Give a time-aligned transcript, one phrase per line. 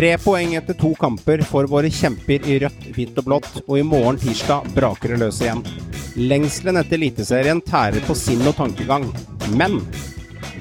[0.00, 3.82] Tre poeng etter to kamper for våre kjemper i rødt, hvitt og blått, og i
[3.84, 5.58] morgen tirsdag braker det løs igjen.
[6.16, 9.04] Lengselen etter Eliteserien tærer på sinn og tankegang.
[9.60, 9.74] Men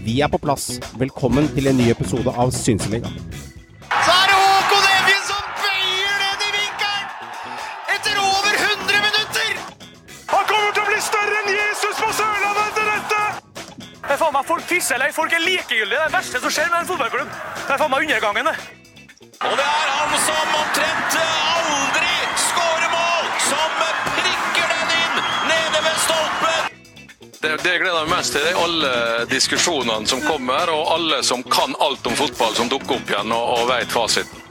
[0.03, 0.65] vi er på plass.
[0.99, 3.15] Velkommen til en ny episode av Synseligaen.
[3.87, 7.05] Så er det Håkon Evjen som bøyer ned i vinkelen!
[7.95, 9.53] Etter over 100 minutter!
[10.33, 13.21] Han kommer til å bli større enn Jesus på Sørlandet etter dette!
[14.03, 15.95] Det er faen meg Folk pisser eller folk er likegyldige.
[15.95, 17.31] Det er det verste som skjer med en fotballklubb.
[17.63, 18.78] Det er faen meg undergangen, det.
[19.39, 23.77] Og det er han som omtrent aldri skårer mål, som
[24.17, 26.67] prikker den inn nede ved stolpen!
[27.39, 28.91] Det, det jeg gleder meg mest til, det er alle
[29.31, 33.55] diskusjonene som kommer, og alle som kan alt om fotball, som dukker opp igjen og,
[33.55, 34.45] og vet fasiten.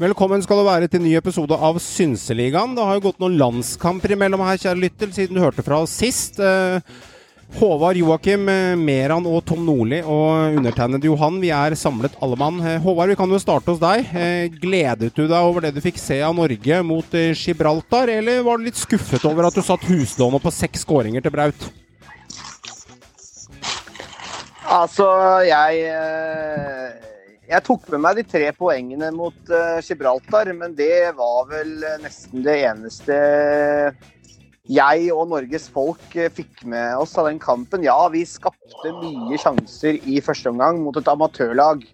[0.00, 2.72] Velkommen skal du være til en ny episode av Synseligaen.
[2.80, 6.00] Det har jo gått noen landskamper imellom her, kjære lytter, siden du hørte fra oss
[6.00, 6.40] sist.
[6.40, 6.80] Eh,
[7.52, 12.58] Håvard, Joakim, eh, Meran og Tom Nordli og undertegnede Johan, vi er samlet alle mann.
[12.64, 14.08] Eh, Håvard, vi kan jo starte hos deg.
[14.16, 18.58] Eh, Gledet du deg over det du fikk se av Norge mot Gibraltar, eller var
[18.58, 21.68] du litt skuffet over at du satt huslånet på seks skåringer til Braut?
[24.64, 25.06] Altså,
[25.44, 25.84] jeg
[27.44, 29.36] Jeg tok med meg de tre poengene mot
[29.84, 33.18] Gibraltar, men det var vel nesten det eneste
[34.70, 37.84] jeg og Norges folk eh, fikk med oss av den kampen.
[37.84, 41.84] Ja, vi skapte mye sjanser i første omgang mot et amatørlag.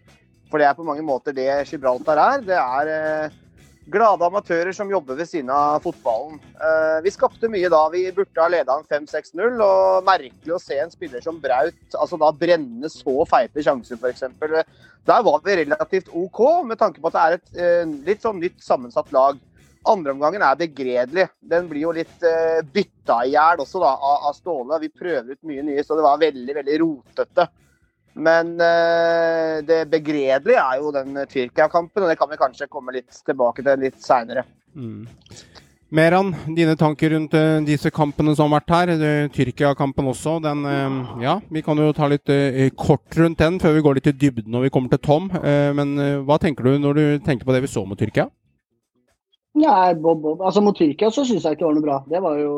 [0.51, 2.45] For det er på mange måter det Gibraltar er.
[2.47, 3.35] Det er eh,
[3.91, 6.39] glade amatører som jobber ved siden av fotballen.
[6.63, 7.83] Eh, vi skapte mye da.
[7.91, 9.59] Vi burde ha leda en 5-6-0.
[9.67, 14.29] Og merkelig å se en spiller som Braut altså da brenne så feite sjanser, f.eks.
[15.11, 18.63] Der var vi relativt OK, med tanke på at det er et litt sånn nytt
[18.63, 19.43] sammensatt lag.
[19.89, 21.27] Andreomgangen er begredelig.
[21.41, 24.81] Den blir jo litt uh, bytta i hjel også da, av, av Ståle.
[24.83, 27.49] Vi prøver ut mye nye, så det var veldig, veldig rotete.
[28.21, 33.23] Men uh, det begredelige er jo den Tyrkia-kampen, og det kan vi kanskje komme litt
[33.25, 34.45] tilbake til litt seinere.
[34.77, 35.09] Mm.
[35.91, 38.93] Meran, dine tanker rundt uh, disse kampene som har vært her.
[38.95, 40.37] Eh, Tyrkia-kampen også.
[40.45, 43.99] Den, uh, ja, vi kan jo ta litt eh, kort rundt den før vi går
[43.99, 45.27] litt i dybden når vi kommer til Tom.
[45.41, 48.29] Eh, men eh, hva tenker du når du tenker på det vi så mot Tyrkia?
[49.59, 50.43] Ja, Bob, Bob.
[50.43, 51.99] Altså Mot Tyrkia så syns jeg ikke det var noe bra.
[52.11, 52.55] Det var jo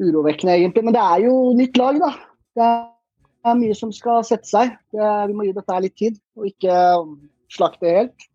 [0.00, 0.84] urovekkende, egentlig.
[0.84, 2.10] Men det er jo nytt lag, da.
[2.56, 2.68] Det
[3.50, 4.72] er mye som skal sette seg.
[4.94, 6.76] Det er, vi må gi dette litt tid, og ikke
[7.52, 8.28] slakte helt.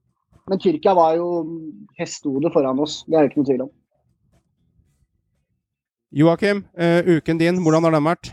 [0.48, 1.28] Men Tyrkia var jo
[2.00, 3.72] hestehodet foran oss, det er det ikke noe tvil om.
[6.16, 8.30] Joakim, uh, uken din, hvordan har den vært?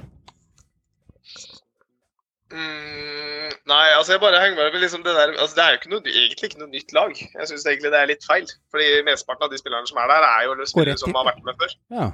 [2.54, 2.93] Mm,
[3.70, 6.12] nei, altså jeg bare henger med liksom det der altså Det er jo ikke noe,
[6.12, 7.16] egentlig ikke noe nytt lag.
[7.20, 8.46] Jeg syns egentlig det er litt feil.
[8.74, 11.60] Fordi mesteparten av de spillerne som er der, er jo spillere som har vært med
[11.60, 11.76] før.
[11.96, 12.08] Ja.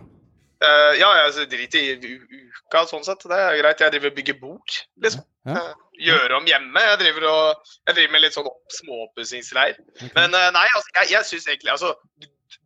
[0.60, 2.10] Uh, ja, jeg altså, driter i
[2.52, 3.22] uka sånn sett.
[3.24, 3.80] Det er greit.
[3.80, 5.24] Jeg driver og bygger bord, liksom.
[5.48, 5.56] Ja.
[5.56, 6.82] Uh, Gjøre om hjemme.
[6.84, 9.80] Jeg driver, og, jeg driver med litt sånn småpussingsleir.
[9.96, 10.12] Okay.
[10.18, 11.94] Men uh, nei, altså, jeg, jeg syns egentlig altså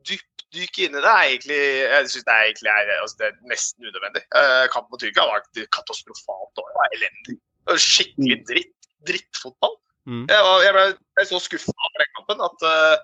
[0.09, 3.27] dyp, Dyk inn i det er egentlig Jeg synes det er egentlig er, altså, det
[3.27, 4.23] er nesten unødvendig.
[4.31, 5.43] Uh, kampen mot Tyrkia var
[5.75, 7.39] katastrofalt og elendig.
[7.73, 9.77] Skikkelig dritt, drittfotball.
[10.05, 10.25] Mm.
[10.29, 12.97] Jeg, var, jeg, ble, jeg ble så skuffa over den kampen at eh,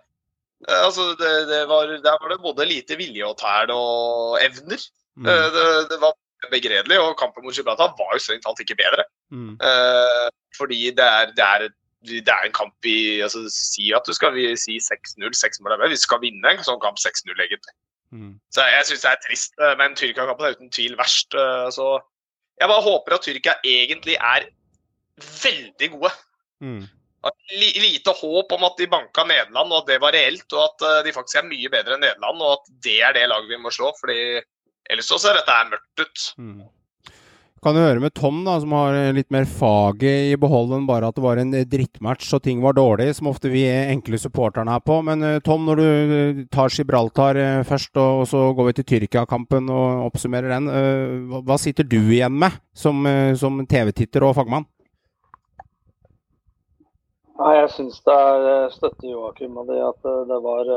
[0.84, 4.82] altså, det, det var, der var det både lite vilje og tæl og evner.
[5.16, 5.26] Mm.
[5.26, 6.12] Uh, det, det var
[6.53, 9.04] begredelig, og kampen mot Gibraltar var jo strengt talt ikke bedre.
[9.32, 9.56] Mm.
[9.60, 11.69] Uh, fordi det er, det er,
[12.04, 15.76] det er en kamp vi altså, Si at du skal vi si 6-0, 6 mål
[15.76, 15.88] er.
[15.88, 17.76] Vi skal vinne en sånn kamp 6-0, egentlig.
[18.10, 18.37] Mm.
[18.53, 21.37] Så jeg syns det er trist, men Tyrkia-kampen er uten tvil verst.
[21.76, 21.93] Så
[22.60, 24.48] jeg bare håper at Tyrkia egentlig er
[25.43, 26.10] veldig gode.
[26.60, 26.82] Mm.
[27.56, 30.47] Lite håp om at de banka Nederland, og at det var reelt.
[30.53, 33.28] Og at eh, de faktisk er mye bedre enn Nederland, og at det er det
[33.32, 33.93] laget vi må slå.
[34.00, 34.20] fordi
[34.91, 36.26] ellers så ser dette mørkt ut.
[36.41, 36.60] Mm.
[37.60, 40.87] Kan du høre med Tom, da, som har eh, litt mer faget i behold enn
[40.88, 44.16] bare at det var en eh, drittmatch og ting var dårlig, som ofte vi enkle
[44.22, 44.97] supporterne er på.
[45.04, 47.37] Men eh, Tom, når du tar Gibraltar
[47.69, 50.72] først, og, så går vi til Tyrkia-kampen og oppsummerer den,
[51.28, 53.05] hva, sitter du igjen med som,
[53.37, 54.64] som TV-titter og fagmann?
[57.40, 60.75] Nei, jeg syns det er støtte Joakim og det at det var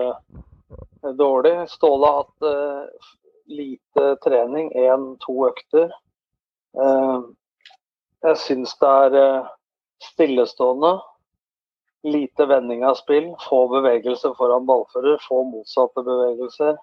[1.16, 1.58] dårlig.
[1.72, 3.12] Ståle har hatt
[3.48, 5.94] lite trening, én-to økter.
[6.82, 7.18] Eh,
[8.28, 9.52] jeg syns det er eh,
[10.12, 10.96] stillestående.
[12.04, 16.76] Lite vending av spill, få bevegelser foran ballfører, få motsatte bevegelser.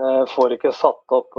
[0.00, 1.36] Eh, får ikke satt opp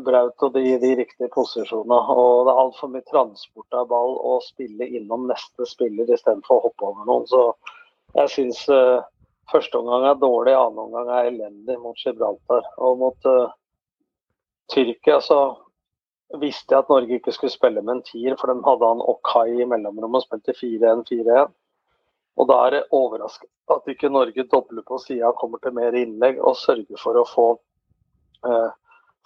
[0.00, 1.98] Braut og de, de riktige posisjonene.
[2.14, 6.68] Og det er altfor mye transport av ball og spille innom neste spiller istedenfor å
[6.68, 7.26] hoppe over noen.
[7.28, 7.42] Så
[8.16, 9.02] jeg syns uh,
[9.52, 12.64] første omgang er dårlig, annen omgang er elendig mot Gibraltar.
[12.80, 13.52] Og mot uh,
[14.70, 15.40] Tyrkia så
[16.40, 19.48] visste jeg at Norge ikke skulle spille med en tier, for de hadde han Okai
[19.60, 21.50] i mellomrommet og spilte 4-1-4-1.
[22.40, 26.40] Og da er det overraskende at ikke Norge dobler på sida, kommer til mer innlegg
[26.40, 27.48] og sørger for å få
[28.48, 28.70] eh,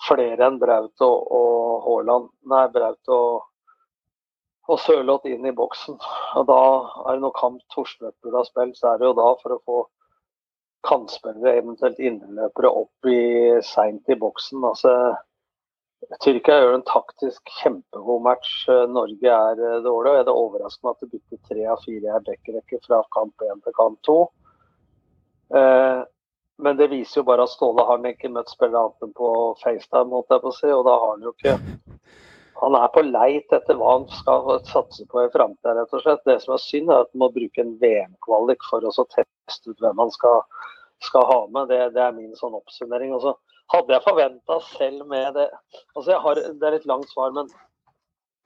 [0.06, 3.46] flere enn Braut og, og Haaland, nei, Braut og,
[4.66, 5.98] og Sørloth inn i boksen.
[6.40, 6.60] Og da
[7.06, 9.62] er det noe kamp Torstvedt burde ha spilt, så er det jo da for å
[9.62, 9.78] få
[10.86, 13.20] kantspillere, eventuelt innløpere, opp i
[13.66, 14.64] seint i boksen.
[14.66, 14.92] Altså,
[16.22, 18.50] Tyrkia gjør en taktisk kjempegod match.
[18.92, 20.12] Norge er eh, dårlig.
[20.12, 23.62] og Er det overraskende at det bytter tre av fire i backrekke fra kamp én
[23.64, 24.18] til kamp to?
[25.54, 26.02] Eh,
[26.58, 29.30] men det viser jo bare at Ståle har ikke møtt spillere annet enn på
[29.62, 31.58] FaceTime, måtte jeg på si, og da har han jo ikke
[32.62, 36.22] Han er på leit etter hva han skal satse på i framtida, rett og slett.
[36.24, 39.82] Det som er synd, er at han må bruke en VM-kvalik for å teste ut
[39.84, 40.40] hvem han skal,
[41.04, 41.68] skal ha med.
[41.68, 43.14] Det, det, er min sånn oppsummering.
[43.16, 43.34] Og så
[43.72, 45.48] hadde jeg forventa selv med det
[45.96, 47.50] altså jeg har, Det er et langt svar, men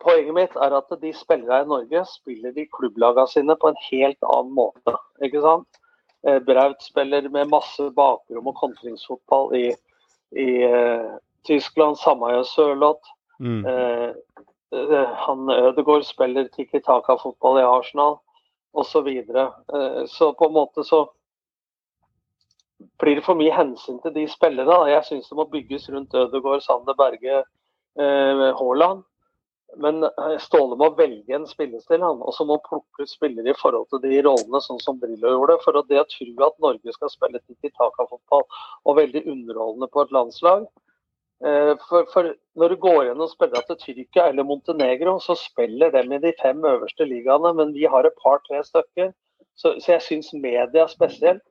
[0.01, 4.29] poenget mitt er at de spillere i Norge spiller de klubblagene sine på en helt
[4.35, 4.97] annen måte.
[5.25, 5.81] ikke sant?
[6.27, 9.67] Eh, Braut spiller med masse bakrom og kontringsfotball i,
[10.37, 11.17] i uh,
[11.49, 11.97] Tyskland.
[11.97, 13.13] Samme gjør Sørloth.
[13.41, 13.65] Mm.
[13.65, 14.13] Uh,
[14.77, 18.19] uh, han Ødegaard spiller Tikki Taka-fotball i Arsenal
[18.73, 18.91] osv.
[18.91, 19.49] Så, videre.
[20.07, 21.01] så på en måte så
[23.01, 24.91] blir det for mye hensyn til de spillerne.
[24.91, 27.43] Jeg syns det må bygges rundt Ødegaard, Sander Berge,
[27.97, 29.05] Haaland.
[29.77, 32.03] Men eh, Ståle må velge en spillestil.
[32.03, 35.59] Og så må plukke ut spillere i forhold til de rollene, sånn som Drillo gjorde.
[35.65, 38.47] For det å tro at Norge skal spille tiki-taka-fotball
[38.85, 40.67] og veldig underholdende på et landslag
[41.45, 46.13] eh, for, for, Når du går gjennom spiller til Tyrkia eller Montenegro, så spiller dem
[46.17, 49.15] i de fem øverste ligaene, men vi har et par-tre stykker.
[49.61, 51.45] Så, så jeg syns media spesielt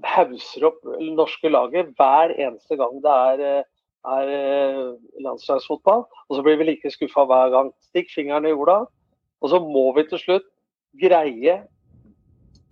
[0.00, 0.80] hauser opp
[1.16, 3.64] norske laget hver eneste gang det er eh,
[4.02, 6.06] er eh, landslagsfotball.
[6.28, 7.70] Og så blir vi like skuffa hver gang.
[7.90, 8.82] Stikk fingeren i jorda.
[9.42, 10.48] Og så må vi til slutt
[11.00, 11.62] greie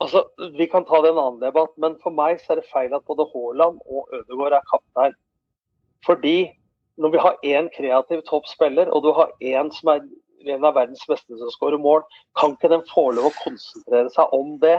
[0.00, 0.22] Altså,
[0.56, 3.04] Vi kan ta det en annen debatt, men for meg så er det feil at
[3.04, 5.12] både Haaland og Ødegaard er kaptein.
[6.06, 6.52] Fordi
[6.96, 10.00] når vi har én kreativ toppspiller, og du har én som er
[10.48, 12.00] en av verdens beste som skårer mål,
[12.40, 14.78] kan ikke den få lov å konsentrere seg om det?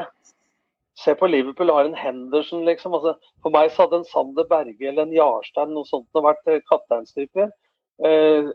[1.00, 2.94] Se på Liverpool, har en Henderson, liksom.
[2.98, 6.60] Altså, for meg så hadde en Sander Berge eller en Jarstein noe sånt vært eh,
[6.68, 7.52] kapteinstyper.
[8.06, 8.52] Eh,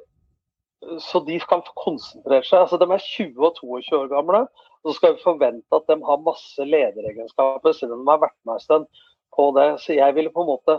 [1.00, 2.66] så de kan konsentrere seg.
[2.66, 4.42] Altså, de er 20 og 22 år gamle.
[4.84, 8.58] Og så skal vi forvente at de har masse lederegenskaper, om de har vært med
[8.58, 9.00] en stund
[9.34, 9.70] på det.
[9.82, 10.78] Så jeg ville på en måte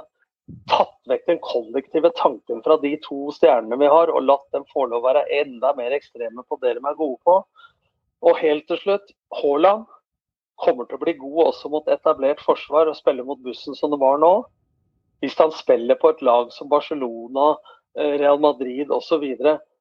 [0.71, 4.85] tatt vekk den kollektive tanken fra de to stjernene vi har, og latt dem få
[4.87, 7.41] lov å være enda mer ekstreme på det de er gode på.
[8.27, 9.11] Og helt til slutt,
[9.41, 9.85] Haaland
[10.63, 14.01] kommer til å bli god også mot etablert forsvar og spille mot bussen som det
[14.01, 14.33] var nå.
[15.23, 17.55] Hvis han spiller på et lag som Barcelona,
[17.97, 19.25] eh, Real Madrid osv.,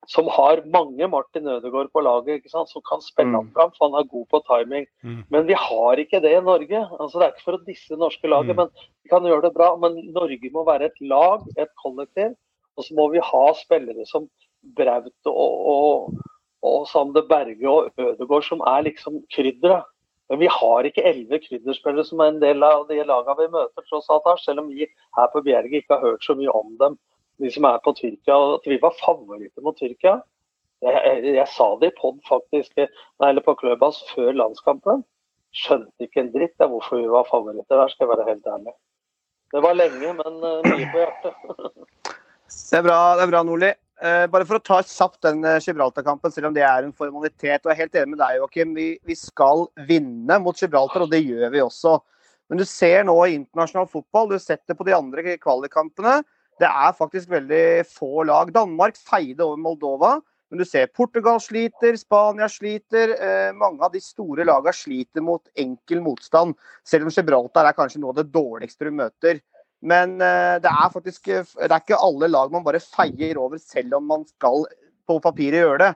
[0.06, 3.54] som har mange Martin Ødegaard på laget, som kan spille ham mm.
[3.56, 4.86] fram, for han er god på timing.
[5.02, 5.24] Mm.
[5.34, 6.82] Men vi har ikke det i Norge.
[7.00, 8.60] Altså, det er ikke for å disse norske laget, mm.
[8.60, 8.70] men
[9.02, 9.72] vi kan gjøre det bra.
[9.82, 12.36] Men Norge må være et lag, et kollektiv.
[12.76, 14.28] Og så må vi ha spillere som
[14.76, 16.22] Braut og, og,
[16.66, 19.90] og Sander Berge og Ødegaard, som er liksom krydderet.
[20.28, 23.84] Men vi har ikke elleve krydderspillere som er en del av de lagene vi møter,
[23.86, 26.96] tross alt, selv om vi her på Bjerget ikke har hørt så mye om dem,
[27.42, 28.38] de som er på Tyrkia.
[28.56, 30.18] At vi var favoritter mot Tyrkia.
[30.84, 35.06] Jeg, jeg, jeg sa det i pod faktisk, nei, eller på Kløbas før landskampen.
[35.56, 38.76] Skjønte ikke en dritt av hvorfor vi var favoritter der, skal jeg være helt ærlig.
[39.54, 41.34] Det var lenge, men uh, mye på hjertet.
[42.72, 43.70] det er bra, det er bra Nordli.
[43.96, 47.62] Uh, bare for å ta kjapt den uh, Gibraltar-kampen, selv om det er en formalitet.
[47.64, 48.74] og Jeg er helt enig med deg, Joakim.
[48.76, 51.94] Vi, vi, skal vinne mot Gibraltar, og det gjør vi også.
[52.52, 56.20] Men du ser nå i internasjonal fotball, du setter på de andre kvalikkampene.
[56.60, 58.52] Det er faktisk veldig få lag.
[58.52, 60.16] Danmark feide over Moldova.
[60.52, 63.16] Men du ser Portugal sliter, Spania sliter.
[63.16, 66.52] Uh, mange av de store lagene sliter mot enkel motstand.
[66.86, 69.40] Selv om Gibraltar er kanskje noe av det dårligste du møter.
[69.86, 73.98] Men uh, det er faktisk det er ikke alle lag man bare feier over, selv
[74.00, 74.66] om man skal
[75.06, 75.92] på papiret gjøre det.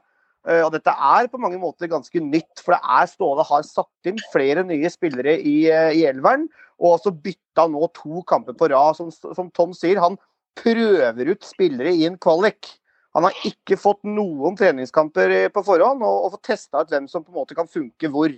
[0.47, 4.11] Uh, og dette er på mange måter ganske nytt, for det er Ståle har satt
[4.11, 6.49] inn flere nye spillere i, i elveren.
[6.81, 8.97] Og også bytta nå to kamper på rad.
[8.97, 10.17] Som, som, Tom sier, han
[10.57, 12.71] prøver ut spillere i en kvalik.
[13.17, 17.25] Han har ikke fått noen treningskamper på forhånd og, og får testa ut hvem som
[17.25, 18.33] på en måte kan funke hvor.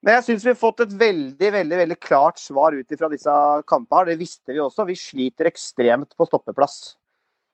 [0.00, 3.34] Men jeg syns vi har fått et veldig veldig, veldig klart svar ut fra disse
[3.68, 4.08] kampene.
[4.08, 4.88] Det visste vi også.
[4.88, 6.96] Vi sliter ekstremt på stoppeplass.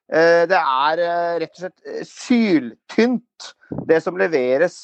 [0.06, 3.48] Eh, det er eh, rett og slett eh, syltynt,
[3.90, 4.78] det som leveres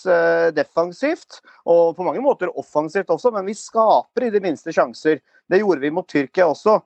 [0.56, 1.38] defensivt.
[1.70, 5.22] Og på mange måter offensivt også, men vi skaper i det minste sjanser.
[5.46, 6.80] Det gjorde vi mot Tyrkia også.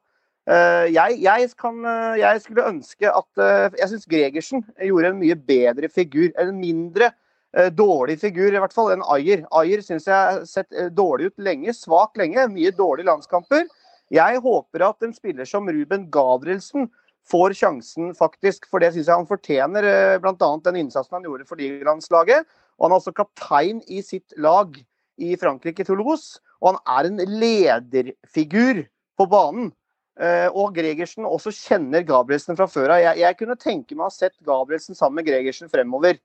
[0.46, 1.80] Jeg, jeg, kan,
[2.14, 3.40] jeg skulle ønske at
[3.80, 6.28] Jeg syns Gregersen gjorde en mye bedre figur.
[6.38, 7.25] En mindre eh,
[7.72, 9.46] dårlig figur, i hvert fall, enn Ayer.
[9.56, 11.72] Ayer syns jeg har sett eh, dårlig ut lenge.
[11.76, 12.44] Svak lenge.
[12.52, 13.66] Mye dårlige landskamper.
[14.12, 16.90] Jeg håper at en spiller som Ruben Gabrielsen
[17.26, 18.68] får sjansen, faktisk.
[18.70, 20.50] For det syns jeg han fortjener, eh, bl.a.
[20.68, 22.44] den innsatsen han gjorde for Ligalandslaget.
[22.76, 24.76] Og han er også kaptein i sitt lag
[25.16, 26.42] i Frankrike, Toulouse.
[26.60, 28.84] Og han er en lederfigur
[29.16, 29.72] på banen.
[30.16, 33.02] Eh, og Gregersen også kjenner Gabrielsen fra før av.
[33.02, 36.20] Jeg, jeg, kunne tenke meg å ha sett Gabrielsen sammen med Gregersen fremover.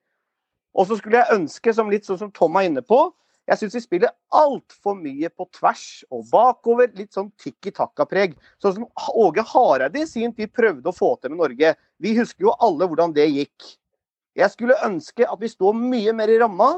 [0.77, 3.09] Og så skulle jeg ønske, som litt sånn som Tom er inne på,
[3.49, 6.91] jeg syns vi spiller altfor mye på tvers og bakover.
[6.95, 8.37] Litt sånn tikki takka-preg.
[8.61, 8.85] Sånn som
[9.17, 11.73] Åge Hareide i sin tid prøvde å få til med Norge.
[11.99, 13.73] Vi husker jo alle hvordan det gikk.
[14.37, 16.77] Jeg skulle ønske at vi står mye mer i ramma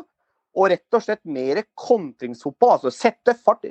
[0.53, 2.79] og rett og slett mer kontringsfotball.
[2.79, 3.67] Altså sette fart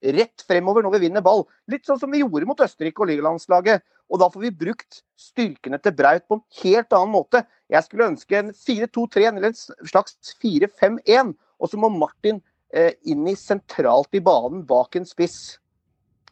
[0.00, 1.44] rett fremover når vi vinner ball.
[1.70, 3.84] Litt sånn som vi gjorde mot Østerrike og ligalandslaget.
[4.10, 7.44] Og da får vi brukt styrkene til Braut på en helt annen måte.
[7.70, 11.34] Jeg skulle ønske en 4-2-3 eller en slags 4-5-1.
[11.60, 12.40] Og så må Martin
[12.74, 15.60] eh, inn i sentralt i banen bak en spiss.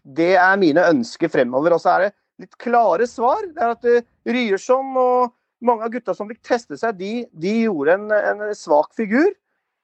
[0.03, 1.77] Det er mine ønsker fremover.
[1.77, 3.45] Og så er det litt klare svar.
[3.47, 5.35] Det er at uh, Ryerson og
[5.65, 9.31] mange av gutta som fikk teste seg, de, de gjorde en, en svak figur.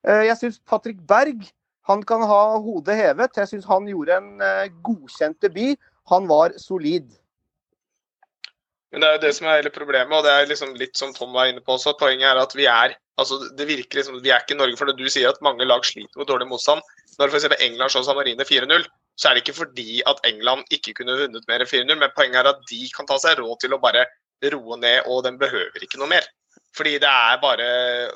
[0.06, 1.46] Uh, jeg syns Patrick Berg
[1.88, 3.36] han kan ha hodet hevet.
[3.36, 5.78] Jeg syns han gjorde en uh, godkjent debut.
[6.12, 7.10] Han var solid.
[8.92, 11.10] Men det er jo det som er hele problemet, og det er liksom litt som
[11.16, 11.96] Tom var inne på også.
[11.98, 14.76] Poenget er at vi er altså det virker liksom, vi er ikke Norge.
[14.78, 16.82] For når du sier at mange lag sliter mot dårlig motstand,
[17.18, 17.48] når f.eks.
[17.58, 18.86] England slår San Marine 4-0,
[19.18, 22.40] så er det ikke fordi at England ikke kunne vunnet mer enn 4-0, men poenget
[22.42, 24.06] er at de kan ta seg råd til å bare
[24.54, 26.26] roe ned, og den behøver ikke noe mer.
[26.74, 27.66] Fordi det er bare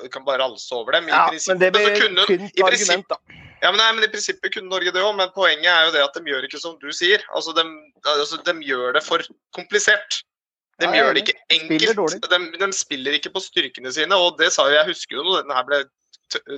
[0.03, 1.07] Du kan bare ralse over dem.
[1.07, 3.38] I Ja, prinsippet men det blir så kunne i prinsipp- argument, da.
[3.61, 6.03] Ja, men, nei, men I prinsippet kunne Norge det òg, men poenget er jo det
[6.05, 7.23] at de gjør ikke som du sier.
[7.35, 7.65] Altså, De,
[8.07, 9.23] altså, de gjør det for
[9.57, 10.21] komplisert.
[10.79, 11.91] De Ja, gjør det ikke enkelt.
[11.91, 12.29] Spiller.
[12.31, 14.15] De, de spiller ikke på styrkene sine.
[14.15, 15.79] og det sa jo, Jeg husker jo når denne ble,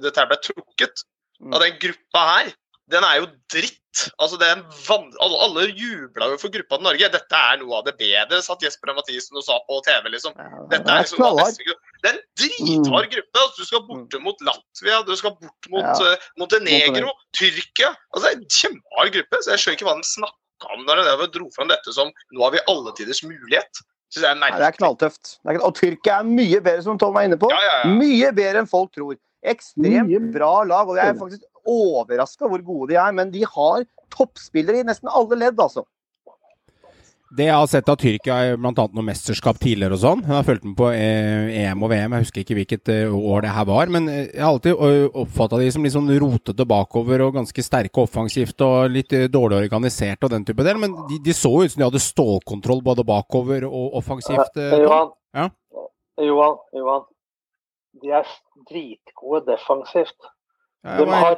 [0.04, 1.06] dette her ble trukket.
[1.42, 1.54] Mm.
[1.56, 2.52] Og den gruppa her,
[2.94, 3.78] den er jo dritt.
[4.22, 7.10] Altså, det er en van alle, jubla jo for gruppa til Norge.
[7.18, 10.12] Dette er noe av det bedre, satt Jesper og Mathisen og sa på TV.
[10.14, 10.38] liksom.
[10.70, 13.42] Dette det er er liksom Det er en drithard gruppe.
[13.44, 16.14] altså Du skal borte mot Latvia, du skal bort mot Ja.
[16.14, 17.12] eh, Montenegro.
[17.38, 17.92] Tyrkia.
[18.14, 19.42] Altså, Det er en kjempehard gruppe.
[19.44, 22.44] så Jeg skjønner ikke hva den snakka om når de dro fram dette som nå
[22.44, 23.84] har vi alle tiders mulighet.
[24.12, 25.38] Synes jeg er Nei, det er knalltøft.
[25.64, 27.50] Og Tyrkia er mye bedre, som Tom var inne på.
[27.50, 27.94] Ja, ja, ja.
[27.96, 29.16] Mye bedre enn folk tror.
[29.46, 30.90] Ekstremt Mye bra lag.
[30.90, 33.12] Og jeg er faktisk overraska hvor gode de er.
[33.16, 35.86] Men de har toppspillere i nesten alle ledd, altså.
[37.32, 38.72] Det jeg har sett av Tyrkia i bl.a.
[38.76, 40.24] noe mesterskap tidligere og sånn.
[40.26, 43.46] Jeg har fulgt med på eh, EM og VM, jeg husker ikke hvilket eh, år
[43.46, 43.92] det her var.
[43.96, 48.04] Men eh, jeg har alltid oppfatta de som litt sånn rotete bakover og ganske sterke
[48.04, 50.82] offensivt og litt dårlig organisert og den type del.
[50.82, 54.60] Men de, de så ut som de hadde stålkontroll både bakover og offensivt.
[54.60, 55.48] Johan, Ja.
[56.22, 57.06] Johan, Johan.
[58.02, 58.28] De er
[58.68, 60.20] dritgode defensivt.
[60.84, 61.38] De har,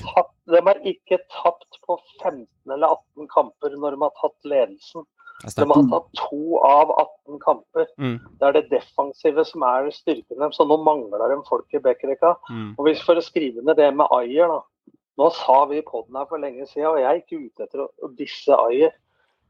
[0.00, 2.42] tapt, de har ikke tapt på 15
[2.72, 5.06] eller 18 kamper når de har tatt ledelsen.
[5.44, 7.86] De har tatt to av 18 kamper.
[8.00, 8.16] Mm.
[8.40, 10.56] Det er det defensive som er styrken deres.
[10.58, 12.34] Så nå mangler de folk i backrekka.
[12.50, 12.72] Mm.
[12.74, 14.94] Og hvis For å skrive ned det med Ayer, da.
[15.18, 17.84] Nå sa vi på den her for lenge siden, og jeg er ikke ute etter
[17.86, 18.92] å, disse Ayer.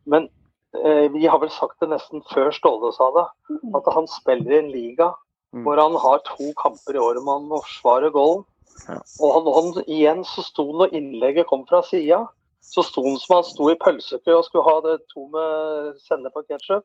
[0.08, 0.28] Men
[0.76, 3.26] eh, vi har vel sagt det nesten før Ståle sa det,
[3.76, 5.12] at han spiller i en liga
[5.54, 5.62] Mm.
[5.64, 8.44] hvor han har to kamper i året hvor han må forsvare goalen.
[8.84, 8.98] Ja.
[9.24, 12.26] Og han, han, igjen så sto han når innlegget kom fra sida,
[12.68, 16.36] så sto han som han sto i pølsekø og skulle ha det to med sennep
[16.36, 16.84] og ketsjup.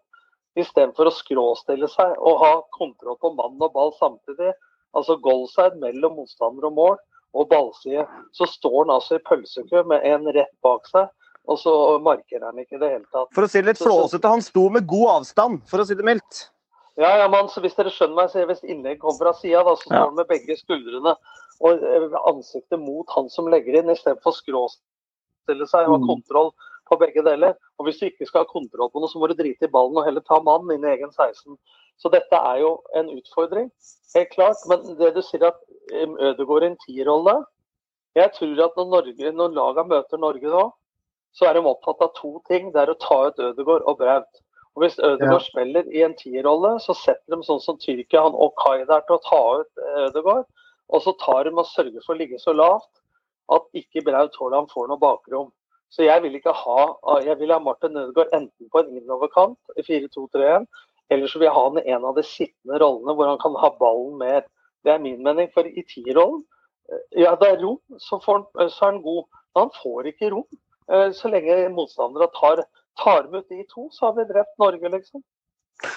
[0.59, 4.53] Istedenfor å skråstille seg og ha kontroll på mann og ball samtidig.
[4.93, 6.95] Altså goalside mellom motstander og mål
[7.33, 8.05] og ballside.
[8.37, 11.09] Så står han altså i pølsekø med en rett bak seg,
[11.49, 11.73] og så
[12.05, 13.31] markerer han ikke i det hele tatt.
[13.35, 16.05] For å si det litt flåsete, han sto med god avstand, for å si det
[16.05, 16.45] mildt.
[17.01, 19.97] Ja, ja, men Hvis dere skjønner meg, så hvis innlegg kommer fra sida, så står
[19.97, 20.05] Ja.
[20.05, 21.15] han med begge skuldrene
[21.59, 24.67] og eh, ansiktet mot han som legger inn, istedenfor å
[25.43, 26.07] skråstille seg og ha Mm.
[26.07, 26.51] kontroll
[26.89, 27.55] på begge deler.
[27.79, 29.97] Og Hvis du ikke skal ha kontroll på noe, så må du drite i ballen
[29.97, 31.57] og heller ta mannen inn i egen 16.
[31.97, 33.71] Så dette er jo en utfordring,
[34.15, 34.57] helt klart.
[34.67, 35.59] Men det du sier at
[35.91, 37.45] eh, Ødegaard i en tierrolle
[38.15, 40.71] Jeg tror at når, Norge, når laga møter Norge nå,
[41.33, 42.71] så er de opptatt av to ting.
[42.71, 44.41] Det er å ta ut Ødegaard og Braut.
[44.75, 48.85] Og Hvis Ødegaard spiller i en tierrolle, så setter de sånn som Tyrkia, han Okay
[48.85, 50.45] der til å ta ut eh, Ødegaard.
[50.89, 53.02] Og så tar de og sørger for å ligge så lavt
[53.51, 55.51] at ikke Braut Haaland får noe bakrom.
[55.93, 59.85] Så jeg vil ikke ha jeg vil ha Martin Ødegaard enten på en innoverkant i
[59.85, 60.65] 4-2-3-1,
[61.13, 63.57] eller så vil jeg ha han i en av de sittende rollene hvor han kan
[63.61, 64.47] ha ballen mer.
[64.83, 65.51] Det er min mening.
[65.53, 66.41] For i tierrollen,
[66.89, 69.27] eh, ja det er rom, så, han, så er han god.
[69.53, 70.47] Men han får ikke rom
[70.89, 72.65] eh, så lenge motstandere tar
[73.03, 75.21] tar med ut de to, så har vi drept Norge, liksom.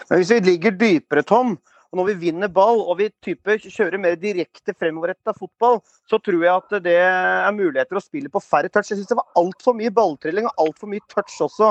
[0.09, 1.57] Men hvis vi ligger dypere, Tom,
[1.97, 5.79] og når vi vinner ball og vi type kjører mer direkte fremoverretta fotball,
[6.11, 8.91] så tror jeg at det er muligheter å spille på færre touch.
[8.93, 11.71] Jeg syns det var altfor mye balltrilling og altfor mye touch også.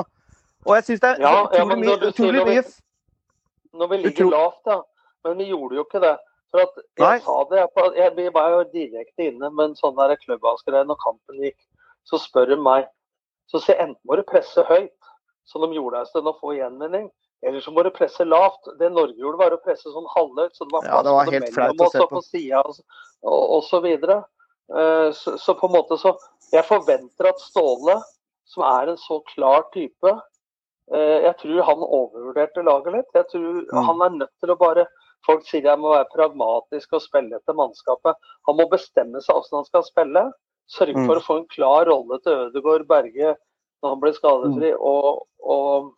[0.66, 3.98] Og jeg syns det er Ja, ja, utrolig mye, når utrolig når vi- Når vi
[3.98, 4.32] ligger utrolig.
[4.32, 4.82] lavt, da.
[5.26, 6.18] Men vi gjorde jo ikke det.
[6.52, 7.20] For at jeg Nei.
[7.20, 10.98] sa det, jeg, jeg, vi var jo direkte inne med en sånn der klubbhavsgreie når
[11.04, 11.58] kampen gikk.
[12.06, 12.88] Så spør hun meg.
[13.52, 14.92] Så sier jeg, enten må du presse høyt,
[15.46, 17.12] som de gjorde en stund, og få gjenvinning.
[17.46, 18.66] Eller så må du presse lavt.
[18.80, 21.54] Det Norge gjorde, var å presse sånn halvhøyt, så det var Ja, det var helt
[21.54, 22.22] flaut å se på.
[22.26, 22.80] sida og,
[23.24, 24.24] og, så videre.
[24.74, 26.16] Eh, Så, så på en måte så
[26.52, 28.00] Jeg forventer at Ståle,
[28.46, 30.10] som er en så klar type
[30.94, 33.12] eh, Jeg tror han overvurderte laget litt.
[33.14, 33.84] Jeg tror Mm.
[33.86, 34.88] han er nødt til å bare
[35.26, 38.14] Folk sier jeg må være pragmatisk og spille etter mannskapet.
[38.48, 40.32] Han må bestemme seg hvordan han skal spille.
[40.70, 41.06] Sørge Mm.
[41.08, 43.36] for å få en klar rolle til Ødegaard Berge
[43.82, 44.82] når han blir skadefri, Mm.
[44.82, 45.94] og, og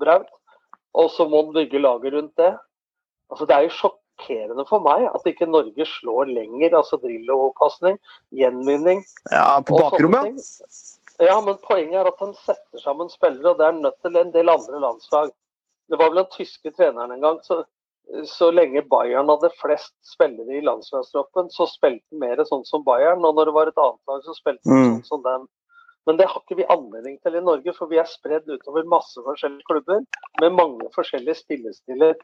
[0.00, 0.28] Braut.
[0.98, 2.52] Og så må han bygge laget rundt det.
[3.30, 6.76] Altså, det er jo sjokkerende for meg at ikke Norge slår lenger.
[6.80, 7.98] Altså Drillo-pasning,
[8.34, 9.04] gjenvinning.
[9.30, 10.40] Ja, på og bakrommet.
[11.20, 14.32] Ja, men poenget er at han setter sammen spillere, og det er nødt til en
[14.34, 15.32] del andre landslag.
[15.90, 17.38] Det var vel den tyske treneren en gang.
[17.42, 17.62] Så,
[18.24, 23.24] så lenge Bayern hadde flest spillere i landslagstroppen, så spilte han mer sånn som Bayern.
[23.26, 24.92] Og når det var et annet lag, så spilte han Mm.
[24.98, 25.48] sånn som dem.
[26.08, 29.20] Men det har ikke vi anledning til i Norge, for vi er spredd utover masse
[29.26, 30.04] forskjellige klubber
[30.40, 32.14] med mange forskjellige spillestiler.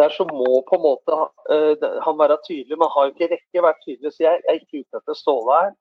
[0.00, 3.80] Der så må på en måte uh, han være tydelig, men har ikke rekke vært
[3.86, 4.12] tydelig.
[4.12, 5.72] Så jeg, jeg er ikke ute etter Ståle her,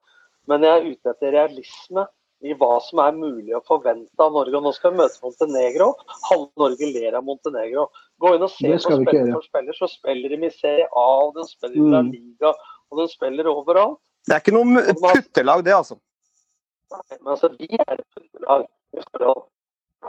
[0.47, 2.07] men jeg er ute etter realisme
[2.47, 4.55] i hva som er mulig å forvente av Norge.
[4.55, 5.91] Og nå skal vi møte Montenegro.
[6.29, 7.89] Halve Norge ler av Montenegro.
[8.23, 11.35] Gå inn og se på spiller for spiller, så spiller de i Serie A, og
[11.35, 12.13] de spiller i La Mm.
[12.15, 12.53] Liga,
[12.87, 13.99] og de spiller overalt.
[14.27, 15.99] Det er ikke noe puttelag, det, altså.
[16.91, 19.43] Men altså, vi er et underlag i forhold.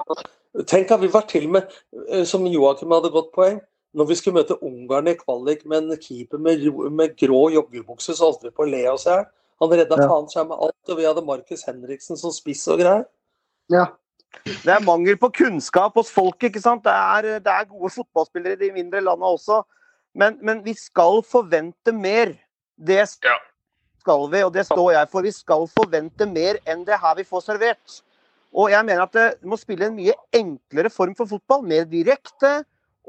[0.01, 0.29] Altså,
[0.67, 1.63] Tenk at vi var til med,
[2.09, 3.61] eh, som Joakim hadde godt poeng,
[3.95, 8.29] når vi skulle møte Ungarn i kvalik med en keeper med, med grå joggebukse, så
[8.29, 9.25] holdt vi på å le oss i hjel.
[9.61, 10.09] Han redda Ja.
[10.09, 13.05] faen seg med alt, og vi hadde Markus Henriksen som spiss og greier.
[13.71, 13.87] Ja.
[14.47, 16.39] Det er mangel på kunnskap hos folk.
[16.43, 16.85] ikke sant?
[16.85, 19.63] Det er, det er gode fotballspillere i de mindre landene også.
[20.15, 22.35] Men, men vi skal forvente mer.
[22.79, 23.37] Det Ja.
[24.01, 25.27] Skal vi, og det står jeg for.
[25.27, 28.01] Vi skal forvente mer enn det her vi får servert.
[28.51, 31.63] Og jeg mener at det må spille en mye enklere form for fotball.
[31.63, 32.61] Mer direkte.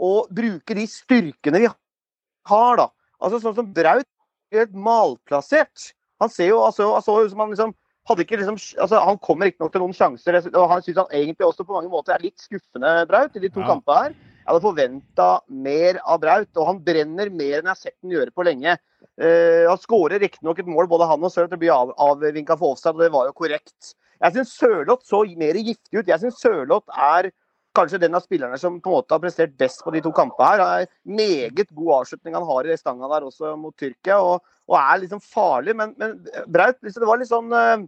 [0.02, 2.88] Og bruke de styrkene vi har, da.
[3.22, 4.08] Altså Sånn som Braut.
[4.52, 5.92] Helt malplassert.
[6.22, 7.74] Han ser jo altså, altså som han liksom
[8.10, 11.46] hadde ikke liksom, altså Han kommer riktignok til noen sjanser, og han syns han egentlig
[11.48, 13.68] også på mange måter er litt skuffende, Braut, i de to Ja.
[13.72, 14.16] kampene her.
[14.42, 15.28] Jeg hadde forventa
[15.64, 18.78] mer av Braut, og han brenner mer enn jeg har sett han gjøre på lenge.
[19.22, 22.96] Uh, han skårer riktignok et mål, både han og Sørloth blir av, avvinka for offside,
[22.98, 23.94] og det var jo korrekt.
[24.22, 26.10] Jeg syns Sørloth så mer giftig ut.
[26.10, 27.32] Jeg syns Sørloth er
[27.78, 30.50] kanskje den av spillerne som på en måte har prestert best på de to kampene
[30.50, 30.62] her.
[30.62, 34.78] Det er meget god avslutning han har i stanga der også mot Tyrkia, og, og
[34.82, 35.78] er liksom farlig.
[35.80, 36.18] Men, men
[36.52, 37.86] Braut, det var litt sånn eh,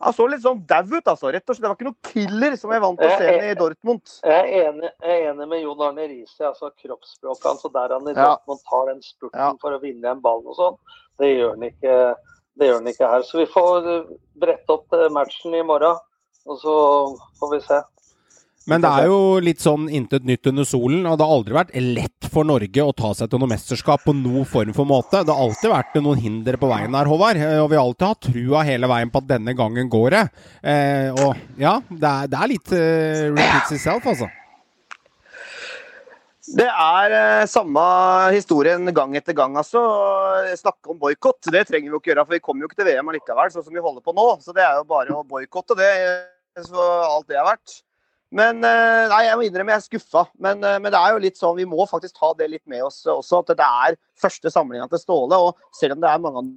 [0.00, 1.28] Han så litt sånn dau ut, altså.
[1.34, 1.62] Rett og slett.
[1.64, 4.12] Det var ikke noe killer som jeg vant til å se i Dortmund.
[4.24, 6.40] Jeg er enig, jeg er enig med Jon Arne Riise.
[6.48, 8.14] altså Kroppsspråket hans og der han i.
[8.16, 9.52] Dortmund tar den spurten Ja.
[9.60, 10.78] for å vinne en ball og sånn,
[11.20, 11.96] det gjør han ikke,
[12.56, 13.22] det gjør han ikke her.
[13.28, 14.10] Så vi får eh,
[14.40, 15.98] brette opp matchen i morgen,
[16.46, 16.74] og så
[17.38, 17.82] får vi se.
[18.68, 21.70] Men det er jo litt sånn intet nytt under solen, og det har aldri vært
[21.80, 25.22] lett for Norge å ta seg til noe mesterskap på noen form for måte.
[25.24, 28.06] Det har alltid vært noen hindre på veien her, Håvard, eh, og vi har alltid
[28.10, 30.22] hatt trua hele veien på at denne gangen går det.
[30.60, 34.28] Eh, og ja, det er, det er litt eh, repeats itself, altså.
[36.50, 37.82] Det er eh, samme
[38.34, 39.80] historien gang etter gang, altså.
[40.58, 42.92] Snakke om boikott, det trenger vi jo ikke gjøre, for vi kommer jo ikke til
[42.92, 44.32] VM allikevel, sånn som vi holder på nå.
[44.44, 47.80] Så det er jo bare å boikotte det, eh, så alt det er verdt.
[48.30, 50.24] Men eh, nei, jeg må innrømme jeg er skuffa.
[50.42, 52.84] Men, eh, men det er jo litt sånn, vi må faktisk ta det litt med
[52.86, 55.40] oss også, at det er første samlinga til Ståle.
[55.48, 56.52] Og selv om det er mange av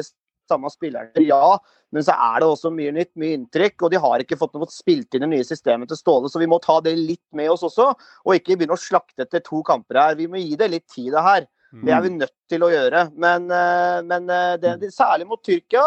[0.00, 0.06] de
[0.50, 1.58] samme spillerne, ja,
[1.94, 3.76] men så er det også mye nytt, mye inntrykk.
[3.84, 6.48] Og de har ikke fått noe spilt inn det nye systemet til Ståle, så vi
[6.50, 7.92] må ta det litt med oss også.
[8.24, 10.18] Og ikke begynne å slakte etter to kamper her.
[10.18, 11.48] Vi må gi det litt tid, det her.
[11.86, 13.04] Det er vi nødt til å gjøre.
[13.20, 14.24] Men, eh, men
[14.58, 15.84] det, særlig mot Tyrkia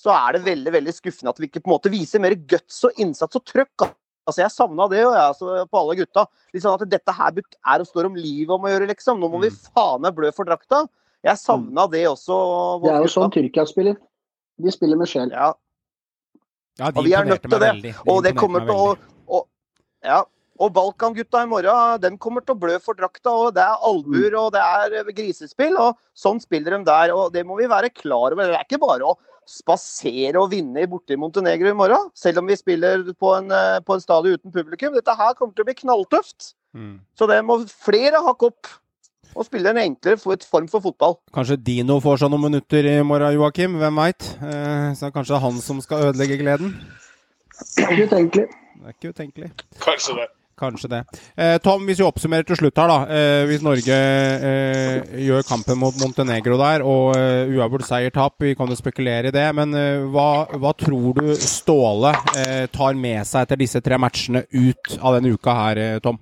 [0.00, 2.80] så er det veldig veldig skuffende at vi ikke på en måte viser mer guts
[2.88, 3.90] og innsats og trøkk.
[4.30, 6.26] Altså Jeg savna det jo, jeg, altså, på alle gutta.
[6.54, 9.20] Litt sånn at Dette her er og står om livet om å gjøre, liksom.
[9.20, 10.84] Nå må vi faen meg blø for drakta.
[11.26, 12.36] Jeg savna det også.
[12.84, 13.98] Det er jo sånn Tyrkia spiller.
[14.60, 15.34] De spiller med sjel.
[15.34, 15.52] Ja,
[16.80, 17.72] Ja, og vi er nødt til det.
[17.82, 18.92] De Og det kommer til å
[19.28, 19.48] og,
[20.06, 20.22] Ja.
[20.60, 23.32] Og Balkan-gutta i morgen, den kommer til å blø for drakta.
[23.32, 27.14] og Det er albuer og det er eh, grisespill, og sånn spiller de der.
[27.16, 28.44] og Det må vi være klar over.
[28.44, 29.16] Det er ikke bare å
[29.50, 32.10] spasere og vinne borte i Montenegro i morgen.
[32.14, 34.94] Selv om vi spiller på en, eh, på en stadion uten publikum.
[34.94, 36.52] Dette her kommer til å bli knalltøft.
[36.76, 37.00] Mm.
[37.18, 38.70] Så det må flere hakke opp.
[39.36, 41.16] Og spille en enklere for- form for fotball.
[41.32, 43.76] Kanskje Dino får seg noen minutter i morgen, Joakim.
[43.78, 44.26] Hvem veit?
[44.42, 46.74] Eh, så det er kanskje han som skal ødelegge gleden.
[47.78, 48.48] Ikke utenkelig.
[48.50, 49.50] Det er ikke utenkelig.
[49.78, 50.28] Kanskje det.
[50.60, 51.00] Kanskje det.
[51.40, 52.98] Eh, Tom, hvis vi oppsummerer til slutt her, da.
[53.16, 58.68] Eh, hvis Norge eh, gjør kampen mot Montenegro der, og eh, uavgjort seier-tap, vi kan
[58.68, 59.46] jo spekulere i det.
[59.56, 64.44] Men eh, hva, hva tror du Ståle eh, tar med seg etter disse tre matchene
[64.52, 66.20] ut av denne uka her, eh, Tom?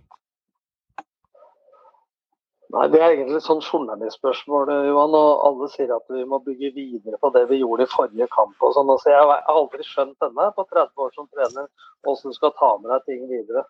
[2.75, 5.15] Nei, Det er egentlig sånn journalistspørsmål, Johan.
[5.17, 8.57] Og alle sier at vi må bygge videre på det vi gjorde i forrige kamp.
[8.61, 8.91] og sånn.
[8.93, 11.69] Altså, jeg har aldri skjønt denne på 30 år som trener,
[12.05, 13.65] hvordan du skal ta med deg ting videre.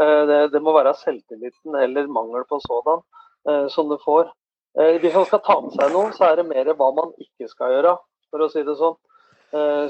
[0.00, 3.02] Eh, Det, det må være selvtilliten eller mangel på sådan
[3.48, 4.30] eh, som du får.
[4.78, 7.48] Eh, Hvis man skal ta med seg noe, så er det mer hva man ikke
[7.50, 7.98] skal gjøre,
[8.30, 8.96] for å si det sånn.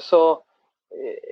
[0.05, 0.19] Så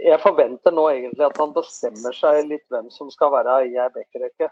[0.03, 3.91] jeg forventer nå egentlig at han bestemmer seg litt hvem som skal være i ei
[3.93, 4.49] backrekke.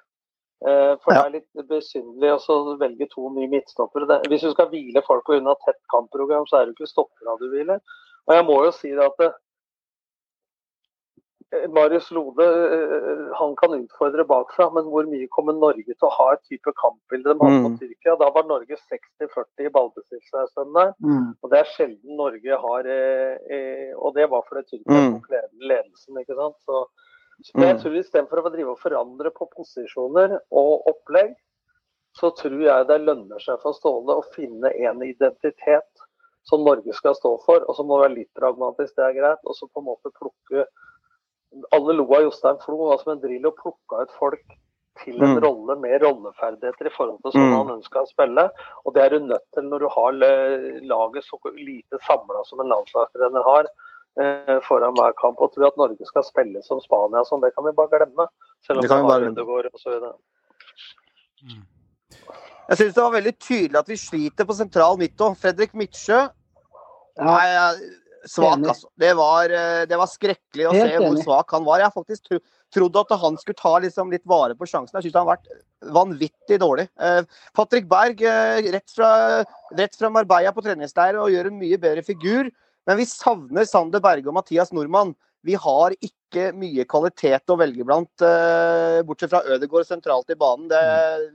[0.60, 4.20] Eh, For det er litt besynderlig å velge to nye midtstoppere.
[4.28, 5.54] Hvis du skal hvile folk pga.
[5.64, 7.80] tett kampprogram, så er det ikke stoppere du hviler.
[8.28, 9.20] Og jeg må jo si det at
[11.52, 16.12] eh, Marius Lode eh, han kan utfordre bakfra, men hvor mye kommer Norge til å
[16.14, 17.62] ha et type kampbilde de hadde Mm.
[17.64, 18.14] mot Tyrkia?
[18.20, 20.92] Da var Norge 60-40 i ballbesittelse der.
[21.42, 22.82] Og det er sjelden Norge har
[23.98, 25.12] Og det var fordi Tyrkia Mm.
[25.16, 25.26] tok
[25.60, 26.56] ledelsen, ikke sant.
[26.68, 26.86] Så,
[27.42, 27.80] så jeg Mm.
[27.82, 31.34] tror istedenfor å drive og forandre på posisjoner og opplegg,
[32.16, 36.04] så tror jeg det lønner seg for Ståle å finne en identitet
[36.44, 39.38] som Norge skal stå for, og så må det være litt pragmatisk, det er greit.
[39.44, 40.66] Og så på en måte plukke
[41.72, 44.44] Alle lo av Jostein Flo, var som en drill og plukka ut folk
[45.04, 45.42] til en Mm.
[45.42, 47.56] rolle med rolleferdigheter i forhold til sånn Mm.
[47.66, 48.50] han ønska å spille.
[48.86, 52.68] Og det er du nødt til når du har laget så lite samla som en
[52.68, 53.66] landslagstrener har
[54.66, 55.38] foran hver kamp.
[55.40, 58.26] Og tror at Norge skal spille som Spania, sånn, det kan vi bare glemme.
[58.66, 59.70] Selv om Det kan vi bare glemme.
[59.70, 60.14] Og så videre.
[62.70, 65.34] Jeg syns det var veldig tydelig at vi sliter på sentral midt òg.
[65.40, 66.20] Fredrik Midtsjø
[67.18, 67.72] ja.
[68.30, 68.86] svak, altså.
[69.00, 71.24] Det var, eh, det var skrekkelig å Helt se hvor enig.
[71.24, 71.82] svak han var.
[71.82, 72.38] Jeg faktisk tro,
[72.70, 74.94] trodde at han skulle ta liksom litt vare på sjansen.
[74.98, 75.50] Jeg syns han har vært
[75.98, 76.86] vanvittig dårlig.
[77.00, 77.22] Eh,
[77.56, 79.10] Patrick Berg, eh, rett fra,
[79.74, 82.52] rett fra Marbella på treningsleir og gjør en mye bedre figur.
[82.88, 85.14] Men vi savner Sander Berge og Mathias Nordmann.
[85.46, 90.68] Vi har ikke mye kvalitet å velge blant, uh, bortsett fra Ødegaard sentralt i banen.
[90.70, 90.80] Det,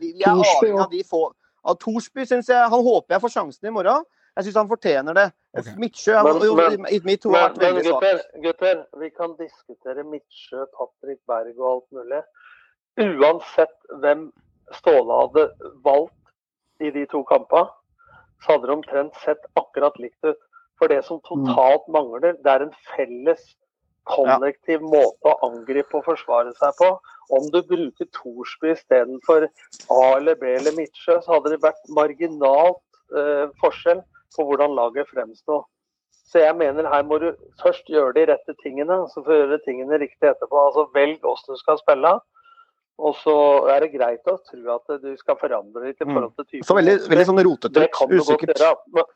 [0.01, 1.23] vi, vi er avhengig av de få.
[1.65, 4.05] Av Torsby syns jeg Han håper jeg får sjansen i morgen.
[4.35, 5.25] Jeg syns han fortjener det.
[5.55, 5.75] Okay.
[5.79, 8.01] Midtsjø Men- jo men- i mitt hode vært veldig svak.
[8.01, 12.21] gutter, gutter, vi kan diskutere Midtsjø, Patrick Berg og alt mulig.
[12.99, 14.31] Uansett hvem
[14.73, 15.51] Ståle hadde
[15.85, 16.13] valgt
[16.81, 17.69] i de to kampene,
[18.43, 20.37] så hadde det omtrent sett akkurat likt ut.
[20.79, 23.43] For det som totalt mangler, det er en felles
[24.05, 26.89] kollektiv måte å angripe og forsvare seg på.
[27.35, 29.47] Om du bruker Thorsby istedenfor
[29.93, 32.83] A eller B eller Midtsjø, så hadde det vært marginalt
[33.15, 34.03] eh, forskjell
[34.35, 35.63] på hvordan laget fremsto.
[36.25, 37.29] Så jeg mener her må du
[37.61, 40.61] først gjøre de rette tingene, så får du gjøre tingene riktig etterpå.
[40.67, 42.15] Altså Velg hvordan du skal spille.
[43.05, 43.35] Og så
[43.73, 46.67] er det greit å tro at du skal forandre litt i forhold til typen.
[46.67, 48.61] Så veldig, veldig sånn rotete Usikkert.
[48.95, 49.09] Men,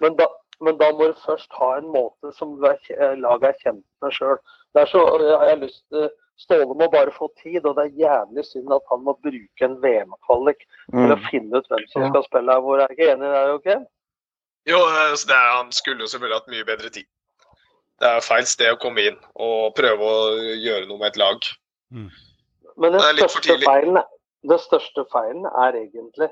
[0.00, 0.28] men, da,
[0.62, 4.38] men da må du først ha en måte som kj- laget er kjent med sjøl.
[4.76, 6.10] Til
[6.42, 9.76] Ståle må bare få tid, og det er jævlig synd at han må bruke en
[9.82, 11.26] VM-kvalik å Mm.
[11.30, 12.08] finne ut hvem som Ja.
[12.08, 12.60] skal spille her.
[12.64, 13.68] Hvor er ikke enig i det, ok?
[14.66, 17.04] Jo, eh, det er, han skulle jo selvfølgelig hatt mye bedre tid.
[18.00, 21.38] Det er feil sted å komme inn og prøve å gjøre noe med et lag.
[21.92, 24.02] Men den for største, feilen,
[24.48, 26.30] den største feilen er egentlig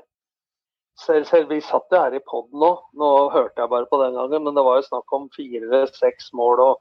[0.99, 2.71] selv, selv Vi satt jo her i poden nå.
[2.95, 6.31] Nå hørte jeg bare på den gangen, men det var jo snakk om fire, seks
[6.33, 6.77] mål og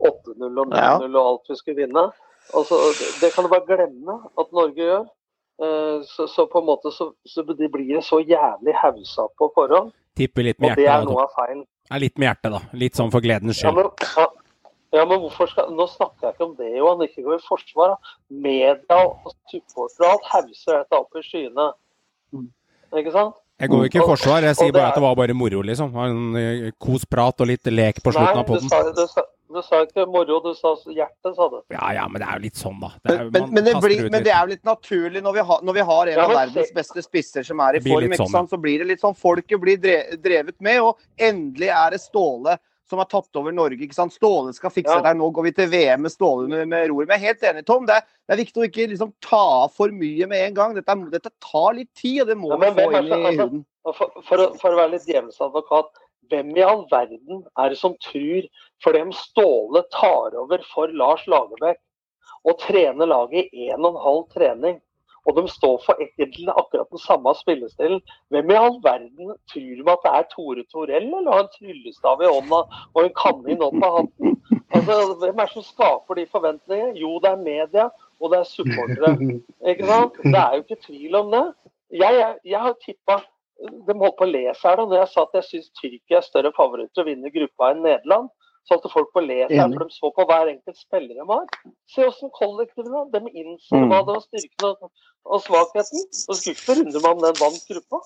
[0.00, 2.10] 8-0 og 9-0 og alt vi skulle vinne.
[2.54, 2.78] Altså,
[3.20, 5.06] det- kan du bare glemme at Norge gjør.
[5.60, 9.50] Eh, Så, så på en måte så, så de blir det så jævlig hausa på
[9.54, 9.92] forhånd.
[10.16, 11.64] Tipper litt med Og det er noe av feilen.
[11.90, 12.60] Er litt med hjertet, da.
[12.72, 13.76] Litt sånn for gledens Ja, skyld.
[13.76, 14.26] men, ja,
[14.92, 17.02] ja, men hvorfor skal Nå snakker jeg ikke om det, Johan.
[17.02, 17.96] Ikke gå i forsvar.
[18.30, 21.72] Media og supportere og alt hauser dette opp i skyene.
[22.96, 23.34] Ikke sant?
[23.58, 25.96] Jeg går jo ikke i forsvar, jeg sier bare at det var bare moro, liksom.
[25.98, 28.68] En eh, kos prat og litt lek på slutten av du poden.
[29.48, 31.58] du, sa, ikke moro, du sa hjerte, sa du.
[31.74, 32.92] Ja ja, men det er jo litt sånn, da.
[33.02, 35.38] Det er, Men, men, man men, det blir, men det er jo litt naturlig når
[35.40, 38.06] vi har, når vi har en Ja, av verdens beste spisser som er i form,
[38.06, 38.54] sånn, ikke sant?
[38.54, 40.78] så blir det litt sånn folket blir drevet med.
[40.84, 43.78] Og endelig er det Ståle som har tatt over Norge.
[43.84, 44.12] ikke sant?
[44.16, 45.00] Ståle skal fikse Ja.
[45.02, 45.18] det her.
[45.18, 47.08] Nå går vi til VM med Ståle med, med roret.
[47.08, 47.86] Men jeg er helt enig, Tom.
[47.86, 50.74] Det er, det er viktig å ikke liksom ta av for mye med en gang.
[50.74, 53.48] Dette, dette tar litt tid, og det må Ja, vi få hvem inn i altså-
[53.48, 53.64] huden.
[53.88, 55.86] For, for, å, for å være litt djevelens advokat,
[56.28, 58.44] hvem i all verden er det som tror
[58.84, 61.78] fordi dem Ståle tar over for Lars Lagerbäck
[62.44, 64.76] og trener laget i en og en halv trening,
[65.28, 68.00] og de står for egentlig akkurat den samme spillestilen.
[68.32, 72.22] Hvem i all verden tror de at det er Tore Torell, eller har en tryllestav
[72.24, 72.60] i hånda
[72.94, 74.38] og en kanin opp av hatten?
[74.72, 76.96] Altså, hvem er det som skaper de forventningene?
[76.96, 77.88] Jo, det er media,
[78.20, 79.12] og det er supportere.
[79.72, 80.16] Ikke sant?
[80.24, 81.44] Det er jo ikke tvil om det.
[81.92, 83.22] Jeg, jeg, jeg har tippa
[83.58, 86.26] De holdt på å le seg da når jeg sa at jeg syns Tyrkia er
[86.26, 88.28] større favoritt til å vinne gruppa enn Nederland.
[88.68, 91.44] Så at folk får le seg, for de så på hver enkelt spiller de har.
[91.88, 93.06] Se åssen kollektivene var.
[93.14, 94.90] De innser hva det var styrken og,
[95.24, 96.02] og svakheten.
[96.28, 98.00] Og skulle ikke forundre meg om den vant gruppa.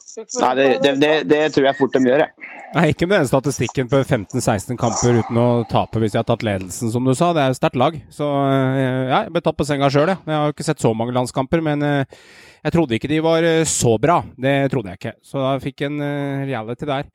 [0.44, 2.50] Nei, det, det, det, det tror jeg fort de gjør, jeg.
[2.76, 6.46] Nei, ikke med den statistikken på 15-16 kamper uten å tape hvis de har tatt
[6.46, 7.32] ledelsen, som du sa.
[7.34, 7.98] Det er jo sterkt lag.
[8.14, 10.22] Så eh, ja, jeg ble tatt på senga sjøl, jeg.
[10.30, 12.20] Jeg har jo ikke sett så mange landskamper, men eh,
[12.62, 14.22] jeg trodde ikke de var eh, så bra.
[14.38, 15.16] Det trodde jeg ikke.
[15.26, 17.10] Så da fikk jeg en reality der.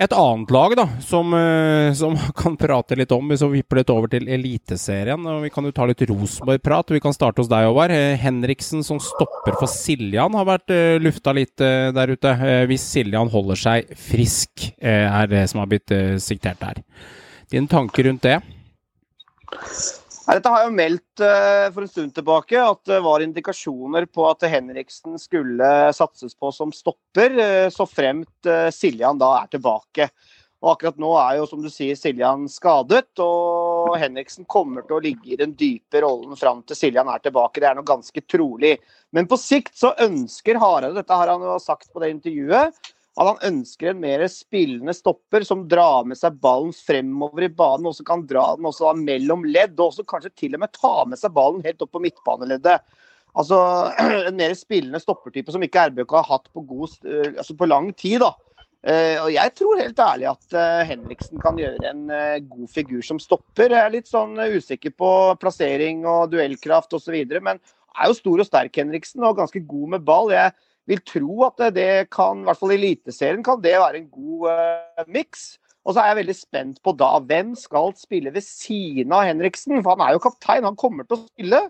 [0.00, 4.10] Et annet lag da, som, eh, som kan prate litt om, vi vipper litt over
[4.12, 5.26] til Eliteserien.
[5.28, 6.94] og Vi kan jo ta litt Rosenborg-prat.
[6.96, 7.92] Vi kan starte hos deg, Håvard.
[7.94, 12.32] Eh, Henriksen som stopper for Siljan har vært eh, lufta litt der ute.
[12.70, 16.80] Hvis Siljan holder seg frisk, er det som har blitt siktert der.
[17.52, 18.38] Dine tanker rundt det?
[20.22, 24.44] Dette har jo meldt eh, for en stund tilbake, at det var indikasjoner på at
[24.46, 30.06] Henriksen skulle satses på som stopper, eh, så fremt eh, Siljan da er tilbake.
[30.62, 35.02] Og akkurat nå er jo, som du sier, Siljan skadet, og Henriksen kommer til å
[35.02, 37.58] ligge i den dype rollen fram til Siljan er tilbake.
[37.58, 38.76] Det er noe ganske trolig.
[39.10, 43.28] Men på sikt så ønsker Hareide, dette har han jo sagt på det intervjuet, at
[43.28, 47.96] han ønsker en mer spillende stopper som drar med seg ballen fremover i banen, og
[47.98, 51.20] som kan dra den også mellom ledd, og også kanskje til og med ta med
[51.20, 52.80] seg ballen helt opp på midtbaneleddet.
[53.36, 53.58] Altså
[54.28, 57.92] en mer spillende stoppertype som ikke RBK har hatt på, god, eh, altså på lang
[57.92, 58.24] tid.
[58.24, 58.32] da.
[58.82, 63.04] Uh, og jeg tror helt ærlig at uh, Henriksen kan gjøre en uh, god figur
[63.06, 63.70] som stopper.
[63.70, 67.60] Jeg er litt sånn usikker på plassering og duellkraft osv., men
[67.92, 70.32] er jo stor og sterk, Henriksen, og ganske god med ball.
[70.34, 70.50] Jeg
[70.90, 74.48] vil tro at det kan, i hvert fall i Eliteserien, kan det være en god
[74.50, 75.52] uh, miks.
[75.82, 79.80] Og så er jeg veldig spent på da hvem skal spille ved siden av Henriksen.
[79.80, 81.62] For han er jo kaptein, han kommer til å spille.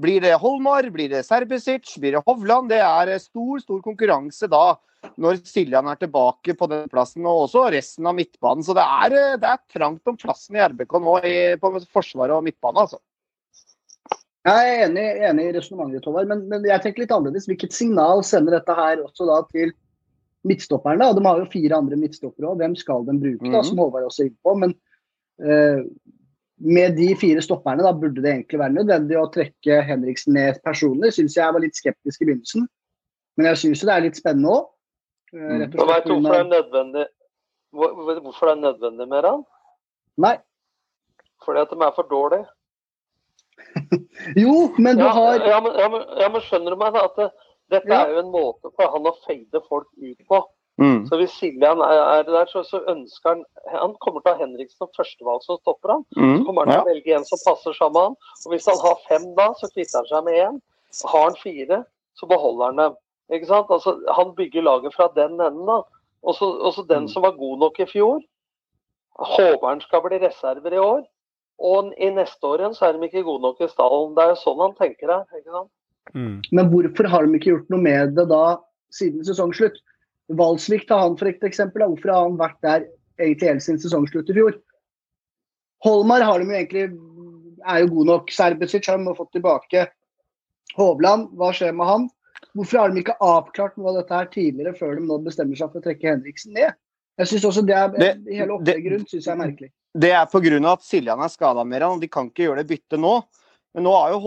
[0.00, 2.70] Blir det Holmar, blir det Serbisic, blir det Hovland?
[2.70, 4.78] Det er eh, stor, stor konkurranse da
[5.20, 8.62] når Siljan er tilbake på den plassen, og også resten av midtbanen.
[8.64, 12.36] Så det er, eh, det er trangt om plassen i RBK nå i, på Forsvaret
[12.36, 13.00] og midtbane, altså.
[14.48, 17.48] Jeg er enig, enig i resonnementet ditt, Håvard, men, men jeg tenker litt annerledes.
[17.50, 19.74] Hvilket signal sender dette her også da til
[20.48, 21.10] midtstopperne?
[21.10, 22.62] Og De har jo fire andre midtstoppere òg.
[22.62, 23.66] Hvem skal de bruke, da, Mhm.
[23.68, 24.54] som Håvard også er inne på?
[24.62, 24.72] Men
[25.44, 25.82] uh,
[26.60, 31.12] med de fire stopperne da burde det egentlig være nødvendig å trekke Henriksen ned personlig.
[31.16, 32.66] Syns jeg var litt skeptisk i begynnelsen,
[33.36, 34.66] men jeg syns det er litt spennende òg.
[35.32, 37.06] Vet du hvorfor det er nødvendig
[37.70, 39.44] Hvorfor det er nødvendig med han?
[40.18, 40.32] Nei.
[41.44, 42.48] Fordi at de er for dårlige.
[44.42, 47.04] Jo, men du ja, har ja, men, ja, men, ja, men skjønner du meg da,
[47.08, 47.28] at det,
[47.70, 48.04] dette Ja.
[48.06, 50.40] er jo en måte for han å fade folk ut på.
[50.80, 51.02] Mm.
[51.10, 53.42] Så hvis Siljan er, er der, så, så ønsker han
[53.74, 56.04] Han kommer til å ha Henriksen som førstevalg som stopper han.
[56.14, 56.44] Så Mm.
[56.46, 56.82] kommer han til Ja.
[56.82, 58.16] å velge en som passer sammen med han.
[58.46, 60.60] Og hvis han har fem da, så kvitter han seg med én.
[61.04, 61.84] Har han fire,
[62.16, 62.96] så beholder han dem.
[63.30, 63.68] Ikke sant?
[63.70, 65.82] Altså, han bygger laget fra den enden, da.
[66.24, 68.20] Og så så den som var god nok i fjor.
[69.20, 71.04] Håper han skal bli reserver i år.
[71.60, 74.14] Og i neste år igjen så er de ikke gode nok i stallen.
[74.16, 75.20] Det er jo sånn han tenker det.
[75.38, 75.70] ikke sant?
[76.16, 76.36] Mm.
[76.56, 78.44] Men hvorfor har de ikke gjort noe med det da
[78.96, 79.76] siden sesongslutt?
[80.40, 81.84] Valsvik tar han for et eksempel.
[81.84, 81.90] da.
[81.92, 82.86] Hvorfor har han vært der
[83.20, 84.56] egentlig helt siden sesongslutt i fjor?
[85.84, 86.86] Holmar har de jo egentlig,
[87.68, 88.32] er jo god nok.
[88.32, 89.86] Serbesic har de fått tilbake.
[90.78, 92.08] Hovland, hva skjer med han?
[92.56, 95.70] Hvorfor har de ikke avklart noe av dette her tidligere, før de nå bestemmer seg
[95.70, 96.76] for å trekke Henriksen ned?
[97.20, 99.70] Jeg synes også det er, Det- Hele opplegget rundt syns jeg er merkelig.
[99.92, 100.72] Det er pga.
[100.72, 103.22] at Siljan er skada mer, og de kan ikke gjøre det byttet nå.
[103.74, 104.18] Men nå har jo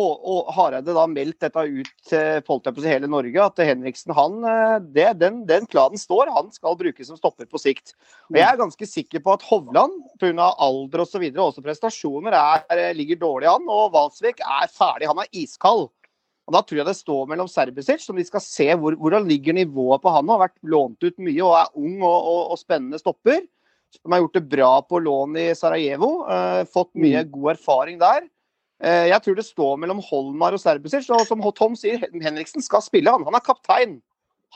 [0.55, 5.19] Hareide da meldt dette ut til jeg på hele Norge, at Henriksen han, eh, det,
[5.19, 6.31] den, den planen står.
[6.31, 7.91] Han skal brukes som stopper på sikt.
[8.31, 10.47] Og Jeg er ganske sikker på at Hovland, pga.
[10.63, 13.67] alder osv., og videre, også prestasjoner, er, eh, ligger dårlig an.
[13.67, 15.07] Og Valsvik er ferdig.
[15.11, 15.89] Han er iskald.
[16.43, 19.55] Og Da tror jeg det står mellom Serbisic, som de skal se hvor, hvordan ligger
[19.55, 20.25] nivået på han.
[20.27, 23.45] Han har vært lånt ut mye og er ung og, og, og spennende stopper.
[23.93, 26.25] Som har gjort det bra på lån i Sarajevo.
[26.27, 28.25] eh, fått mye god erfaring der.
[28.83, 31.07] Eh, jeg tror det står mellom Holmar og Serbisic.
[31.13, 33.13] Og som Tom sier, Henriksen skal spille.
[33.13, 34.01] Han, han er kaptein.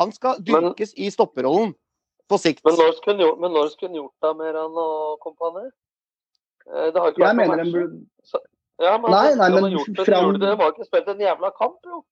[0.01, 1.73] Han skal Men- i stopperrollen
[2.27, 2.65] på sikt.
[2.65, 5.69] Men når skulle han gjort, men når skulle han gjort og kompani?
[6.67, 8.41] Eh, Det har ikke Jeg vært mener matcher.
[8.79, 10.49] Ja, men Nei, nei, men gjort det, fram- det.
[10.57, 12.03] var har ikke spilt en jævla kamp, jo.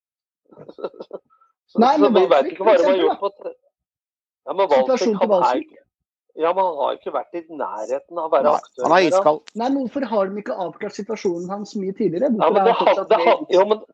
[1.66, 3.52] Så, Nei, men vi vet ikke hva de for eksempel, gjort på tre...
[4.46, 5.72] Ja, men Valsvik, Situasjonen til han er Valsvik.
[5.72, 5.84] ikke
[6.44, 8.84] Ja, men han har ikke vært i nærheten av å være aktør.
[8.86, 9.40] han er iskald.
[9.56, 12.30] Nei, men Hvorfor har de ikke avklart situasjonen hans mye tidligere?
[12.42, 13.86] Ja, men det, han det, han- jo, men,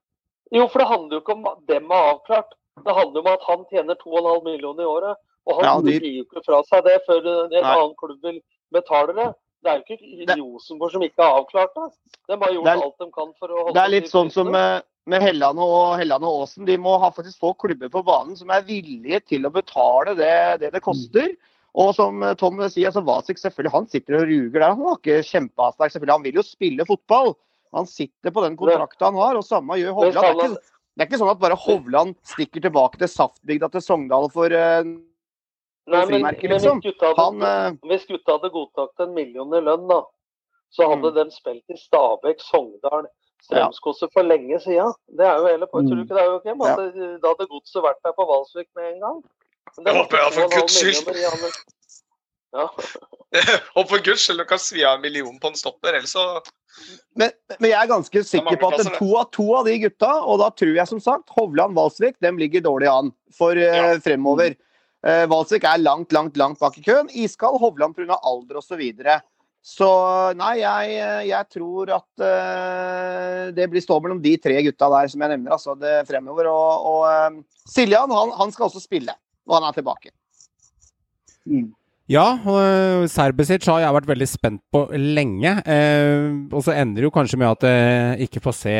[0.57, 2.55] jo, for det handler jo ikke om dem er avklart.
[2.81, 5.21] Det handler om at han tjener 2,5 millioner i året.
[5.45, 7.62] Og han Ja, ja, de- gir jo ikke fra seg det før en Nei.
[7.62, 8.41] annen klubb vil
[8.73, 9.29] betale det.
[9.62, 11.89] Det er jo ikke Rosenborg som ikke har avklart det.
[12.32, 14.50] De har gjort er- alt de kan for å holde Det er litt sånn som
[14.52, 16.65] med, med Helland og, Helland og Aasen.
[16.65, 20.34] De må ha faktisk få klubber på banen som er villige til å betale det
[20.63, 21.30] det, det koster.
[21.78, 24.74] Og som eh, Tom sier, altså Vasik selvfølgelig, han sitter og ruger der.
[24.74, 26.17] Han har ikke kjempeavstak, selvfølgelig.
[26.17, 27.34] Han vil jo spille fotball.
[27.78, 30.17] Han sitter på den kontrakten han har, og samme gjør Hovland.
[30.17, 33.86] Det er ikke, det er ikke sånn at bare Hovland stikker tilbake til Saftbygda til
[33.86, 34.84] Sogndal for eh,
[35.91, 36.80] Nei, men, frimerke, men liksom.
[36.82, 37.41] hvis, gutta hadde, Han,
[37.75, 40.01] eh, hvis gutta hadde godtatt en million i lønn, da,
[40.71, 41.17] så hadde Mm.
[41.17, 43.10] de spilt i Stabæk, Sogndal,
[43.43, 44.93] Strømskose for lenge siden.
[45.17, 45.89] Det er jo hele poenget.
[45.89, 46.62] Tror du ikke det, Joakim?
[46.62, 49.23] At det- Da hadde godset vært der på Valsvik med en gang.
[49.77, 51.54] Men det håper jeg, for Guds skyld.
[52.54, 52.67] Ja.
[53.80, 56.41] Og for guds skyld, du kan svi av en million på en stopper, ellers så
[57.15, 60.39] Men, men jeg er ganske sikker på at to av, to av de gutta, og
[60.39, 64.56] da tror jeg som sagt Hovland Valsvik, dem ligger dårlig an for eh, fremover.
[65.01, 67.09] Uh, Valsvik er langt, langt, langt bak i køen.
[67.09, 68.19] Iskald Hovland pga.
[68.21, 68.67] alder osv.
[68.73, 69.17] Så, videre.
[69.65, 69.89] så
[70.37, 75.25] nei, jeg, jeg tror at uh, det blir stå mellom de tre gutta der som
[75.25, 76.51] jeg nevner, altså det fremover.
[76.53, 80.13] Og, og uh, Siljan, han, han skal også spille når han er tilbake.
[82.12, 85.54] Ja, uh, Serbesic har jeg vært veldig spent på lenge.
[85.63, 88.74] Uh, og så ender det jo kanskje med at jeg ikke får se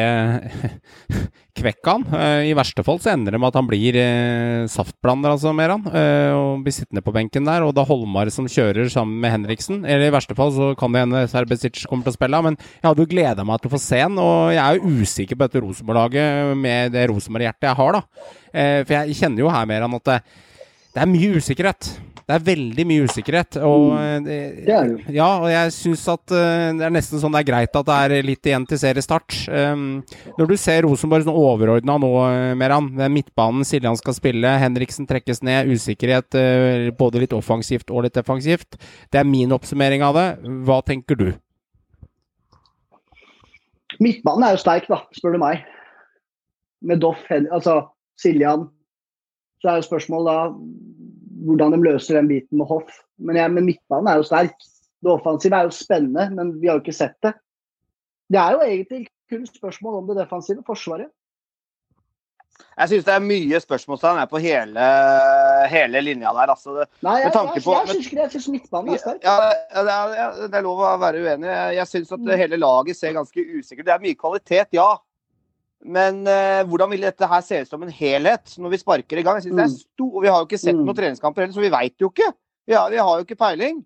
[1.62, 2.04] Kvekkan.
[2.12, 5.86] Uh, I verste fall så ender det med at han blir eh, saftblander, altså, Meran.
[5.88, 7.63] Eh, og blir sittende på benken der.
[7.63, 9.82] Og er Holmar som kjører sammen med Henriksen.
[9.86, 12.44] Eller i verste fall så kan det hende Serbesic kommer til å spille.
[12.50, 14.94] Men jeg hadde jo gleda meg til å få se han, og jeg er jo
[15.02, 18.32] usikker på dette Rosenborg-laget med det Rosenborg-hjertet jeg har, da.
[18.52, 20.22] Eh, for jeg kjenner jo her, Meran, at det,
[20.96, 21.94] det er mye usikkerhet.
[22.27, 23.57] Det er veldig mye usikkerhet.
[23.65, 24.25] Og, mm.
[24.25, 24.97] det, Det det jo.
[25.15, 27.97] Ja, og jeg syns at eh, det er nesten sånn det er greit at det
[28.05, 29.38] er litt igjen til seriestart.
[29.51, 29.86] Um,
[30.38, 35.10] når du ser Rosenborg sånn overordna nå, eh, Meran, den midtbanen Siljan skal spille, Henriksen
[35.10, 38.79] trekkes ned, usikkerhet eh, både litt offensivt og litt defensivt.
[39.12, 40.27] Det er min oppsummering av det.
[40.67, 41.29] Hva tenker du?
[44.01, 45.65] Midtbanen er jo sterk, da, spør du meg.
[46.81, 47.84] Med Doff, altså
[48.17, 48.69] Siljan.
[49.62, 51.12] Så er jo spørsmålet da
[51.45, 52.99] hvordan de løser den biten med Hoff.
[53.21, 54.58] Men, jeg, men midtbanen er jo sterk.
[55.01, 57.34] Det offensive er jo spennende, men vi har jo ikke sett det.
[58.32, 61.10] Det er jo egentlig kun spørsmål om det defensive forsvaret.
[62.77, 64.84] Jeg syns det er mye spørsmålstegn på hele,
[65.71, 66.51] hele linja der.
[66.54, 68.17] Altså, det, Nei, jeg, jeg, på- jeg, det.
[68.21, 69.23] Jeg syns midtbanen er sterk.
[69.25, 71.49] Ja, ja, det, er, ja, det er lov å være uenig.
[71.49, 74.88] Jeg, jeg syns at hele laget ser ganske usikkert Det er mye kvalitet, ja.
[75.84, 79.24] Men eh, hvordan vil dette her se ut som en helhet når vi sparker i
[79.26, 79.39] gang?
[79.39, 80.86] Jeg synes det er stor, og Vi har jo ikke sett Mm.
[80.86, 82.34] noen treningskamper heller, så vi veit jo ikke.
[82.70, 83.80] Ja, vi har jo ikke peiling.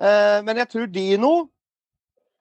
[0.00, 1.48] Eh, men jeg tror Dino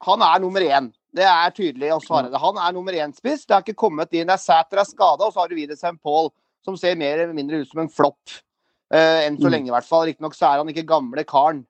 [0.04, 0.92] han er nummer én.
[1.16, 2.40] Det er tydelig å svare det.
[2.42, 3.46] Han er nummer én-spiss.
[3.48, 4.28] Det har ikke kommet inn.
[4.28, 6.30] Det er Sæter er skada, og så har du Widersen Paul,
[6.66, 8.42] som ser mer eller mindre ut som en flopp.
[8.92, 9.52] Eh, enn så Mm.
[9.52, 10.06] lenge, i hvert fall.
[10.06, 11.66] Riktignok så er han ikke gamle karen.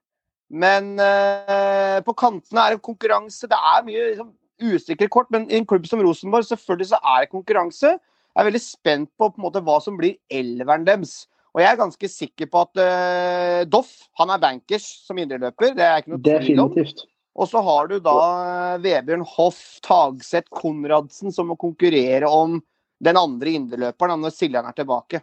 [0.50, 3.46] Men eh, på kantene er det konkurranse.
[3.48, 7.24] Det er mye liksom, usikre kort, men i en klubb som Rosenborg selvfølgelig så er
[7.24, 7.94] det konkurranse.
[7.98, 11.24] Jeg er veldig spent på, på en måte, hva som blir elveren deres.
[11.54, 15.74] Og jeg er ganske sikker på at uh, Doff han er bankers som indreløper.
[15.76, 16.72] Det er ikke noe tvil om.
[16.74, 17.04] Definitivt.
[17.34, 22.60] Og så har du da eh, Vebjørn Hoff, Tagseth, Konradsen som må konkurrere om
[23.02, 25.18] den andre indreløperen når Siljan er tilbake.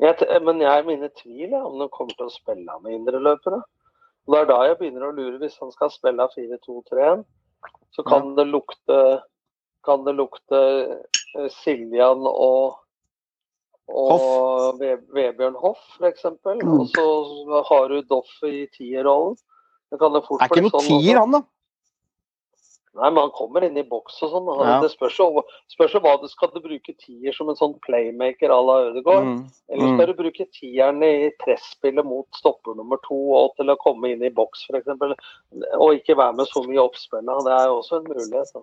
[0.00, 3.60] Jeg, men jeg er mine tvil om de kommer til å spille med indreløpere.
[4.24, 7.26] Det er da jeg begynner å lure, hvis han skal spille 4-2-3-1,
[7.92, 8.98] så kan det lukte
[9.82, 10.58] kan det lukte
[11.38, 12.78] eh, Siljan og,
[13.90, 16.28] og Vebjørn Hoff, f.eks.
[16.46, 16.68] Mm.
[16.76, 17.06] Og så
[17.70, 19.34] har du Doff i tierrollen.
[19.90, 21.42] Det kan det fort Er ikke noe sånn tier, han da.
[22.94, 24.48] Nei, men han kommer inn i boks og sånn.
[24.60, 24.74] Ja.
[24.82, 25.26] Det spørs jo
[25.72, 29.24] spørs jo hva du skal du bruke tier som en sånn playmaker à la Ødegaard.
[29.24, 29.38] Mm.
[29.72, 29.94] Eller Mm.
[29.96, 34.22] skal du bruke tieren i presspillet mot stopper nummer to og til å komme inn
[34.22, 34.92] i boks f.eks.
[35.80, 37.44] Og ikke være med så mye i oppspillet.
[37.48, 38.52] Det er jo også en mulighet.
[38.52, 38.62] Da.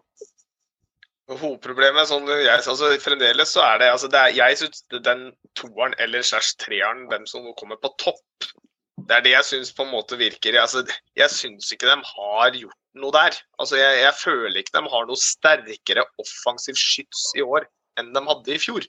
[1.30, 5.28] Hovedproblemet sånn jeg, altså, Fremdeles så er det, altså, det er, Jeg syns den
[5.60, 8.49] toeren eller slash treeren, dem som kommer på topp,
[9.10, 10.84] det er det jeg syns på en måte virker altså,
[11.18, 13.36] Jeg syns ikke de har gjort noe der.
[13.62, 17.66] Altså, jeg, jeg føler ikke de har noe sterkere offensiv skyts i år
[17.99, 18.86] enn de hadde i fjor.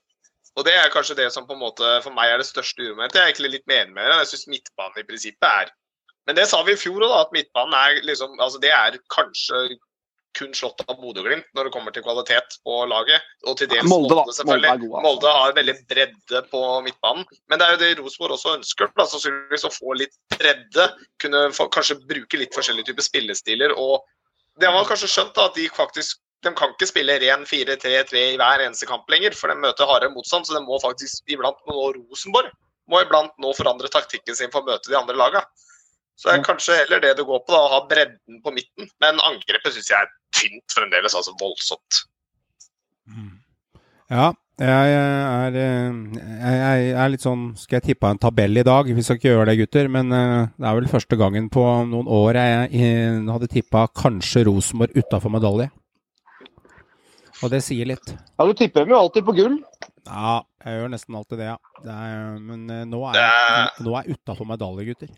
[0.58, 3.16] Og det er kanskje det som på en måte for meg er det største uromomentet.
[3.16, 4.18] Jeg er egentlig litt mer med det.
[4.22, 5.76] Jeg syns midtbanen i prinsippet er
[6.28, 9.78] Men det sa vi i fjor òg, at midtbanen er liksom altså Det er kanskje
[10.38, 13.26] kun slått av Bodø-Glimt når det kommer til kvalitet på laget.
[13.48, 14.70] Og til dels Molde, Molde, selvfølgelig.
[14.70, 15.08] Molde gode, altså.
[15.08, 17.26] Molde har veldig bredde på midtbanen.
[17.50, 18.92] Men det er jo det Rosenborg også ønsker.
[18.96, 20.88] Da, sannsynligvis å få litt bredde.
[21.22, 23.76] Kunne få, kanskje bruke litt forskjellige typer spillestiler.
[23.76, 24.00] Og
[24.60, 28.20] det har man kanskje skjønt, da, at de faktisk de kan ikke spille ren 4-3-3
[28.30, 30.46] i hver eneste kamp lenger, for de møter hardere motstand.
[30.48, 32.48] Så de må faktisk iblant nå Rosenborg
[32.90, 35.44] må iblant nå forandre taktikken sin for å møte de andre lagene.
[36.20, 38.90] Så det er kanskje heller det det går på, da, å ha bredden på midten.
[39.00, 42.02] Men angrepet syns jeg er tynt fremdeles, altså voldsomt.
[44.10, 44.26] Ja,
[44.60, 46.00] jeg er, eh,
[46.44, 48.90] jeg, er litt sånn Skal jeg tippe en tabell i dag?
[48.92, 49.88] Vi skal ikke gjøre det, gutter.
[49.88, 54.44] Men eh, det er vel første gangen på noen år jeg eh, hadde tippa kanskje
[54.50, 55.70] Rosenborg utafor medalje.
[57.40, 58.12] Og det sier litt.
[58.36, 59.56] Ja, du tipper dem jo alltid på gull.
[60.04, 61.56] Ja, jeg gjør nesten alltid det, ja.
[61.80, 65.16] Det er, men eh, nå er er- nå er jeg utafor medalje, gutter.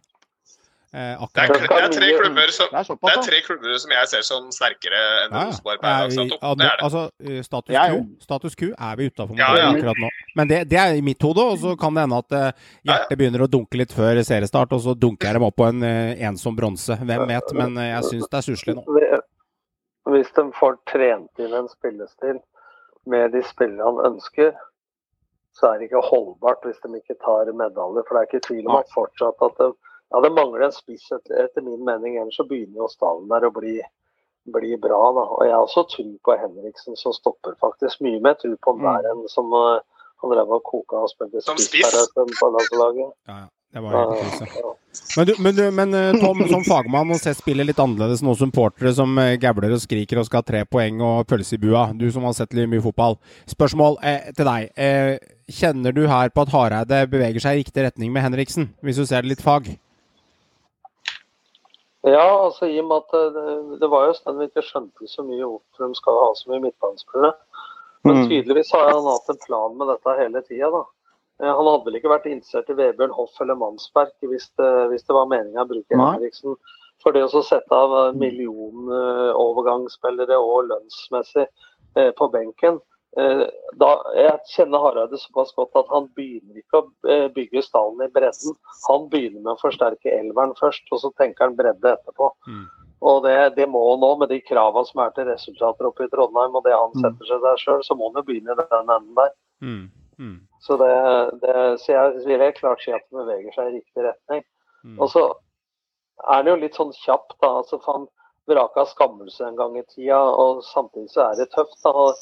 [0.92, 3.92] Eh, Det er, det er tre klubber som Det er det er tre klubber som
[3.94, 6.68] jeg ser som sterkere enn Ja, Rosenborg Er Det er det.
[6.84, 9.70] Altså, eh, status quo, status quo er vi utafor Ja, ja.
[9.72, 10.10] akkurat nå.
[10.36, 12.52] Men det, det er i mitt hode, og så kan det hende at eh,
[12.84, 15.82] hjertet begynner å dunke litt før seriestart, og så dunker jeg dem opp på en
[15.82, 16.92] ensom bronse.
[17.00, 17.54] Hvem vet?
[17.56, 18.84] Men jeg syns det er stusslig nå.
[20.12, 22.36] Hvis de får trent inn en spillestil
[23.08, 24.52] med de spillene han ønsker,
[25.56, 28.04] så er det ikke holdbart hvis de ikke tar medaljer.
[28.04, 29.70] For det er ikke tvil om at fortsatt at det,
[30.12, 32.18] ja, det mangler en spiss etter, etter min mening.
[32.20, 33.78] Ellers så begynner jo stallen der å bli,
[34.52, 35.00] bli bra.
[35.16, 35.24] Da.
[35.38, 38.84] Og jeg har også tro på Henriksen som stopper faktisk mye mer tro på Mm.
[38.84, 39.80] han der enn som uh,
[40.22, 41.96] han drev og koka og spilte spiss spiss?
[41.96, 43.10] eh, på landslaget.
[43.28, 43.48] Ja, ja.
[43.72, 44.72] Det var helt krise.
[45.16, 48.34] Men, du, men, du, men eh, Tom, som fagmann og ser spillet litt annerledes nå,
[48.36, 51.86] supportere som eh, gabler og skriker og skal ha tre poeng og pølse i bua.
[51.96, 53.16] Du som har sett litt mye fotball.
[53.48, 54.68] Spørsmål eh, til deg.
[54.76, 55.16] Eh,
[55.48, 59.06] kjenner du her på at Hareide beveger seg i riktig retning med Henriksen, hvis du
[59.08, 59.72] ser det litt fag?
[62.02, 63.44] Ja, altså i og med at det,
[63.80, 66.64] det var jo sånn vi ikke skjønte så mye hvorfor de skal ha så mye
[66.64, 67.32] midtbanespillere.
[68.02, 68.26] Men Mm.
[68.28, 70.82] tydeligvis har han hatt en plan med dette hele tida, da.
[71.42, 75.04] Eh, Han hadde vel ikke vært interessert i Vebjørn Hoff eller Mannsberg hvis det, hvis
[75.06, 75.94] det var meninga å bruke.
[76.18, 76.56] Henriksen
[77.02, 81.46] for det å sette av eh, millionovergangsspillere og lønnsmessig
[81.96, 82.80] eh, på benken.
[83.20, 83.42] Eh,
[83.76, 88.08] da, jeg kjenner Hareide såpass godt at han begynner ikke å eh, bygge stallen i
[88.12, 88.54] bredden.
[88.88, 92.30] Han begynner med å forsterke elveren først, og så tenker han bredde etterpå.
[92.48, 92.62] Mm.
[93.02, 96.12] Og det, det må han nå, med de kravene som er til resultater oppe i
[96.12, 97.02] Trondheim, og det han Mm.
[97.02, 99.32] setter seg der sjøl, så må han jo begynne i den enden der.
[99.60, 99.84] Mm.
[100.22, 100.36] Mm.
[100.62, 100.92] Så, det,
[101.42, 104.44] det, så jeg vil helt klart si at han beveger seg i riktig retning.
[104.84, 104.98] Mm.
[105.00, 105.22] Og så
[106.28, 107.56] er han jo litt sånn kjapp, da.
[107.60, 108.06] altså for Han
[108.50, 111.76] vraka skammelse en gang i tida, og samtidig så er det tøft.
[111.84, 111.90] da.
[111.90, 112.14] Og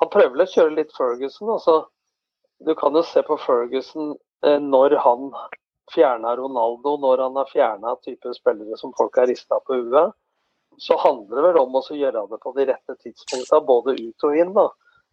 [0.00, 1.50] Han prøver vel å kjøre litt Ferguson.
[1.56, 1.80] altså
[2.66, 4.14] Du kan jo se på Ferguson
[4.46, 5.30] eh, når han
[5.94, 10.14] fjerna Ronaldo, når han har fjerna type spillere som folk har rista på huet.
[10.78, 14.36] Så handler det vel om å gjøre det på de rette tidspunktene, både ut og
[14.38, 14.52] inn.
[14.56, 14.68] da.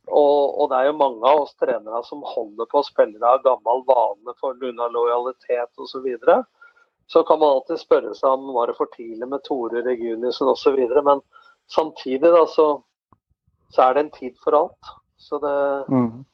[0.08, 3.84] Og, og det er jo mange av oss trenere som holder på spillere av gammel
[3.90, 5.90] vane for grunn av lojalitet osv.
[5.92, 6.44] Så, videre.
[7.12, 10.80] så kan man alltid spørre seg om var det for tidlig med Tore Reguniussen osv.
[11.04, 11.24] Men
[11.74, 12.70] samtidig da, så,
[13.74, 14.92] så er det en tid for alt.
[15.18, 15.56] Så det,
[15.90, 16.26] Mm.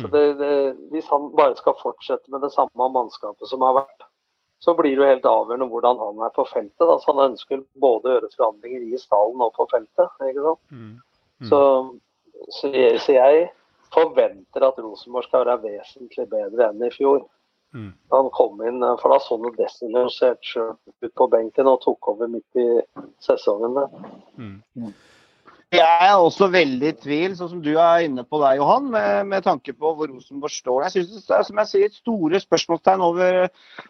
[0.00, 4.06] så det, det, hvis han bare skal fortsette med det samme mannskapet som har vært,
[4.62, 6.86] så blir det jo helt avgjørende hvordan han er på feltet.
[6.86, 6.98] Da.
[6.98, 10.08] Så han ønsker både å gjøre forandringer i stallen og på feltet.
[10.22, 10.62] ikke sant?
[10.70, 10.92] Mm.
[11.42, 11.48] Mm.
[11.50, 11.60] Så,
[12.48, 13.50] så, jeg, så jeg
[13.92, 17.24] forventer at Rosenborg skal være vesentlig bedre enn i fjor.
[17.74, 17.90] Mm.
[18.08, 22.08] Da han kom inn, for da så han desillusert sjøl ut på benken og tok
[22.14, 22.68] over midt i
[23.24, 23.74] sesongen.
[23.74, 23.88] der.
[24.38, 24.92] Mm.
[25.72, 29.28] Jeg er også veldig i tvil, sånn som du er inne på der, Johan, med,
[29.30, 30.82] med tanke på hvor Rosenborg står.
[30.84, 33.38] Jeg synes det er som jeg sier, store spørsmålstegn over,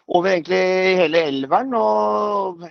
[0.07, 0.61] over egentlig
[1.01, 1.75] hele elveren.
[1.75, 2.63] og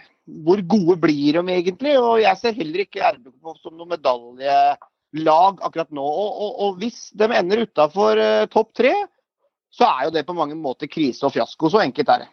[0.47, 1.99] Hvor gode blir de egentlig?
[2.01, 6.09] Og Jeg ser heller ikke RBK som noe medaljelag akkurat nå.
[6.25, 8.23] Og, og, og Hvis de ender utafor
[8.55, 8.95] topp tre,
[9.73, 11.69] så er jo det på mange måter krise og fiasko.
[11.69, 12.33] Så enkelt er det.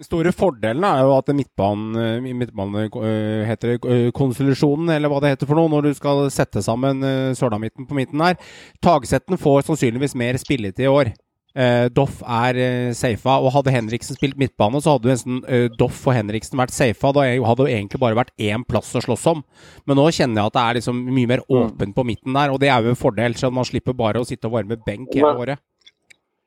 [0.00, 5.34] Den store fordelen er jo at midtbanen, midtbanen øh, heter øh, konsolusjonen, eller hva det
[5.34, 7.04] heter for noe, når du skal sette sammen
[7.38, 8.40] Sørdamitten på midten her.
[8.82, 11.12] Tagsetten får sannsynligvis mer spilletid i år.
[11.52, 15.66] Eh, Doff er eh, safa, og hadde Henriksen spilt midtbane, så hadde jo nesten eh,
[15.76, 17.10] Doff og Henriksen vært safa.
[17.12, 19.42] Da hadde jo egentlig bare vært én plass å slåss om.
[19.84, 22.62] Men nå kjenner jeg at det er liksom mye mer åpent på midten der, og
[22.62, 23.36] det er jo en fordel.
[23.36, 25.60] Så man slipper bare å sitte og varme benk hele året.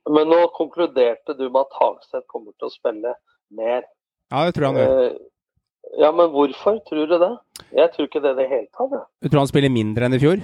[0.09, 3.13] Men nå konkluderte du med at Hagseth kommer til å spille
[3.57, 3.85] mer.
[4.31, 5.01] Ja, det tror jeg han gjør.
[5.05, 5.17] Eh,
[6.01, 7.31] ja, men hvorfor tror du det?
[7.77, 9.05] Jeg tror ikke det i det hele tatt.
[9.23, 10.41] Du tror han spiller mindre enn i fjor?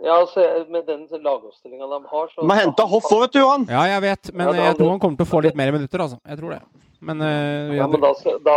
[0.00, 0.40] Ja, altså,
[0.72, 3.66] Med den lagoppstillinga de har, så De har henta Hoff òg, vet du, Johan.
[3.68, 5.72] Ja, jeg vet, men Ja, da- jeg tror han kommer til å få litt mer
[5.72, 6.18] minutter, altså.
[6.26, 6.62] Jeg tror det.
[7.00, 8.12] Men uh, Ja, men da
[8.44, 8.56] da,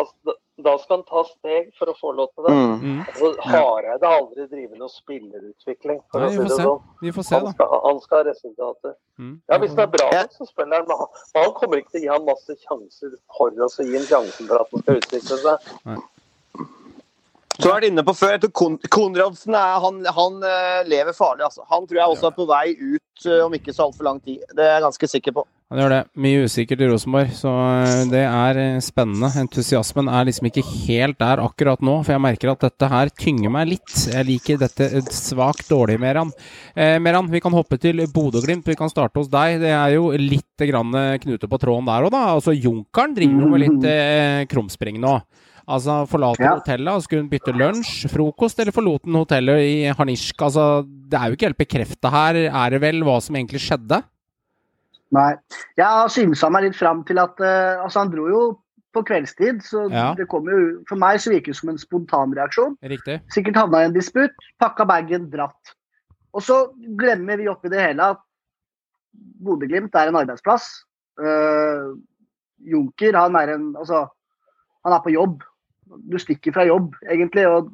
[0.58, 2.54] da skal han ta steg for å få lov til det.
[2.54, 2.74] Mm.
[2.82, 3.00] Mm.
[3.08, 6.84] Altså, Hareide har aldri drevet noe spillerutvikling, for Nei, å vi si får sånn.
[7.02, 8.96] Vi får se, Han skal, han skal ha resultater.
[9.18, 9.36] Mm.
[9.50, 10.90] Ja, Hvis det er bra, nok, så spiller han.
[10.92, 13.98] Men han, han kommer ikke til å gi han masse sjanser for oss å gi
[13.98, 15.72] ham sjansen for at han skal utvikle seg.
[17.60, 18.40] Så har vært inne på før.
[18.56, 21.46] Kon Konradsen er, han, han eh, lever farlig.
[21.46, 21.66] Altså.
[21.70, 24.42] Han tror jeg også er på vei ut eh, om ikke så altfor lang tid.
[24.56, 25.44] Det er jeg ganske sikker på.
[25.74, 26.00] Han gjør det.
[26.26, 27.52] Mye usikkert i Rosenborg, så
[27.84, 29.30] eh, det er spennende.
[29.44, 33.54] Entusiasmen er liksom ikke helt der akkurat nå, for jeg merker at dette her tynger
[33.54, 33.94] meg litt.
[34.10, 36.34] Jeg liker dette svakt dårlig, Meran.
[36.74, 38.66] Eh, Meran, vi kan hoppe til Bodø-Glimt.
[38.70, 39.62] Vi kan starte hos deg.
[39.62, 42.26] Det er jo litt grann knute på tråden der òg, da.
[42.34, 45.20] Altså, Junkeren driver jo med litt eh, krumspring nå.
[45.68, 46.56] Altså, forlater Ja.
[46.60, 50.36] hotellet, skulle hun bytte lunsj, frokost, eller forlot hun hotellet i Harnisk?
[50.42, 54.04] Altså, det er jo ikke helt bekrefta her, er det vel, hva som egentlig skjedde?
[55.14, 55.36] Nei.
[55.78, 58.60] Jeg har synsa meg litt fram til at uh, Altså, han dro jo
[58.94, 60.14] på kveldstid, så Ja.
[60.18, 62.76] det kommer jo For meg så virker det som en spontanreaksjon.
[62.84, 63.22] Riktig.
[63.32, 65.76] Sikkert havna i en disputt, pakka bagen, dratt.
[66.34, 68.18] Og så glemmer vi oppi det hele at
[69.44, 70.84] Bodø-Glimt er en arbeidsplass.
[71.20, 71.94] Uh,
[72.66, 74.08] Junker, han er en Altså,
[74.84, 75.44] han er på jobb.
[76.10, 77.74] Du stikker fra jobb, egentlig, og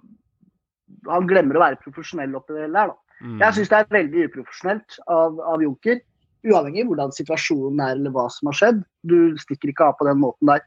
[1.07, 2.97] han glemmer å være profesjonell oppi det hele her, da.
[3.19, 3.39] Mm.
[3.43, 5.99] Jeg syns det er veldig uprofesjonelt av, av Junker.
[6.47, 8.83] Uavhengig av hvordan situasjonen er eller hva som har skjedd.
[9.03, 10.63] Du stikker ikke av på den måten der.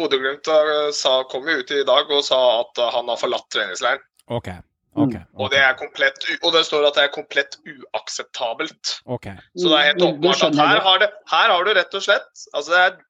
[0.00, 4.04] Bodø-Glimt eh, kom jo ut i dag og sa at eh, han har forlatt treningsleiren.
[4.32, 4.48] Ok.
[4.92, 5.14] Ok.
[5.40, 8.98] Og det, er komplett, og det står at det er komplett uakseptabelt.
[9.08, 9.38] Okay.
[9.56, 11.94] Så det er helt Det- det åpenbart at her har, det, her har du rett
[11.94, 13.00] og slett altså det er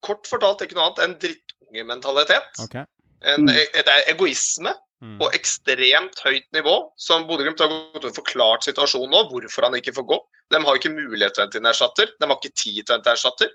[0.00, 1.14] Kort fortalt ikke noe annet enn
[1.62, 2.60] drittungementalitet.
[2.64, 2.84] Okay.
[3.22, 5.16] En, et Det er egoisme Mm.
[5.20, 6.90] på ekstremt høyt nivå.
[6.98, 10.18] Som Bodø-Glimt har gått og forklart situasjonen nå, hvorfor han ikke får gå.
[10.50, 12.08] De har ikke mulighet til å hente inn erstatter.
[12.18, 13.48] De har ikke tid til å hente erstatter.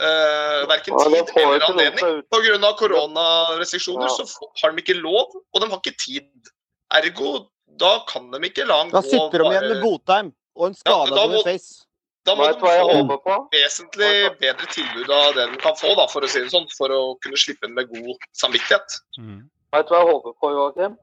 [0.00, 2.22] Uh, verken tid eller anledning.
[2.26, 2.72] Pga.
[2.74, 4.08] koronarestriksjoner Ja.
[4.08, 4.26] så
[4.62, 6.50] har de ikke lov, og de har ikke tid.
[6.90, 7.46] Ergo,
[7.78, 10.80] da kan de ikke la han Da sitter de igjen med Botheim og en Ja,
[10.80, 11.86] skada da må- Boniface.
[12.28, 16.28] Da må du få vesentlig bedre tilbud av det du kan få, da, for å
[16.28, 18.98] si det sånn, for å kunne slippe den med god samvittighet.
[19.16, 19.46] Mm.
[19.72, 20.98] Vet du hva jeg håper på, Joakim?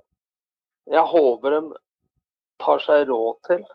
[0.93, 1.61] Jeg håper de
[2.63, 3.65] tar seg råd til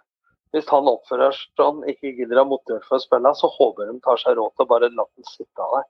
[0.53, 3.88] Hvis han oppfører seg sånn, ikke gidder å ha motivert for å spille, så håper
[3.88, 5.86] de tar seg råd til å bare la den sitte av der.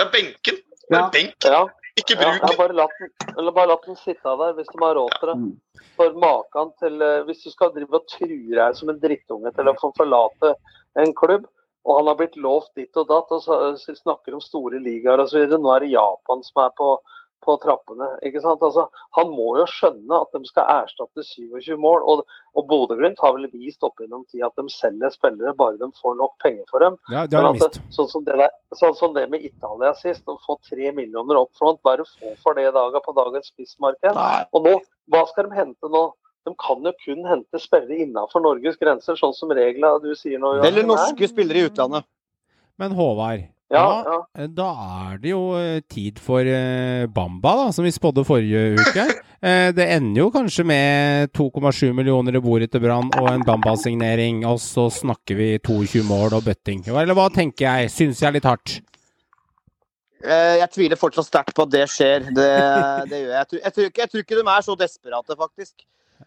[0.00, 0.58] Ja, benken.
[0.90, 1.06] Ja.
[1.08, 1.10] benken.
[1.14, 1.62] benk, Ja,
[2.00, 4.80] ikke bruk ja, bare la den, eller bare latt den sitte av der hvis de
[4.82, 5.34] har råd til det.
[5.40, 5.84] Mm.
[5.94, 9.70] For maken til eh, Hvis du skal drive og true deg som en drittunge til
[9.70, 10.54] å få forlate
[10.98, 11.46] en klubb,
[11.84, 15.20] og han har blitt lovt ditt og datt, og så så snakker om store ligaer
[15.22, 15.44] osv.
[15.52, 16.94] Nå er det Japan som er på,
[17.44, 18.08] på trappene.
[18.26, 18.62] ikke sant?
[18.64, 18.86] Altså,
[19.18, 22.02] han må jo skjønne at de skal erstatte 27 mål.
[22.10, 22.24] Og,
[22.56, 26.18] og Bodø-Glimt har vel vist opp gjennom tid at de selger spillere bare de får
[26.20, 26.98] nok penger for dem.
[27.12, 30.26] Ja, det har de at sånn, som det der, sånn som det med Italia sist,
[30.28, 33.16] å få tre millioner opp front, hva er det få for det i dag på
[33.16, 34.20] dagens spissmarked?
[34.54, 34.76] Og nå,
[35.12, 36.06] hva skal de hente nå?
[36.44, 40.58] De kan jo kun hente spillere innenfor Norges grenser, sånn som reglene du sier nå.
[40.60, 40.90] Eller er.
[40.90, 42.04] norske spillere i utlandet.
[42.80, 44.46] Men Håvard, Ja, ja.
[44.54, 44.68] da
[45.10, 49.06] er det jo eh, tid for eh, Bamba, da, som vi spådde forrige uke.
[49.44, 54.38] Eh, Det ender jo kanskje med 2,7 millioner i bordet til Brann og en Bamba-signering,
[54.48, 56.80] og så snakker vi 22 mål og bøtting.
[56.88, 57.90] Eller hva tenker jeg?
[57.92, 58.78] Syns jeg er litt hardt?
[60.24, 62.24] Eh, Jeg tviler fortsatt sterkt på at det skjer.
[62.32, 62.48] Det,
[63.10, 63.36] det gjør jeg.
[63.36, 65.74] Jeg tror, jeg, tror ikke, jeg tror ikke de er så desperate, faktisk.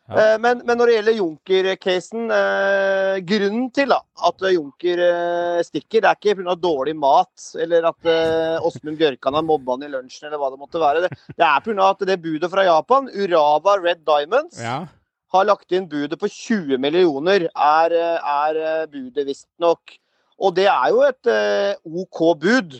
[0.09, 0.17] Ja.
[0.33, 6.01] Eh, Men, men når det gjelder Junker-casen eh, Grunnen til da, at Junker eh, stikker,
[6.03, 6.55] det er ikke pga.
[6.63, 10.59] dårlig mat eller at eh, Åsmund Bjørkan har mobba han i lunsjen eller hva det
[10.61, 11.05] måtte være.
[11.07, 11.89] Det, det er pga.
[11.89, 14.85] at det budet fra Japan, Urava Red Diamonds, Ja.
[15.33, 19.97] har lagt inn budet på 20 millioner, er, eh, er eh, budet visstnok.
[20.39, 22.77] Og det er jo et eh, OK bud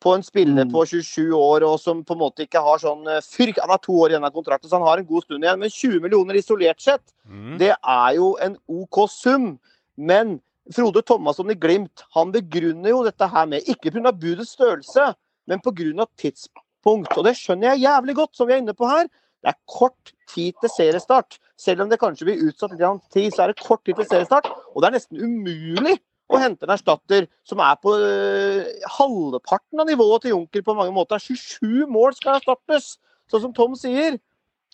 [0.00, 0.72] på en spiller Mm.
[0.72, 3.58] på 27 år og som på en måte ikke har sånn eh, fyrk.
[3.60, 5.58] Han har to år igjen av kontrakten, så han har en god stund igjen.
[5.58, 7.58] Men 20 millioner isolert sett, Mm.
[7.58, 9.58] det er jo en OK sum.
[9.96, 10.40] Men
[10.72, 14.12] Frode Thomasson i Glimt han begrunner jo dette her med ikke pga.
[14.12, 15.14] budets størrelse,
[15.46, 16.06] men pga.
[16.16, 17.16] tidspunkt.
[17.18, 19.04] Og det skjønner jeg jævlig godt, som vi er inne på her.
[19.42, 21.38] Det er kort tid til seriestart.
[21.56, 24.46] Selv om det kanskje blir utsatt litt tid, så er det kort tid til seriestart.
[24.76, 25.98] Og det er nesten umulig
[26.28, 28.64] å hente en erstatter som er på øh,
[28.98, 31.20] halvparten av nivået til Junker på mange måter.
[31.22, 32.96] 27 mål skal erstattes,
[33.32, 34.18] sånn som Tom sier.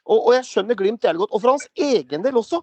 [0.05, 1.37] Og, og jeg skjønner Glimt jævlig godt.
[1.37, 2.63] Og for hans egen del også.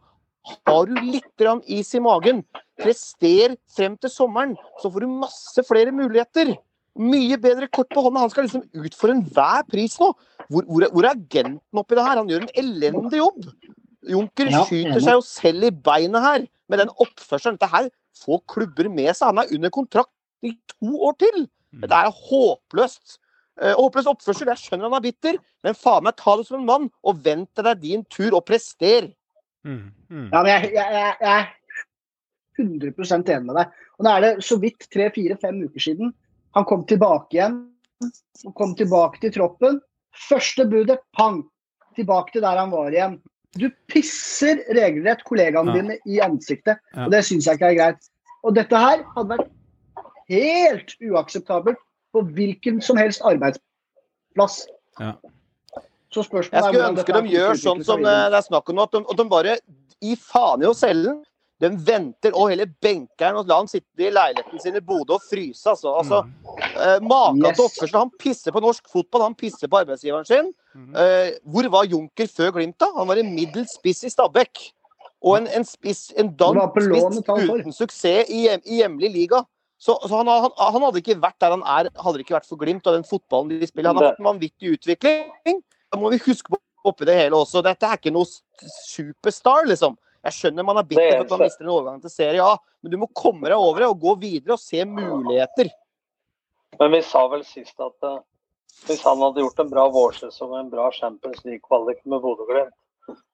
[0.66, 2.40] Har du litt is i magen,
[2.82, 6.56] prester frem til sommeren, så får du masse flere muligheter.
[6.98, 8.24] Mye bedre kort på hånda.
[8.26, 10.10] Han skal liksom ut for enhver pris nå.
[10.50, 12.20] Hvor, hvor, hvor er agenten oppi det her?
[12.20, 13.46] Han gjør en elendig jobb.
[14.10, 17.60] Junker Ja, skyter seg jo selv i beinet her med den oppførselen.
[17.62, 19.32] Dette her får klubber med seg.
[19.32, 20.14] Han er under kontrakt
[20.46, 21.46] i to år til.
[21.72, 21.84] Mm.
[21.86, 23.18] Dette er håpløst.
[23.62, 24.52] Eh, håpløs oppførsel.
[24.52, 27.50] Jeg skjønner han er bitter, men faen meg ta det som en mann, og vent
[27.56, 29.12] til det er din tur, og prester.
[29.68, 30.30] Mm, mm.
[30.32, 31.50] Ja, men jeg, jeg, jeg, jeg er
[32.62, 33.76] 100% enig med deg.
[34.00, 36.14] Og Nå er det så vidt tre-fire-fem uker siden
[36.56, 37.60] han kom tilbake igjen.
[38.48, 39.80] Og kom tilbake til troppen.
[40.30, 41.44] Første budet, pang!
[41.96, 43.20] Tilbake til der han var igjen.
[43.60, 45.82] Du pisser regelrett kollegaene Ja.
[45.82, 47.06] dine i ansiktet, Ja.
[47.06, 48.10] og det syns jeg ikke er greit.
[48.44, 49.50] Og dette her hadde vært
[50.30, 51.78] helt uakseptabelt
[52.14, 54.68] på hvilken som helst arbeidsplass.
[55.00, 55.14] Ja.
[56.12, 58.92] Så spørsmålet Jeg skulle ønske de gjør sånn som det er snakk om nå, at
[58.92, 59.58] de, at de bare
[60.02, 61.24] gir faen i oss selge den.
[61.62, 65.14] De venter og heller benker han og lar han sitte i leiligheten sin i Bodø
[65.20, 65.62] og fryse.
[65.70, 66.24] Altså, altså
[66.58, 67.56] eh, Maken Yes.
[67.60, 67.98] til oppførsel.
[68.00, 70.50] Han pisser på norsk fotball, han pisser på arbeidsgiveren sin.
[70.74, 70.92] Mm.
[70.98, 72.90] Eh, hvor var Junker før Glimt, da?
[72.98, 74.72] Han var en middels spiss i Stabæk.
[75.22, 79.44] Og en, en spiss, en dansk spiss uten suksess i, hjem- i hjemlig liga.
[79.78, 82.50] Så, så han, han, han hadde ikke vært der han er, hadde det ikke vært
[82.50, 83.94] for Glimt og den fotballen de spiller.
[83.94, 85.62] Han har hatt en vanvittig utvikling.
[85.94, 86.58] Da må vi huske på
[86.90, 87.62] oppi det hele også.
[87.66, 88.26] Dette er ikke noe
[88.90, 89.94] superstar, liksom.
[90.22, 92.94] Jeg skjønner man er bitter for at man mister en overgang til Serie A, men
[92.94, 95.72] du må komme deg over det og gå videre og se muligheter.
[96.80, 98.20] Men vi sa vel sist at uh,
[98.88, 102.78] hvis han hadde gjort en bra vårsesong og en bra Champions League-kvalik med Bodø-Glimt,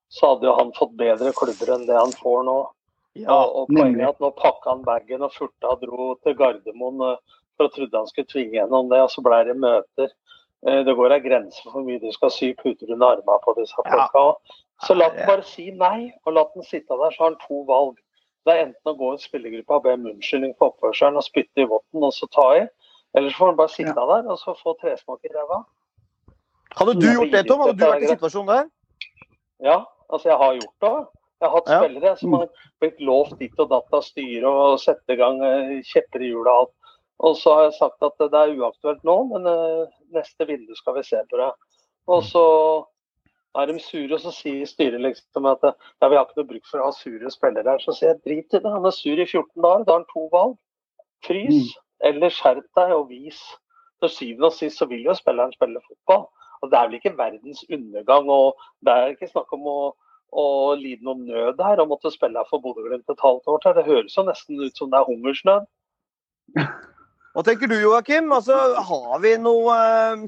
[0.09, 2.57] så hadde jo han fått bedre klubber enn det han får nå.
[3.17, 7.03] Ja, og, poenget er at nå pakka han bagen og furta og dro til Gardermoen
[7.03, 10.13] uh, for å trodde han skulle tvinge gjennom det, og så ble det møter.
[10.67, 13.55] Eh, Det går ei grense for hvor mye du skal sy puter under armene på
[13.57, 13.89] disse Ja.
[13.89, 14.23] folka.
[14.31, 14.57] også.
[14.85, 17.13] Så la den bare si nei, og la den sitte der.
[17.15, 17.95] Så har han to valg.
[18.45, 21.63] Det er enten å gå i spillergruppa og be om unnskyldning for oppførselen og spytte
[21.63, 22.61] i votten og så ta i,
[23.17, 25.63] eller så får han bare sitte der og så få tresmak i ræva.
[26.77, 27.63] Hadde du gjort det, Tom?
[27.65, 28.69] Hadde du vært i situasjonen der?
[29.65, 29.77] Ja,
[30.13, 30.95] altså jeg har gjort det.
[31.37, 31.79] Jeg har hatt Ja.
[31.81, 32.47] spillere som har
[32.81, 36.47] blitt lovt ditt og datt av styret og sette i gang eh, kjepper i hjulet
[36.53, 36.73] og alt.
[37.19, 40.95] Og så har jeg sagt at det er uaktuelt nå, men eh, neste vindu skal
[40.95, 41.51] vi se på det.
[42.07, 42.45] Og så
[43.61, 46.49] er de sure, og så sier styret liksom at eh, ja, vi har ikke noe
[46.51, 47.83] bruk for å ha sure spillere her.
[47.83, 50.09] Så sier jeg drit i det, han er sur i 14 dager, da har han
[50.13, 50.57] to valg.
[51.25, 51.71] Frys
[52.05, 53.39] eller skjerp deg og vis.
[54.01, 56.27] Til syvende og sist så vil jo spilleren spille fotball.
[56.61, 58.29] Og det er vel ikke verdens undergang.
[58.29, 59.79] og Det er ikke snakk om å,
[60.29, 60.45] å
[60.77, 63.77] lide noen nød her og måtte spille for Bodø-Glimt et halvt år til.
[63.77, 65.67] Det høres jo nesten ut som det er hungersnød.
[67.37, 68.31] Hva tenker du, Joakim?
[68.33, 70.21] Altså, har vi noe, eh,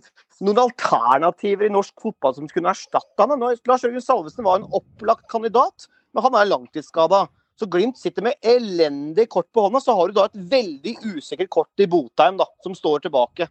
[0.46, 3.42] noen alternativer i norsk fotball som kunne erstatte han?
[3.42, 7.24] Lars Jørgen Salvesen var en opplagt kandidat, men han er langtidsskada.
[7.58, 9.82] Så Glimt sitter med elendig kort på hånda.
[9.82, 13.48] Så har du da et veldig usikkert kort i Botheim, da, som står tilbake.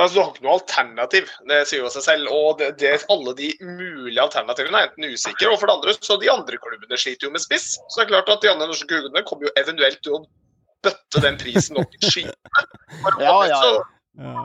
[0.00, 2.30] Altså, du har ikke noe alternativ, det sier jo seg selv.
[2.32, 6.16] Og det, det, alle de mulige alternativene er enten usikre, og for det andre så
[6.16, 7.74] de andre klubbene sliter jo med spiss.
[7.90, 10.22] Så det er klart at de andre norske klubbene kommer jo eventuelt til å
[10.84, 12.36] bøtte den prisen opp i skyene.
[13.20, 13.82] Ja, ja, ja.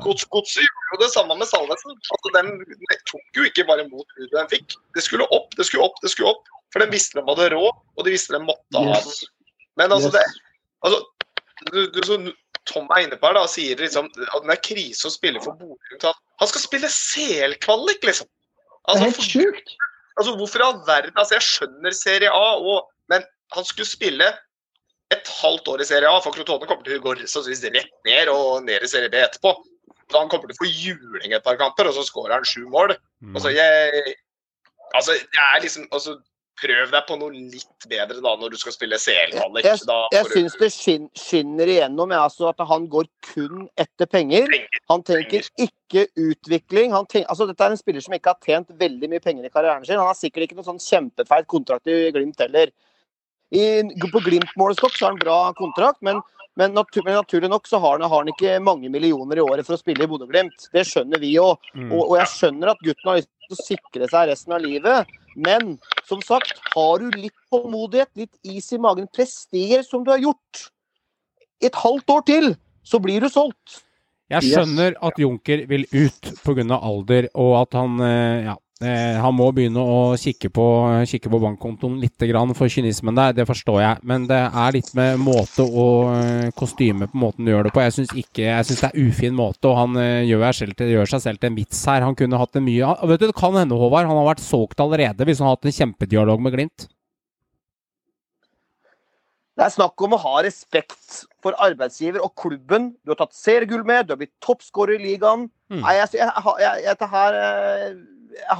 [0.02, 1.94] Gods, Godset gjorde jo det samme med Salvesen.
[1.94, 2.48] Altså, den
[3.12, 4.74] tok jo ikke bare imot budet den fikk.
[4.98, 6.50] Det skulle opp, det skulle opp, det skulle opp.
[6.74, 9.30] For den visste de hadde råd, og de visste de måtte ha den.
[9.78, 10.24] Men altså, det
[10.86, 11.04] altså,
[11.70, 12.18] du, du, så
[12.70, 15.58] Tom er inne på her, da, sier liksom at det er krise å spille for
[15.62, 16.12] Bodø.
[16.42, 18.30] Han skal spille CL-kvalik, liksom.
[18.30, 19.74] Det er Altså, helt sjukt.
[20.18, 24.30] altså, hvorfor i all verden Altså, jeg skjønner Serie A, òg, men han skulle spille
[25.14, 28.32] et halvt år i Serie A, for Crotone kommer til å gå sannsynligvis rett ned
[28.34, 29.55] og ned i Serie B etterpå.
[30.10, 32.66] Så han kommer til å få juling et par kamper, og så skårer han sju
[32.70, 32.95] mål.
[33.22, 33.38] Mm.
[33.38, 34.18] Altså, jeg
[34.89, 36.16] Altså, jeg er liksom altså,
[36.60, 39.64] Prøv deg på noe litt bedre da når du skal spille CL-kvalik.
[39.64, 39.80] Jeg,
[40.12, 44.51] jeg syns det skinner igjennom jeg, altså, at han går kun etter penger.
[44.91, 46.91] Han tenker ikke utvikling.
[46.91, 49.53] Han tenk, altså, dette er en spiller som ikke har tjent veldig mye penger i
[49.53, 50.01] karrieren sin.
[50.01, 52.76] Han har sikkert ikke noen sånn kjempefeit kontrakt i Glimt heller.
[53.50, 53.82] I,
[54.12, 56.22] på Glimt-målestokk så har han bra kontrakt, men,
[56.60, 59.66] men, natur, men naturlig nok så har han, har han ikke mange millioner i året
[59.66, 60.70] for å spille i Bodø-Glimt.
[60.74, 61.56] Det skjønner vi jo.
[61.74, 61.89] Mm.
[61.89, 65.18] Og, og jeg skjønner at gutten har lyst til å sikre seg resten av livet.
[65.39, 65.78] Men
[66.08, 70.66] som sagt, har du litt tålmodighet, litt is i magen, prester som du har gjort
[71.66, 72.52] et halvt år til,
[72.86, 73.82] så blir du solgt.
[74.30, 76.78] Jeg skjønner at Junker vil ut pga.
[76.78, 80.65] alder, og at han eh, ja, han må begynne å kikke på,
[81.09, 83.99] kikke på bankkontoen litt grann for kynismen der, det forstår jeg.
[84.07, 87.84] Men det er litt med måte og eh, kostyme på måten du gjør det på.
[87.84, 88.13] Jeg syns
[88.80, 91.57] det er ufin måte, og han eh, gjør, selv til, gjør seg selv til en
[91.59, 92.05] vits her.
[92.07, 94.45] Han kunne hatt det mye han- Vet du, Det kan hende, Håvard, han har vært
[94.45, 96.88] solgt allerede hvis han har hatt en kjempedialog med Glimt.
[99.59, 102.93] Det er snakk om å ha respekt for arbeidsgiver og klubben.
[103.03, 105.49] Du har tatt seriegull med, du har blitt toppskårer i ligaen.
[105.67, 105.82] Mm.
[105.84, 106.32] Nei, jeg, jeg,
[106.63, 107.97] jeg, jeg, eh, jeg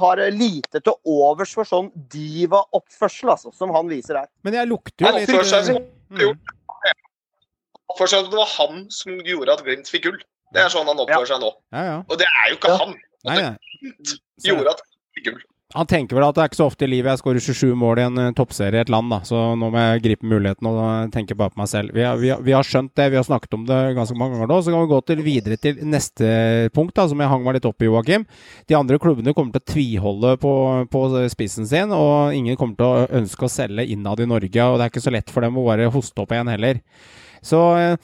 [0.00, 4.28] har lite til overs for sånn diva-oppførsel altså, som han viser her.
[4.46, 5.78] Men jeg lukter jo litt oppfører seg som
[8.30, 10.20] det var han som gjorde at Glimt fikk gull.
[10.54, 11.50] Det er sånn han oppfører seg nå.
[11.74, 11.96] Ja, ja.
[12.06, 12.94] Og det er jo ikke han.
[13.28, 13.54] Nei, nei.
[14.46, 14.84] Gjorde at
[15.26, 15.40] gull.
[15.70, 18.00] Han tenker vel at det er ikke så ofte i livet jeg skårer 27 mål
[18.00, 19.20] i en eh, toppserie i et land, da.
[19.26, 21.94] Så nå må jeg gripe muligheten og eh, tenke bare på meg selv.
[21.94, 24.34] Vi har, vi, har, vi har skjønt det, vi har snakket om det ganske mange
[24.34, 24.58] ganger nå.
[24.66, 26.32] Så kan vi gå til, videre til neste
[26.74, 28.26] punkt, da, som jeg hang meg litt opp i, Joakim.
[28.66, 30.52] De andre klubbene kommer til å tviholde på,
[30.90, 31.06] på
[31.36, 34.66] spissen sin, og ingen kommer til å ønske å selge innad i Norge.
[34.66, 36.82] Og det er ikke så lett for dem å bare hoste opp igjen heller.
[37.42, 37.96] Så eh,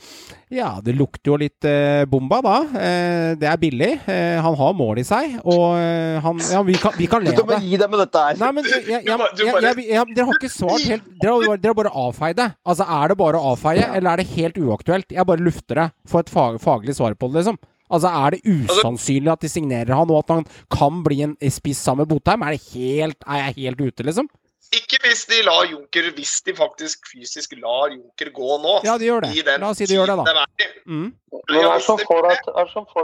[0.56, 2.54] ja, det lukter jo litt eh, bomba, da.
[2.80, 3.90] Eh, det er billig.
[4.08, 7.34] Eh, han har mål i seg, og eh, han Ja, vi kan, vi kan le
[7.36, 8.40] Du av må gi deg med dette her.
[8.40, 11.74] Nei, men jeg, jeg, jeg, du Dere har ikke svart helt Dere har, bare- dere
[11.74, 12.48] har bare avfeid det.
[12.64, 15.12] Altså, er det bare å avfeie, eller er det helt uaktuelt?
[15.18, 15.88] Jeg bare lufter det.
[16.08, 17.60] Få et fag, faglig svar på det, liksom.
[17.86, 21.78] Altså, Er det usannsynlig at de signerer han, og at han kan bli en spiss
[21.86, 22.42] sammen med Botheim?
[22.42, 24.26] Er, det helt, er jeg helt ute, liksom?
[24.74, 28.72] Ikke hvis de lar Junker, hvis de faktisk fysisk lar Junker gå nå.
[28.86, 29.44] Ja, de gjør det.
[29.62, 30.42] La oss si de gjør det, da.
[30.42, 30.72] er.
[30.86, 31.06] Mm.
[31.36, 32.40] Men hva er det som får deg,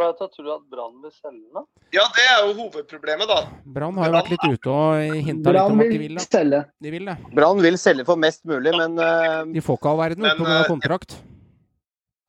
[0.02, 1.66] det til å tro at Brann vil selge den?
[1.94, 3.38] Ja, det er jo hovedproblemet, da.
[3.76, 6.24] Brann har jo vært litt ute og hinta litt om at de vil da.
[6.24, 6.26] det.
[6.26, 6.62] selge.
[6.82, 7.16] De vil det.
[7.38, 10.56] Brann vil selge for mest mulig, men uh, De får ikke all verden pga.
[10.56, 11.16] eh, kontrakt.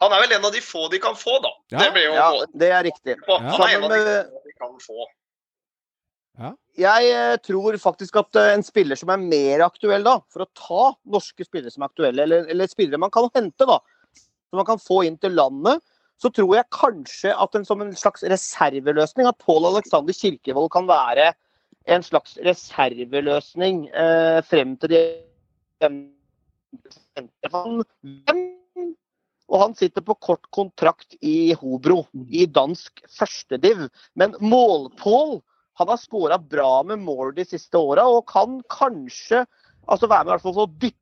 [0.03, 1.51] Han er vel en av de få de kan få, da.
[1.73, 1.81] Ja.
[1.81, 2.29] Det blir jo ja,
[2.61, 3.17] det er riktig.
[3.17, 3.41] Ja.
[3.49, 5.11] Han er en av de få de kan få.
[6.73, 10.51] Jeg eh, tror faktisk at eh, en spiller som er mer aktuell da, for å
[10.57, 13.77] ta norske spillere som er aktuelle, eller, eller spillere man kan hente, da,
[14.17, 15.84] som man kan få inn til landet,
[16.17, 20.89] så tror jeg kanskje at en som en slags reserveløsning, at Pål Alexander Kirkevold kan
[20.89, 21.31] være
[21.93, 25.03] en slags reserveløsning eh, frem til de
[29.53, 33.84] og han sitter på kort kontrakt i Hobro, i dansk førstediv.
[34.17, 35.41] Men Målpål
[35.80, 39.45] han har skåra bra med mål de siste åra, og kan kanskje
[39.89, 40.99] altså være med i hvert fall for å dytte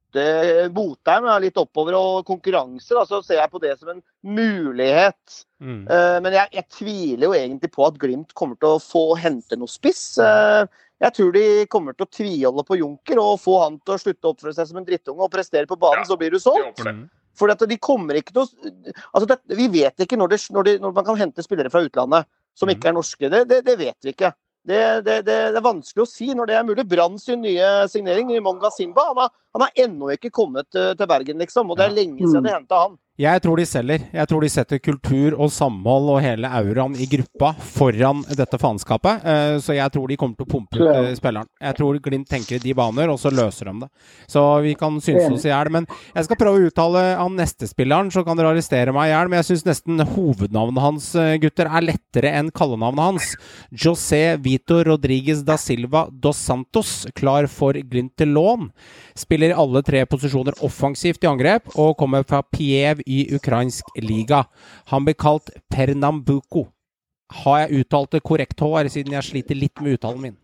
[0.74, 2.92] Botheim litt oppover og konkurranse.
[2.98, 5.44] Da, så ser jeg på det som en mulighet.
[5.62, 5.84] Mm.
[5.88, 9.60] Uh, men jeg, jeg tviler jo egentlig på at Glimt kommer til å få hente
[9.60, 10.18] noe spiss.
[10.20, 10.66] Uh,
[11.02, 14.28] jeg tror de kommer til å tviholde på Junker og få han til å slutte
[14.28, 16.10] å oppføre seg som en drittunge og prestere på banen, Ja.
[16.12, 16.84] så blir du solgt.
[16.86, 17.08] Mm.
[17.40, 18.48] For at de kommer ikke til å
[19.16, 21.82] altså det, Vi vet ikke når, det, når, de, når man kan hente spillere fra
[21.86, 22.76] utlandet som Mhm.
[22.76, 23.30] ikke er norske.
[23.32, 24.34] Det, det, det vet vi ikke.
[24.68, 26.86] Det, det, det, det er vanskelig å si når det er mulig.
[26.90, 31.10] Brann sin nye signering, Monga Simba, han har, han har ennå ikke kommet til, til
[31.10, 31.72] Bergen, liksom.
[31.72, 33.00] Og det er lenge siden de henta han.
[33.22, 34.02] Jeg tror de selger.
[34.16, 39.22] Jeg tror de setter kultur og samhold og hele auraen i gruppa foran dette faenskapet.
[39.28, 41.46] Eh, Så jeg tror de kommer til å pumpe ut eh, spilleren.
[41.62, 43.90] Jeg tror Glimt tenker i de baner, og så løser de det.
[44.32, 45.70] Så vi kan synes oss i hjel.
[45.76, 49.14] Men jeg skal prøve å uttale han neste spilleren, så kan dere arrestere meg i
[49.14, 49.30] hjel.
[49.30, 53.30] Men jeg syns nesten hovednavnet hans, eh, gutter, er lettere enn kallenavnet hans.
[53.70, 58.72] José Vito Rodriguez da Silva dos Santos, klar for Glimt til lån.
[59.14, 64.46] Spiller alle tre posisjoner offensivt i angrep, og kommer fra Piev i ukrainsk liga.
[64.94, 66.68] Han blir kalt Pernambuco.
[67.44, 70.38] Har jeg uttalt det korrekt, Håvard, siden jeg sliter litt med uttalen min?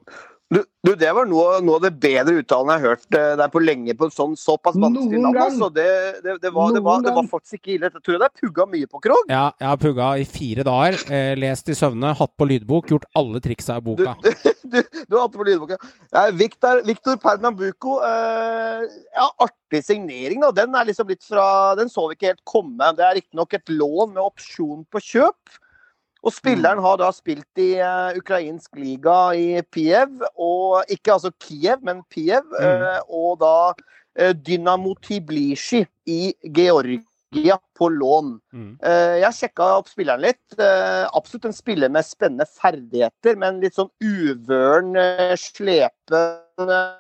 [0.48, 3.50] Du, du, det var noe, noe av det bedre uttalen jeg har hørt eh, der
[3.52, 5.40] på lenge på et sånn såpass vanskelig navn.
[5.44, 5.68] Altså.
[5.76, 5.88] Det,
[6.24, 7.90] det, det, var, det, var, det var faktisk ikke ille.
[7.92, 9.26] Jeg tror det er pugga mye på Krog.
[9.28, 13.10] Ja, jeg har pugga i fire dager, eh, lest i søvne, hatt på lydbok, gjort
[13.20, 14.16] alle triksa i boka.
[14.24, 14.32] du,
[14.72, 15.82] du, du har hatt på lydboka.
[16.16, 18.00] Ja, Victor, Victor Pernambuco.
[18.08, 18.88] Eh,
[19.20, 20.56] ja, artig signering, da.
[20.64, 22.96] Den er liksom litt fra Den så vi ikke helt komme.
[22.96, 25.60] Det er riktignok et lån med opsjon på kjøp.
[26.28, 31.80] Og spilleren har da spilt i uh, ukrainsk liga i Kiev, og ikke altså Kiev,
[31.88, 38.40] men Kiev, uh, og da uh, Dynamo Tbilisi i Georgia på lån.
[38.54, 38.78] Mm.
[38.84, 40.60] Eh, jeg sjekka opp spilleren litt.
[40.60, 44.96] Eh, absolutt en spiller med spennende ferdigheter, men litt sånn uvøren,
[45.38, 46.96] slepen eh,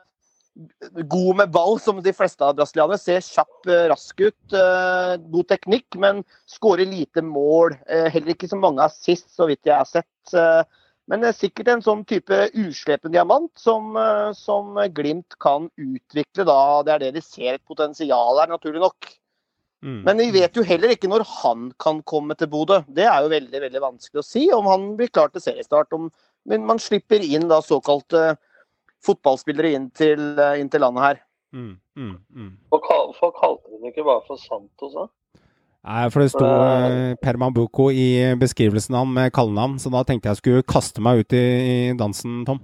[1.07, 2.97] God med ball, som de fleste av brasilianere.
[2.97, 4.53] Ser kjapp, eh, rask ut.
[4.53, 7.77] eh, god teknikk, men skårer lite mål.
[7.87, 10.07] Eh, heller ikke så mange assist, så vidt jeg har sett.
[11.07, 13.95] Men det er sikkert en sånn type uslepen diamant som,
[14.35, 16.83] som Glimt kan utvikle da.
[16.83, 19.07] Det er det de ser et potensial her, naturlig nok.
[19.85, 20.01] Mm.
[20.03, 22.81] Men vi vet jo heller ikke når han kan komme til Bodø.
[22.89, 25.93] Det er jo veldig veldig vanskelig å si om han blir klar til seriestart.
[25.95, 26.09] Om,
[26.49, 28.35] men man slipper inn da såkalte
[29.05, 31.19] fotballspillere inn til, eh, inn til landet her.
[31.53, 32.51] Mm, mm, mm.
[32.73, 35.07] Hvorfor kalte de det ikke bare for Santos, da?
[35.87, 40.27] Nei, for det sto eh, Permambuco i beskrivelsen av ham med kallenavn, så da tenkte
[40.33, 42.59] jeg skulle kaste meg ut i, i dansen, Tom.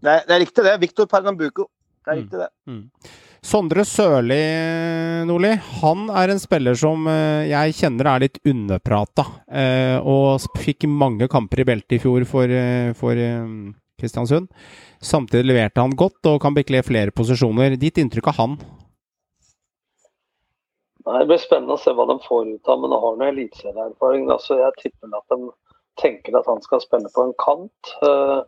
[0.00, 0.76] Det er, det er riktig, det.
[0.80, 1.66] Victor Pernambuco.
[2.04, 2.22] Det er Mm.
[2.22, 3.10] riktig, det.
[3.42, 4.38] Sondre Sørli,
[5.28, 5.50] Nordli,
[5.80, 9.24] han er en spiller som eh, jeg kjenner er litt underprata.
[9.50, 14.50] eh, Og fikk mange kamper i beltet i fjor for, eh, for eh, Kristiansund.
[15.04, 17.78] Samtidig leverte han godt og kan bekle flere posisjoner.
[17.80, 18.60] Ditt inntrykk av han?
[21.06, 23.28] Nei, Det blir spennende å se hva de får ut av men nå har han
[23.30, 24.28] eliteserieerfaring.
[24.30, 25.50] Altså, jeg tipper at de
[26.00, 27.92] tenker at han skal spille på en kant.
[28.04, 28.42] Uh,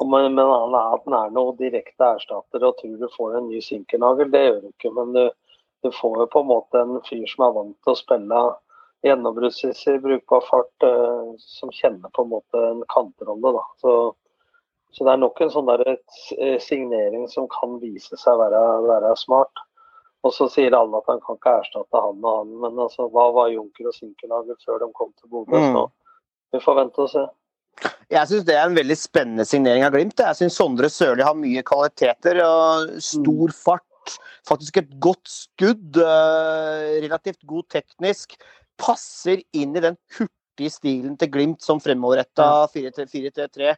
[0.00, 4.30] men, han er, han er noe direkte erstatter og tror du får en ny Sinkernagel,
[4.32, 4.92] det gjør du ikke.
[4.96, 5.24] Men du,
[5.84, 8.42] du får jo på en måte en fyr som er vant til å spille
[9.04, 13.54] gjennombruddssisser, brukbar fart, uh, som kjenner på en måte en kantrolle.
[13.58, 13.64] da.
[13.84, 13.96] Så,
[14.94, 15.96] så det er nok en sånn der,
[16.62, 19.64] signering som kan vise seg være, være smart.
[20.24, 23.26] Og så sier alle at han kan ikke erstatte han og han, men altså, hva
[23.34, 25.60] var Junker og Sinkernagel før de kom til Bodø?
[25.60, 25.74] Mm.
[25.74, 27.24] Så vi får vente og se.
[28.12, 30.20] Jeg syns det er en veldig spennende signering av Glimt.
[30.22, 32.38] Jeg syns Sondre Sørli har mye kvaliteter.
[32.46, 34.14] og Stor fart,
[34.48, 35.98] faktisk et godt skudd.
[35.98, 38.38] øh, Relativt god teknisk.
[38.80, 43.74] Passer inn i den hurtige stilen til Glimt som fremoverretta 4-3-3.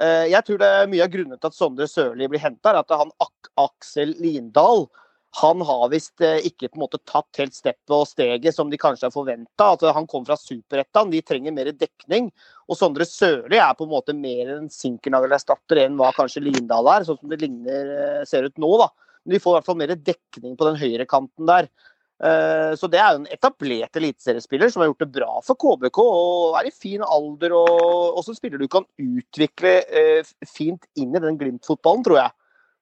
[0.00, 2.80] Eh, Jeg tror det er mye av grunnen til at Sondre Sørli blir henta, er
[2.80, 4.86] at han Ak Aksel Lindahl
[5.38, 8.78] han har visst eh, ikke på en måte tatt helt steppet og steget som de
[8.80, 9.68] kanskje har forventa.
[9.68, 12.32] Altså, han kom fra Superettan, de trenger mer dekning.
[12.66, 17.06] Og Sondre Sørli er på en måte mer en Sinkernagel-erstatter enn hva kanskje Lindahl er,
[17.06, 18.72] sånn som det ligner, eh, ser ut nå.
[18.82, 18.90] da.
[19.22, 21.70] Men de får i hvert fall mer dekning på den høyrekanten der.
[22.20, 26.00] Eh, Så det er jo en etablert eliteseriespiller som har gjort det bra for KBK
[26.02, 27.54] og er i fin alder.
[27.56, 32.36] Og også en spiller du kan utvikle eh, fint inn i den Glimt-fotballen, tror jeg.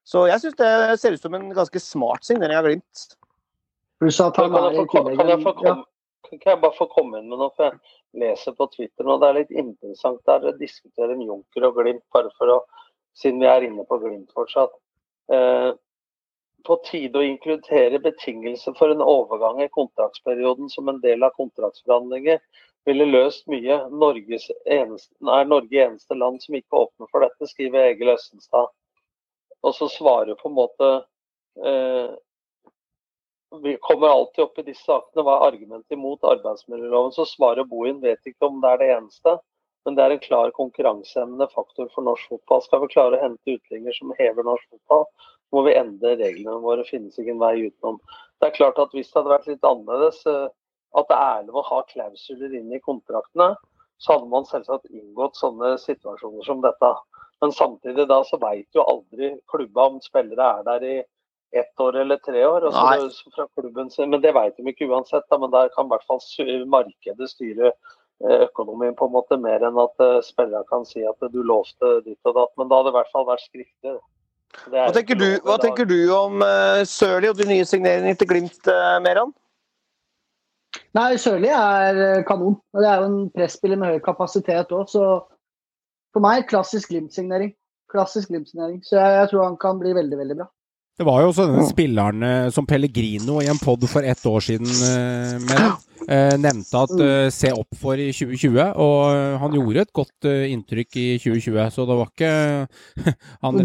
[0.08, 0.72] Så jeg syns det
[1.02, 3.04] ser ut som en ganske smart signering av Glimt.
[4.00, 5.82] Pluss at han er i tillegg kan,
[6.28, 7.50] kan jeg bare få komme inn med noe?
[7.56, 11.66] For jeg leser på Twitter nå, det er litt interessant der å diskutere en Junker
[11.68, 12.62] og Glimt, bare for å,
[13.18, 14.74] siden vi er inne på Glimt fortsatt.
[15.34, 15.70] Eh,
[16.66, 22.40] på tide å inkludere betingelser for en overgang i kontraktsperioden som en del av kontraktsforhandlinger
[22.88, 23.80] ville løst mye.
[23.88, 28.72] Eneste, er Norge eneste land som ikke åpner for dette, skriver Egil Østenstad.
[29.66, 30.90] Og så svarer på en måte
[31.64, 32.16] eh,
[33.62, 35.24] vi kommer alltid opp i disse sakene.
[35.24, 37.14] Hva er argumentet imot arbeidsmiljøloven?
[37.16, 39.38] Så svarer Bohin vet ikke om det er det eneste,
[39.88, 42.60] men det er en klar konkurransehemmende faktor for norsk fotball.
[42.60, 45.06] Skal vi klare å hente utlendinger som hever norsk fotball,
[45.56, 46.82] må vi endre reglene våre.
[46.82, 47.96] Det finnes ikke en vei utenom.
[48.36, 50.50] Det er klart at Hvis det hadde vært litt annerledes, eh,
[51.00, 53.54] at det er lov å ha klausuler inn i kontraktene,
[53.98, 56.90] så hadde man selvsagt inngått sånne situasjoner som dette.
[57.40, 60.96] Men samtidig da så veit jo aldri klubba om spillere er der i
[61.56, 62.66] ett år eller tre år.
[62.68, 62.98] Og så Nei.
[63.08, 65.24] det- fra klubben men det veit de ikke uansett.
[65.30, 66.20] Da, men der kan i hvert fall
[66.66, 67.72] markedet styre
[68.18, 71.98] økonomien på en måte mer enn at spillerne spillere kan si at eh, du lovte
[72.06, 72.54] ditt og datt.
[72.58, 73.98] Men da hadde det i hvert fall vært skriftlig.
[74.72, 78.58] Hva tenker du, hva tenker du om uh, Sørli og de nye signeringene til Glimt,
[78.64, 79.34] uh, Meran?
[80.96, 82.56] Nei, Sørli er eh, kanon.
[82.76, 85.04] Det er jo en presspiller med høy kapasitet òg, så
[86.16, 87.52] for meg klassisk Glimt-signering.
[87.92, 88.80] Klassisk Glimt-signering.
[88.84, 90.48] Så jeg, jeg tror han kan bli veldig, veldig bra.
[90.98, 94.66] Det var jo også denne spilleren som Pellegrino i en pod for ett år siden
[94.66, 99.92] eh, med, eh, nevnte at eh, se opp for i 2020, og han gjorde et
[99.94, 102.32] godt inntrykk i 2020, så det var ikke
[103.46, 103.62] han,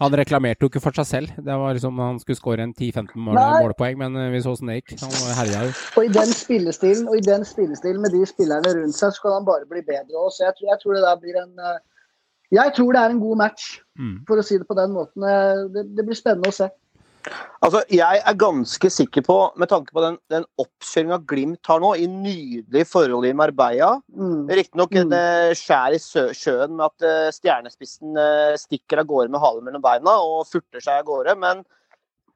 [0.00, 1.38] han reklamerte jo ikke for seg selv.
[1.38, 4.80] Det var liksom Han skulle skåre en 10-15 mål, målpoeng, men vi så åssen det
[4.80, 4.96] gikk.
[5.04, 5.78] Han herja jo.
[6.00, 9.38] Og i den spillestilen og i den spillestilen med de spillerne rundt seg, så kan
[9.38, 10.34] han bare bli bedre òg.
[10.34, 11.54] Så jeg tror, jeg tror det der blir en
[12.52, 14.24] Jeg tror det er en god match, Mm.
[14.28, 15.22] for å si det på den måten.
[15.24, 16.68] Eh, Det, det blir spennende å se.
[17.62, 21.92] Altså, jeg er ganske sikker på, med tanke på den, den oppkjøringa Glimt har nå,
[21.94, 24.48] i nydelig forhold i Marbella Mm.
[24.50, 25.12] Riktignok Mm.
[25.12, 29.64] et skjær i sø- sjøen med at uh, stjernespissen uh, stikker av gårde med halen
[29.64, 31.64] mellom beina og furter seg av gårde, men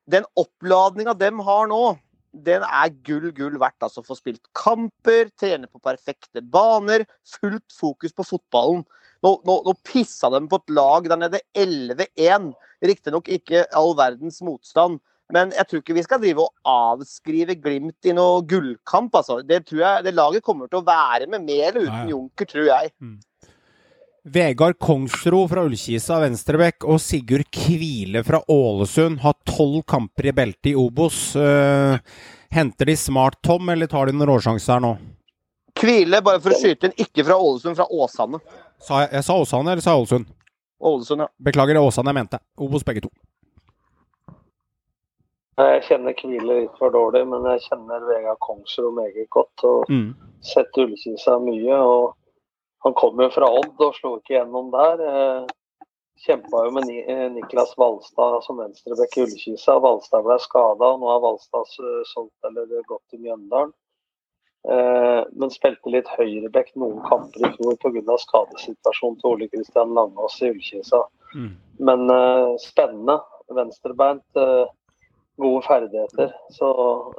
[0.09, 1.99] den oppladninga dem har nå,
[2.33, 3.81] den er gull, gull verdt.
[3.83, 8.85] Altså få spilt kamper, trene på perfekte baner, fullt fokus på fotballen.
[9.27, 12.53] Nå, nå, nå pissa de på et lag der nede 11-1.
[12.87, 15.01] Riktignok ikke all verdens motstand.
[15.35, 19.15] Men jeg tror ikke vi skal drive og avskrive Glimt i noe gullkamp.
[19.19, 19.41] Altså.
[19.43, 22.13] Det tror jeg det laget kommer til å være med, med eller uten ja.
[22.13, 22.93] Junker, tror jeg.
[24.27, 30.73] Vegard Kongsro fra Ullkisa venstrebekk og Sigurd Kvile fra Ålesund har tolv kamper i beltet
[30.73, 31.21] i Obos.
[31.39, 31.99] Uh,
[32.55, 34.97] henter de smart, Tom, eller tar de noen råsjanse her nå?
[35.77, 38.43] Kvile, bare for å skyte inn, ikke fra Ålesund, fra Åsane.
[38.79, 40.27] Sa jeg, jeg sa Åsane eller sa jeg Ålesund?
[40.81, 41.29] Ålesund, ja.
[41.41, 42.39] Beklager, det Åsane jeg mente.
[42.61, 43.11] Obos begge to.
[45.57, 49.65] Jeg kjenner Kvile litt for dårlig, men jeg kjenner Vegard Kongsrud meget godt.
[49.65, 50.15] og Mm.
[50.43, 51.73] sett Ullkisa mye.
[51.81, 52.15] og
[52.85, 55.01] Han kom jo fra Odd og slo ikke gjennom der.
[55.01, 55.47] Eh,
[56.27, 59.81] Kjempa jo med eh, Niklas Valstad som venstrebekk i Ullkisa.
[59.81, 61.65] Valstad ble skada, og nå er Valstad
[62.13, 63.73] solgt eller gått til Mjøndalen.
[64.67, 68.17] Eh, Men spilte litt høyrebekk noen kamper i fjor pga.
[68.23, 71.05] skadesituasjonen til Ole Kristian Langås i Ullkisa.
[71.35, 71.53] Mm.
[71.79, 73.21] Men uh, spennende.
[73.55, 74.27] Venstrebeint.
[74.35, 74.67] uh,
[75.39, 76.33] gode ferdigheter.
[76.51, 76.71] Så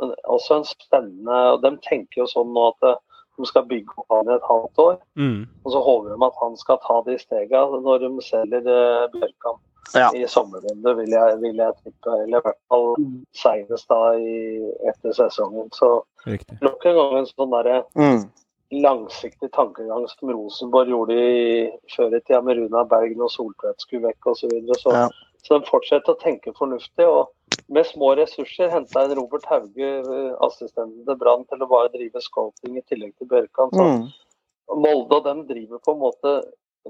[0.01, 2.97] uh, også en spennende Og de tenker jo sånn nå at
[3.37, 4.95] de skal bygge opp han i et halvt år.
[5.15, 5.45] Mm.
[5.63, 8.71] Og så håper de at han skal ta de stegene når de selger
[9.13, 9.61] Bjørkan
[9.95, 10.09] Ja.
[10.13, 12.15] i sommerrunde, vil jeg, vil jeg tippe.
[12.23, 12.95] Eller i hvert fall
[13.33, 15.69] senest da i, etter sesongen.
[15.71, 16.57] Så Riktig.
[16.61, 18.25] nok en gang en sånn derre Mm.
[18.71, 24.09] langsiktig tankegang som Rosenborg gjorde i, før i tida med Runa Bergen og Soltvedt skulle
[24.09, 24.41] vekk osv.
[24.43, 24.75] Så, videre.
[24.81, 25.09] så, Ja.
[25.43, 27.07] så de fortsetter å tenke fornuftig.
[27.07, 27.29] og
[27.69, 30.03] med små ressurser henta en Robert Hauge,
[30.43, 33.71] assistenten til Brann, til å bare drive scoping i tillegg til Bjørkan.
[33.71, 34.07] Så Mm.
[34.75, 36.43] Molde og dem driver på en måte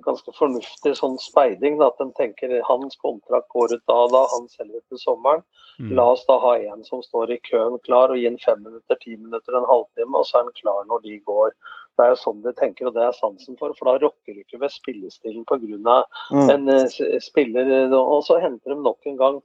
[0.05, 1.77] ganske fornuftig sånn speiding.
[1.79, 5.43] Da, at de tenker hans kontrakt går ut da da, han selger til sommeren.
[5.79, 5.91] Mm.
[5.99, 8.99] La oss da ha en som står i køen klar og gi en fem minutter,
[9.03, 11.53] ti minutter, en halvtime, og så er han klar når de går.
[11.97, 13.73] Det er jo sånn de tenker, og det er sansen for.
[13.77, 16.01] For da rokker du ikke ved spillestilen pga.
[16.33, 16.49] Mm.
[16.53, 17.69] en uh, spiller.
[17.83, 19.39] eh, Og så henter de nok en gang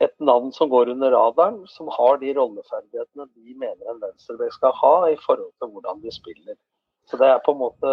[0.00, 4.72] et navn som går under radaren, som har de rolleferdighetene de mener en venstreback skal
[4.80, 6.56] ha i forhold til hvordan de spiller.
[7.10, 7.90] Så det er på en måte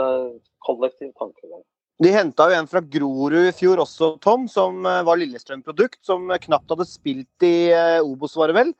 [0.66, 1.64] kollektiv tankegang.
[2.04, 5.98] De henta jo en fra Grorud i fjor også, Tom, som eh, var Lillestrøm-produkt.
[6.06, 8.74] Som knapt hadde spilt i eh, Obos, var det vel.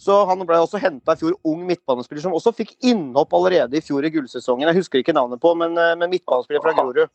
[0.00, 3.84] Så han ble også henta i fjor, ung midtbanespiller, som også fikk innhopp allerede i
[3.84, 4.68] fjor i gullsesongen.
[4.68, 7.08] Jeg husker ikke navnet på, men, eh, men midtbanespiller fra Grorud.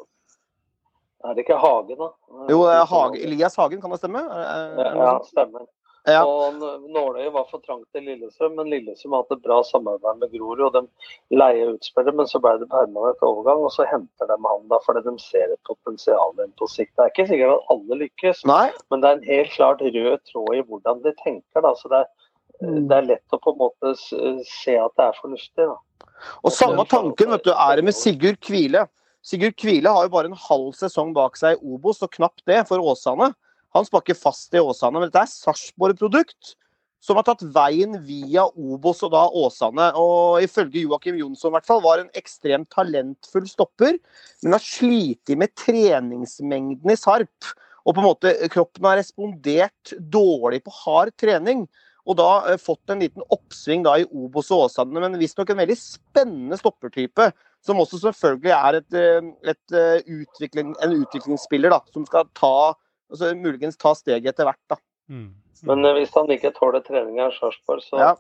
[1.26, 2.12] Er det ikke Hagen, da?
[2.50, 4.22] Jo, Hage, Elias Hagen, kan det stemme?
[4.22, 5.66] Er det Ja, stemmer.
[6.06, 6.22] Ja.
[6.22, 10.20] Og Nåløyet Nåløy var for trangt til Lillestrøm, men Lillestrøm har hatt et bra samarbeid
[10.22, 10.62] med Grorud.
[10.68, 14.68] og De leier utspillere, men så ble det permanent overgang, og så henter de han
[14.70, 16.94] da fordi de ser et potensial på sikt.
[16.94, 18.68] Det er ikke sikkert at alle lykkes, Nei?
[18.94, 21.66] men det er en helt klart rød tråd i hvordan de tenker.
[21.66, 22.12] da, så det er,
[22.62, 25.72] det er lett å på en måte se at det er fornuftig.
[25.72, 25.80] da.
[26.46, 28.86] Og samme tanken vet du, er det med Sigurd Kvile.
[29.26, 32.62] Sigurd Kvile har jo bare en halv sesong bak seg i Obos, og knapt det
[32.70, 33.32] for Åsane.
[33.76, 36.56] Han spakker fast i Åsane, men dette er Sarpsborg-produkt.
[37.04, 39.92] Som har tatt veien via Obos og da Åsane.
[40.00, 44.00] Og ifølge Joakim Jonsson i hvert fall, var en ekstremt talentfull stopper,
[44.42, 47.52] men har slitt med treningsmengden i Sarp.
[47.86, 51.68] Og på en måte kroppen har respondert dårlig på hard trening.
[52.06, 55.62] Og da eh, fått en liten oppsving da i Obos og Åsane, men visstnok en
[55.62, 57.30] veldig spennende stoppertype.
[57.66, 62.56] Som også selvfølgelig er et, eh, et, eh, utvikling, en utviklingsspiller da, som skal ta
[63.12, 64.62] altså, muligens ta steget etter hvert.
[64.70, 64.78] da.
[65.10, 65.34] Mm.
[65.64, 68.16] Men eh, hvis han ikke tåler treninga i Sarpsborg, så Ja.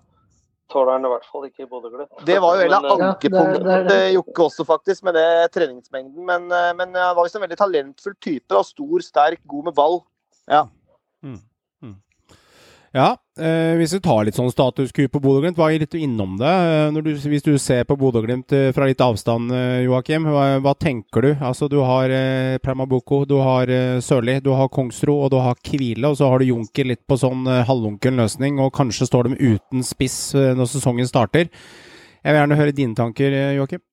[0.71, 2.25] tåler han i hvert fall ikke i Bodø-Glimt.
[2.25, 6.25] Det var jo hele eh, det ankepunktet til Jokke også, faktisk, med det treningsmengden.
[6.25, 8.47] Men, eh, men han var visst en veldig talentfull type.
[8.49, 10.01] da, Stor, sterk, god med ball.
[10.49, 10.65] Ja,
[12.95, 16.51] eh, hvis du tar litt sånn statusku på Bodø-Glimt, hva er litt innom det?
[16.51, 20.73] Eh, du, hvis du ser på Bodø-Glimt eh, fra litt avstand, eh, Joakim, hva, hva
[20.79, 21.31] tenker du?
[21.43, 25.59] Altså, du har eh, Premaboko, du har eh, Sørli, du har Kongsro og du har
[25.59, 29.29] Kvile, og så har du Junker litt på sånn eh, halvunkel løsning, og kanskje står
[29.33, 31.51] de uten spiss når sesongen starter.
[32.23, 33.83] Jeg vil gjerne høre dine tanker, Joakim.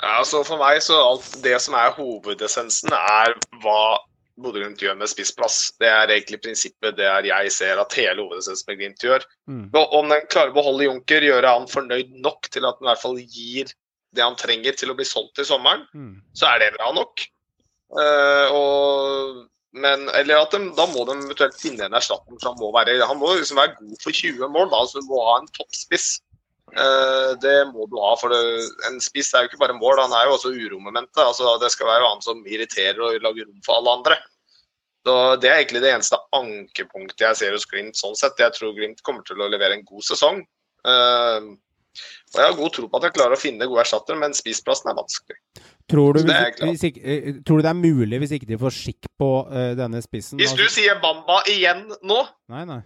[0.00, 4.00] Ja, altså For meg så alt det som er hovedessensen, er hva
[4.42, 5.58] Bodø-Glimt gjør med spissplass.
[5.80, 9.26] Det er egentlig prinsippet det er jeg ser at hele hovedessensen med Glimt gjør.
[9.50, 9.66] Mm.
[9.76, 13.02] Om den klarer å beholde Junker, gjøre han fornøyd nok til at han i hvert
[13.04, 13.72] fall gir
[14.16, 16.16] det han trenger til å bli solgt til sommeren, Mm.
[16.34, 17.22] så er det bra nok.
[17.90, 19.36] Uh, og,
[19.74, 22.38] men, eller at de, Da må de eventuelt finne en erstatning.
[22.40, 24.68] for Han må være, han må liksom være god for 20 mål.
[24.70, 26.20] Da, så Du må ha en toppspiss.
[26.70, 28.12] Uh, det må du ha.
[28.20, 28.40] for det,
[28.86, 31.18] En spiss er jo ikke bare mål, han er jo også uromomentet.
[31.22, 34.18] Altså, det skal være han som irriterer og lager rom for alle andre.
[35.06, 37.96] Så Det er egentlig det eneste ankepunktet jeg ser hos Glimt.
[37.96, 38.36] sånn sett.
[38.38, 40.42] Jeg tror Glimt kommer til å levere en god sesong.
[40.84, 41.56] Uh,
[42.30, 44.90] og Jeg har god tro på at jeg klarer å finne gode erstattere, men spisplassen
[44.92, 45.38] er vanskelig.
[45.90, 48.76] Tror du, hvis, hvis ikke, eh, tror du det er mulig hvis ikke de får
[48.76, 50.38] skikk på uh, denne spissen?
[50.38, 52.80] Hvis du Altså- sier Bamba igjen nå Nei, nei.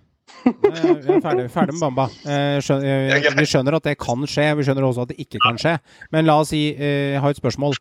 [0.44, 2.06] Vi er ferdig, ferdig med Bamba.
[2.24, 5.38] Eh, skjøn- eh, Vi skjønner at det kan skje, vi skjønner også at det ikke
[5.44, 5.78] kan skje.
[6.10, 7.76] Men la oss si, jeg har et spørsmål.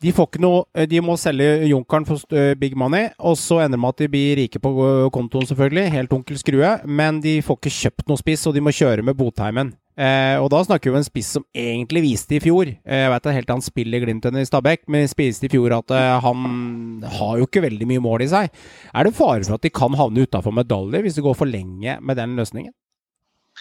[0.00, 3.82] De noe eh, De må selge Junkeren for eh, big money, og så ender det
[3.82, 5.92] med at de blir rike på eh, kontoen, selvfølgelig.
[5.92, 6.72] Helt onkel Skrue.
[6.86, 9.74] Men de får ikke kjøpt noe spiss, og de må kjøre med Botheimen.
[10.00, 13.10] Eh, og da snakker vi om en spiss som egentlig viste i fjor eh, Jeg
[13.10, 16.12] vet at helt annet spiller i Glimt i Stabæk, men spiste i fjor at eh,
[16.24, 18.54] han har jo ikke veldig mye mål i seg.
[18.94, 21.98] Er det fare for at de kan havne utafor medaljer hvis det går for lenge
[22.00, 22.72] med den løsningen?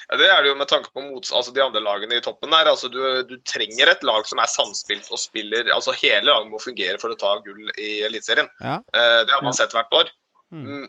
[0.10, 2.49] Ja, Det er det jo med tanke på mots altså de andre lagene i toppen
[2.53, 2.70] der.
[2.72, 2.99] Altså du,
[3.30, 7.14] du trenger et lag som er samspilt og spiller altså Hele laget må fungere for
[7.14, 8.49] å ta gull i Eliteserien.
[8.64, 8.80] Ja.
[8.95, 10.10] Uh, det har man sett hvert år.
[10.51, 10.66] Mm.
[10.66, 10.88] Mm.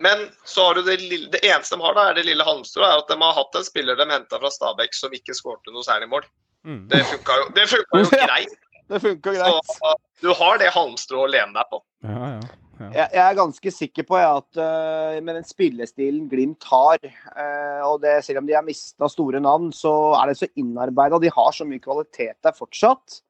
[0.00, 2.88] Men så har du det, lille, det eneste de har, da, er det lille halmstrået.
[2.88, 5.84] er At de har hatt en spiller de henta fra Stabæk som ikke skårte noe
[5.86, 6.26] særlig mål.
[6.64, 6.86] Mm.
[6.90, 8.56] Det funka jo, det funka jo greit.
[8.90, 9.76] Det funka Så greit.
[9.84, 9.94] uh,
[10.24, 11.82] du har det halmstrået å lene deg på.
[12.08, 12.56] Ja, ja.
[12.80, 17.80] Jeg, jeg er ganske sikker på ja, at uh, med den spillestilen Glimt har, uh,
[17.90, 21.32] og det, selv om de har mista store navn, så er det så innarbeida, de
[21.34, 23.20] har så mye kvalitet der fortsatt,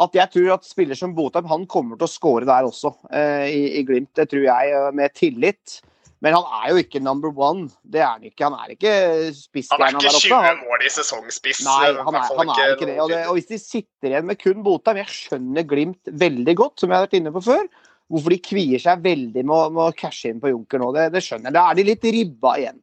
[0.00, 3.46] at jeg tror at spiller som Botheim han kommer til å score der også, uh,
[3.48, 4.12] i, i Glimt.
[4.16, 5.80] Det tror jeg, med tillit.
[6.20, 7.70] Men han er jo ikke number one.
[7.80, 8.44] Det er han ikke.
[8.44, 10.40] Han er ikke Han er ikke 20 oppe.
[10.44, 11.62] Han, mål i sesongspiss.
[11.64, 12.96] Nei, han er, han er ikke det.
[13.00, 13.20] Og, det.
[13.26, 17.00] og hvis de sitter igjen med kun Botheim Jeg skjønner Glimt veldig godt, som jeg
[17.00, 17.64] har vært inne på før.
[18.10, 20.88] Hvorfor de kvier seg veldig med å, med å cashe inn på Junker nå.
[20.96, 21.54] Det, det skjønner jeg.
[21.54, 22.80] Da er de litt ribba igjen.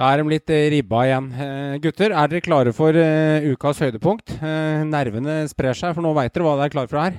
[0.00, 1.26] Da er de litt eh, ribba igjen.
[1.36, 4.32] Eh, gutter, er dere klare for eh, ukas høydepunkt?
[4.40, 7.18] Eh, nervene sprer seg, for nå veit dere hva dere er klare for her.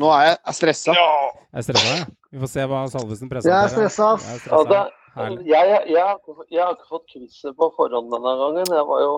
[0.00, 0.94] Nå er jeg stressa.
[0.96, 2.06] Jeg er stressa, ja.
[2.32, 4.08] Vi får se hva Salvesen Jeg er stressa.
[4.24, 4.86] Jeg er Ja, stressa.
[5.18, 5.44] Herlig.
[5.50, 8.68] jeg, jeg, jeg, har ikke- jeg har ikke fått quizet på forhånd denne gangen.
[8.78, 9.14] Jeg var jo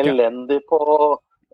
[0.00, 0.78] elendig på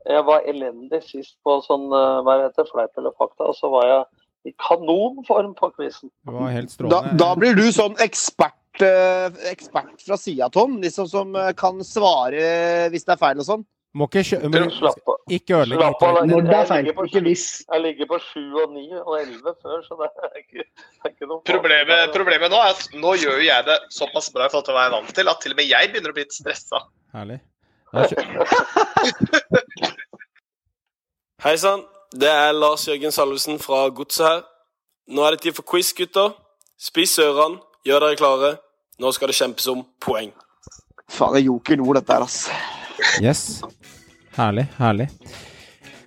[0.07, 3.70] Jeg var elendig sist på sånn eh, hva heter det, fleip eller fakta, og så
[3.72, 4.04] var jeg
[4.46, 6.11] i kanonform på quizen.
[6.26, 10.78] Det var helt Da, da blir du sånn ekspert, eh, ekspert fra sida, Tom.
[10.82, 13.66] Liksom som eh, kan svare hvis det er feil og sånn.
[13.96, 14.38] Må ikke kjø...
[14.52, 15.16] Men Slapp av.
[15.32, 16.02] ikke ødelegg Slapp.
[16.28, 17.46] Når det er feil, ikke hvis.
[17.64, 21.14] Jeg ligger på sju og ni og elleve før, så det er ikke, det er
[21.14, 24.52] ikke noe Problemet, problemet nå er at nå gjør jo jeg det såpass bra i
[24.52, 26.26] forhold til hva jeg er vant til, at til og med jeg begynner å bli
[26.26, 26.84] litt stressa.
[27.16, 27.40] Herlig.
[27.96, 28.18] Da kjø...
[31.45, 31.82] Hei sann,
[32.16, 34.39] det er Lars Jørgen Salvesen fra Godset her.
[35.12, 36.30] Nå er det tid for quiz, gutter.
[36.80, 38.51] Spis ørene, gjør dere klare.
[38.97, 40.30] Nå skal det kjempes om poeng.
[41.12, 42.39] Faen, det er Joker Nord, dette her, ass.
[43.20, 43.43] Yes.
[44.39, 45.11] Herlig, herlig.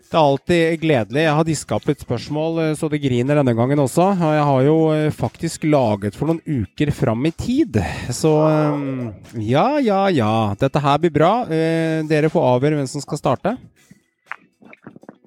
[0.09, 1.21] Det er alltid gledelig.
[1.27, 4.07] Jeg har diska opp litt spørsmål eh, så det griner denne gangen også.
[4.17, 7.77] Og jeg har jo eh, faktisk laget for noen uker fram i tid.
[8.09, 10.33] Så eh, ja, ja, ja.
[10.57, 11.33] Dette her blir bra.
[11.45, 13.59] Eh, Dere får avgjøre hvem som skal starte.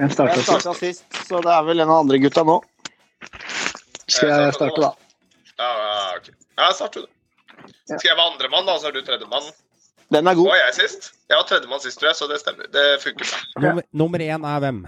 [0.02, 2.56] Jeg starter Jeg starta sist, så det er vel en av andre gutta nå.
[4.10, 4.90] Skal jeg starte, da?
[5.62, 5.68] Ja,
[6.18, 6.30] ok.
[6.58, 7.68] Ja, start du, da.
[7.92, 9.46] Skal jeg være andremann, da, så er du tredjemann?
[10.12, 10.50] Den er god.
[10.50, 11.12] var jeg sist.
[11.30, 12.68] Jeg var tredjemann sist, tror jeg, så det stemmer.
[12.74, 13.40] Det funker bra.
[13.68, 14.82] Nummer, nummer én er hvem?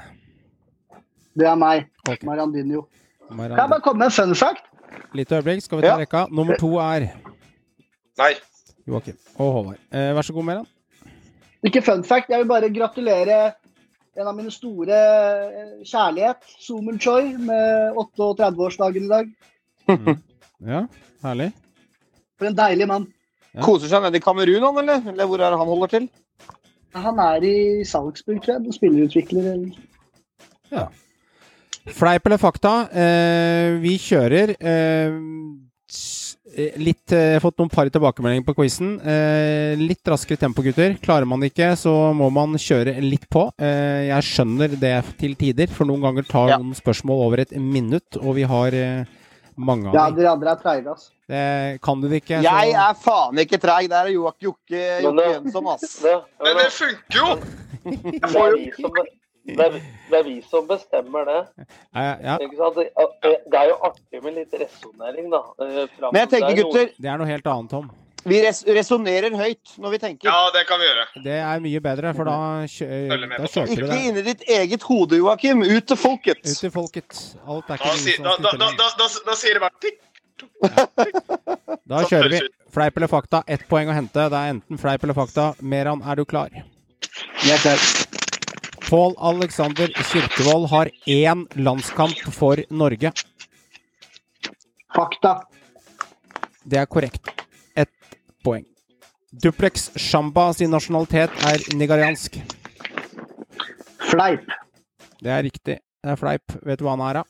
[1.39, 1.87] Det er meg.
[2.09, 2.27] Okay.
[2.29, 2.85] Marandinho.
[3.31, 3.55] Marandinho.
[3.57, 4.67] Kan jeg bare komme med en fun fact?
[5.15, 5.97] Litt øyeblikk, skal vi ta Ja.
[6.03, 6.27] rekka.
[6.31, 7.09] Nummer to er
[8.19, 8.35] Nei.
[8.87, 9.79] Joakim og Håvard.
[9.91, 10.67] Eh, vær så god, Meran.
[11.65, 13.55] Ikke fun fact, jeg vil bare gratulere
[14.17, 19.35] en av mine store eh, kjærlighet, Zoomen Choi, med 38-årsdagen i dag.
[20.65, 20.87] Ja,
[21.21, 21.51] herlig.
[22.39, 23.03] For en deilig mann.
[23.53, 23.61] Ja.
[23.67, 25.03] Koser seg nede i Kamerun, han, eller?
[25.13, 26.07] Eller hvor er det han holder til?
[26.95, 28.73] Han er i Salzburg, tror jeg.
[28.79, 29.51] Spillerutvikler.
[29.53, 30.89] eller-
[31.93, 32.73] Fleip eller fakta?
[32.97, 34.55] Eh, vi kjører.
[34.57, 35.19] Eh,
[36.57, 38.95] jeg litt eh, Fått noen par tilbakemeldinger på quizen.
[39.01, 40.97] Eh, litt raskere tempo, gutter.
[41.03, 43.49] Klarer man ikke, så må man kjøre litt på.
[43.59, 46.59] Eh, jeg skjønner det til tider, for noen ganger tar Ja.
[46.59, 49.05] noen spørsmål over et minutt, og vi har eh,
[49.57, 50.23] mange Ja, av dem.
[50.23, 51.11] dere andre er treige, ass.
[51.29, 53.89] Det kan du det ikke, Jeg er faen ikke treig.
[53.89, 56.03] Det er Joak- Jokke Jokke Jønsson, ass.
[56.05, 57.39] Men det funker jo!
[57.85, 58.93] Jeg får jo
[59.45, 59.75] det, er,
[60.11, 61.41] det er vi som bestemmer det.
[61.93, 62.79] Ja, ja, Ikke sant?
[62.81, 65.43] Det, det er jo artig med litt resonnering, da.
[65.61, 67.91] Eh, Men jeg tenker, det er gutter, det er noe helt annet, Tom.
[68.25, 70.31] vi res resonnerer høyt når vi tenker.
[70.31, 71.05] Ja, det kan vi gjøre.
[71.27, 72.37] Det er mye bedre, for da,
[72.73, 73.85] kjø da kjørte du det.
[73.85, 75.61] Ikke inni ditt eget hode, Joakim.
[75.69, 76.41] Ut til folket.
[76.41, 77.21] Ut til folket.
[77.45, 78.73] Alt er ikke da, da, da, det.
[78.81, 80.01] da, da, da sier det bare tikk.
[81.85, 82.41] Da Sånn kjører vi.
[82.75, 83.43] Fleip eller fakta.
[83.47, 84.25] Ett poeng å hente.
[84.33, 85.51] Det er enten fleip eller fakta.
[85.61, 86.49] Meran, er du klar?
[87.45, 87.85] Jeg er klar.
[88.89, 93.13] Pål Alexander Kirkevold har én landskamp for Norge.
[94.95, 95.41] Fakta.
[96.65, 97.31] Det er korrekt.
[97.77, 97.91] Ett
[98.45, 98.65] poeng.
[99.43, 102.39] Duplex Shamba sin nasjonalitet er nigeriansk.
[104.11, 104.45] Fleip.
[105.25, 105.79] Det er riktig.
[106.05, 106.55] Det er fleip.
[106.63, 107.25] Vet du hva han er, da?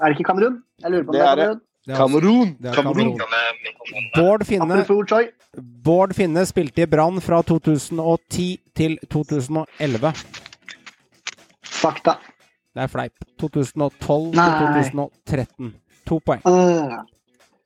[0.00, 0.62] Er det ikke Kamerun?
[0.82, 1.46] Jeg lurer på om Det det er er det.
[1.46, 1.60] Kamerun.
[1.88, 2.56] Altså- Kamerun.
[2.62, 3.18] er Kamerun.
[4.14, 4.84] Bård Finne,
[5.84, 10.12] Bård Finne spilte i Brann fra 2010 til 2011.
[11.64, 12.14] Fakta.
[12.72, 13.12] Det er fleip.
[13.40, 14.46] 2012 Nei.
[14.82, 15.74] til 2013.
[16.06, 16.40] To poeng.
[16.46, 17.02] Uh,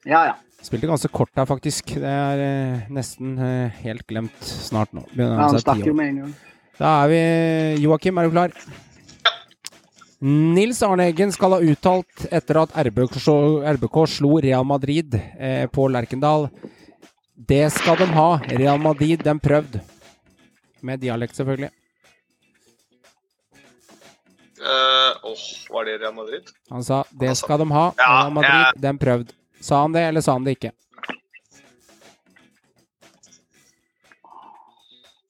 [0.06, 0.32] Ja, ja.
[0.62, 1.84] Spilte ganske kort her, faktisk.
[1.98, 5.02] Det er eh, nesten eh, helt glemt snart nå.
[5.12, 6.34] Begynner ja han stakk jo med en gang.
[6.78, 8.54] Da er vi Joakim, er du klar?
[10.18, 13.18] Nils Arne Eggen skal ha uttalt etter at RBK,
[13.76, 16.48] RBK slo Real Madrid eh, på Lerkendal.
[17.36, 18.40] Det skal de ha.
[18.48, 19.76] Real Madrid, den prøvd.
[20.80, 21.68] Med dialekt, selvfølgelig.
[24.56, 26.48] Åh, uh, oh, var det Real Madrid?
[26.70, 27.90] Han sa det skal de ha.
[27.96, 28.72] Ja, Real Madrid, ja.
[28.88, 29.34] den prøvd.
[29.60, 30.72] Sa han det, eller sa han det ikke?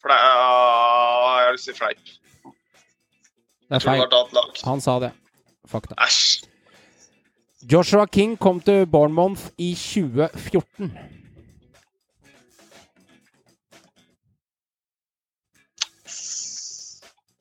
[0.07, 2.16] Det er, ah, jeg vil si fleip.
[3.69, 4.05] Det er feil.
[4.65, 5.13] Han sa det.
[5.67, 5.95] Fakta.
[5.99, 6.47] Æsj.
[7.73, 10.93] Joshua King kom til Bournemouth i 2014.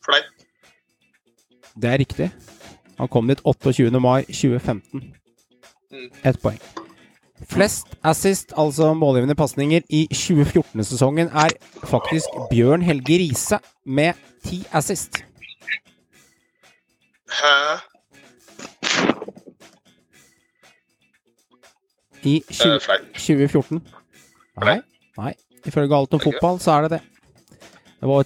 [0.05, 0.31] Fleip.
[1.81, 2.31] Det er riktig.
[2.97, 3.99] Han kom dit 28.
[3.99, 5.03] mai 2015.
[5.91, 6.09] Mm.
[6.25, 6.59] Ett poeng.
[7.49, 11.49] Flest assist, altså målgivende pasninger, i 2014-sesongen er
[11.83, 15.21] faktisk Bjørn Helge Riise med ti assist.
[17.39, 17.79] Hæ?
[22.23, 22.79] I 20, Eh,
[23.13, 23.81] 2014.
[24.61, 24.79] Nei,
[25.17, 25.33] nei.
[25.65, 27.01] Ifølge Alt om fotball så er det det.
[27.99, 28.23] Det var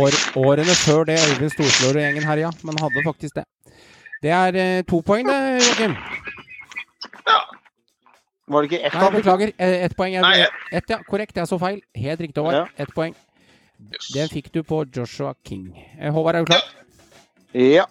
[0.00, 3.44] år, årene før det Øyvind Storslår og gjengen herja, men hadde faktisk det.
[4.22, 5.96] Det er eh, to poeng, det, Joakim.
[8.48, 8.94] Var det ikke ett?
[8.94, 9.52] Nei, beklager.
[9.58, 10.14] Eh, Ett poeng.
[10.14, 10.48] er- Nei, ett.
[10.72, 10.98] Ett, ja.
[11.08, 11.36] Korrekt.
[11.36, 11.80] Jeg så feil.
[11.96, 12.54] Helt riktig, Håvard.
[12.54, 12.66] Ja.
[12.84, 13.14] Ett poeng.
[13.92, 14.06] Yes.
[14.14, 15.72] Den fikk du på Joshua King.
[16.00, 16.62] Eh, Håvard, er du klar?
[17.54, 17.84] Ja.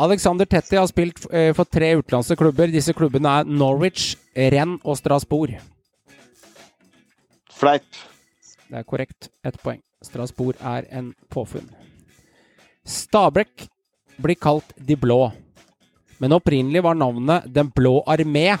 [0.00, 2.70] Alexander Tetti har spilt eh, for tre utenlandske klubber.
[2.72, 5.56] Disse klubbene er Norwich, Rennes og Strasbourg.
[7.60, 7.86] Fleip.
[8.70, 9.30] Det er korrekt.
[9.44, 9.80] Ett poeng.
[10.04, 11.68] Strasbourg er en påfunn.
[12.88, 13.66] Stabæk
[14.20, 15.30] blir kalt De blå,
[16.20, 18.56] men opprinnelig var navnet Den blå armé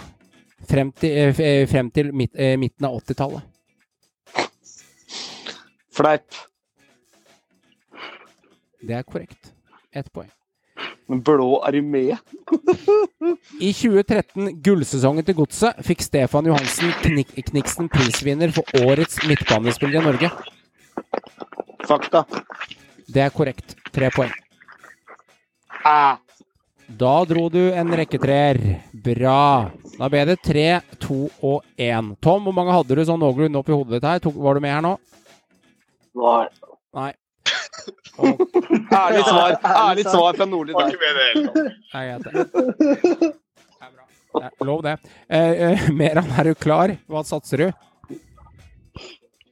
[0.68, 3.42] frem til, eh, eh, frem til midt, midten av 80-tallet.
[5.90, 6.28] Fleip.
[8.80, 9.52] Det er korrekt.
[9.92, 10.30] Ett poeng.
[11.10, 12.04] Blå armé.
[13.58, 20.04] I 2013, gullsesongen til Godset, fikk Stefan Johansen Knik Kniksen prisvinner for årets midtbanespiller i
[20.06, 20.30] Norge.
[21.88, 22.22] Fakta.
[23.10, 23.74] Det er korrekt.
[23.90, 24.30] Tre poeng.
[25.82, 26.20] Ah.
[26.86, 28.60] Da dro du en rekke treer.
[28.94, 29.70] Bra.
[29.96, 30.68] Da ble det tre,
[31.02, 32.14] to og én.
[32.22, 34.22] Tom, hvor mange hadde du sånn noenlunde oppi hodet ditt her?
[34.22, 34.94] Tok, var du med her nå?
[36.22, 36.44] Nei.
[36.94, 37.10] Nei.
[38.20, 39.58] Ærlig svar.
[39.88, 40.88] Ærlig svar fra Nordli der.
[43.82, 44.50] er bra.
[44.64, 44.96] Lov, det.
[45.28, 46.92] Eh, eh, Meran, er du klar?
[47.10, 47.70] Hva satser du?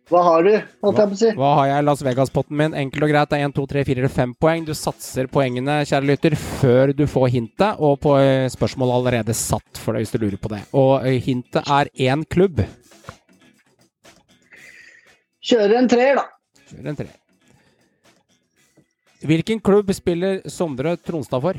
[0.09, 1.31] Hva har du, holdt jeg på å si?
[1.37, 2.77] Hva har jeg i Las Vegas-potten min?
[2.81, 3.29] Enkelt og greit.
[3.29, 4.65] Det er 1, 2, 3, 4 eller 5 poeng.
[4.65, 7.83] Du satser poengene, kjære lytter, før du får hintet.
[7.85, 10.63] Og på eh, spørsmålet allerede satt, for deg hvis du lurer på det.
[10.81, 12.65] Og hintet er én klubb.
[15.49, 16.25] Kjører en treer, da.
[16.71, 17.11] Kjører en tre.
[19.27, 21.59] Hvilken klubb spiller Sondre Tronstad for?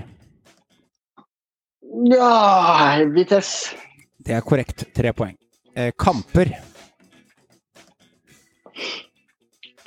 [2.09, 3.75] Ja, Vitesse.
[4.19, 4.85] Det er korrekt.
[4.95, 5.35] Tre poeng.
[5.75, 6.53] Eh, kamper.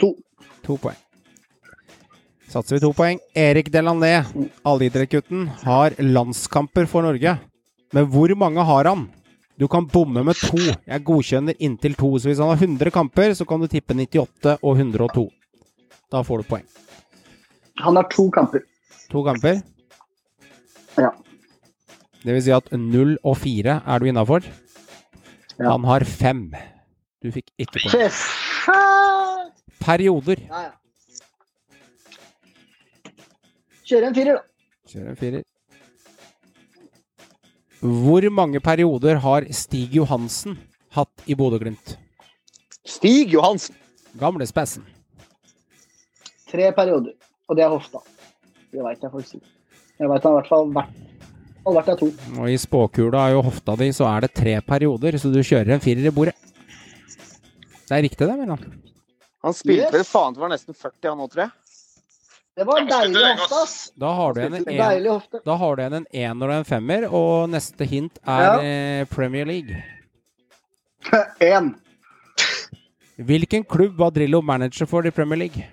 [0.01, 0.13] To.
[0.67, 0.99] To poeng.
[2.53, 3.21] Satser vi to poeng.
[3.35, 4.19] Erik Delané,
[4.69, 7.39] allidrettsgutten, har landskamper for Norge.
[7.93, 9.07] Men hvor mange har han?
[9.57, 10.59] Du kan bomme med to.
[10.59, 12.13] Jeg godkjenner inntil to.
[12.19, 15.29] Så hvis han har 100 kamper, så kan du tippe 98 og 102.
[16.13, 16.65] Da får du poeng.
[17.81, 18.61] Han har to kamper.
[19.11, 19.63] To kamper.
[20.97, 21.11] Ja.
[22.23, 24.45] Det vil si at 0 og 4 er du innafor.
[25.59, 25.73] Ja.
[25.73, 26.53] Han har fem.
[27.23, 28.21] Du fikk ikke poeng.
[29.83, 30.45] Perioder.
[30.49, 30.73] Ja, ja.
[33.83, 34.43] Kjører en firer, da.
[34.93, 35.43] Kjøre en firer.
[37.83, 40.55] Hvor mange perioder har Stig Johansen
[40.95, 41.97] hatt i Bodø-Glimt?
[42.87, 43.75] Stig Johansen.
[44.21, 44.87] Gamle spessen.
[46.51, 47.17] Tre perioder.
[47.49, 47.99] Og det er hofta.
[48.73, 49.51] Det veit jeg faktisk ikke.
[50.01, 51.01] Jeg veit han i hvert fall vært
[51.63, 52.09] har vært der to.
[52.43, 55.77] Og i spåkula er jo hofta di så er det tre perioder, så du kjører
[55.77, 56.35] en firer i bordet.
[57.87, 58.63] Det er riktig, det, Mellan.
[59.43, 60.09] Han spilte Yes.
[60.11, 61.51] faen til var nesten 40 han nå, tror jeg.
[62.57, 63.77] Det var en deilig hofte, ass.
[63.97, 66.67] Da har du igjen en, en, Deilig da har du igjen en ener og en
[66.69, 68.57] femmer, og neste hint er Ja.
[68.61, 69.83] eh, Premier League.
[71.41, 71.75] Én.
[73.23, 75.65] Hvilken klubb var Drillo manager for i Premier League?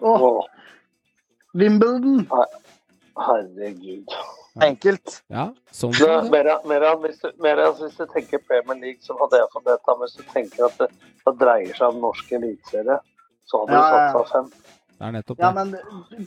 [0.00, 0.46] Åh, Åh,
[1.54, 2.26] Wimbledon.
[3.18, 4.06] herregud.
[4.62, 5.22] Enkelt.
[5.30, 6.30] Ja, sånn Det, som det.
[6.32, 9.94] mer, mer, hvis, du, mer, hvis du tenker Premier League, så hadde jeg fått dette.
[10.00, 10.88] Hvis du tenker at det,
[11.26, 12.98] det dreier seg om norsk eliteserie,
[13.46, 14.12] så hadde Ja, du ja, ja.
[14.16, 14.50] satsa fem.
[14.98, 15.76] Det er nettopp Ja, men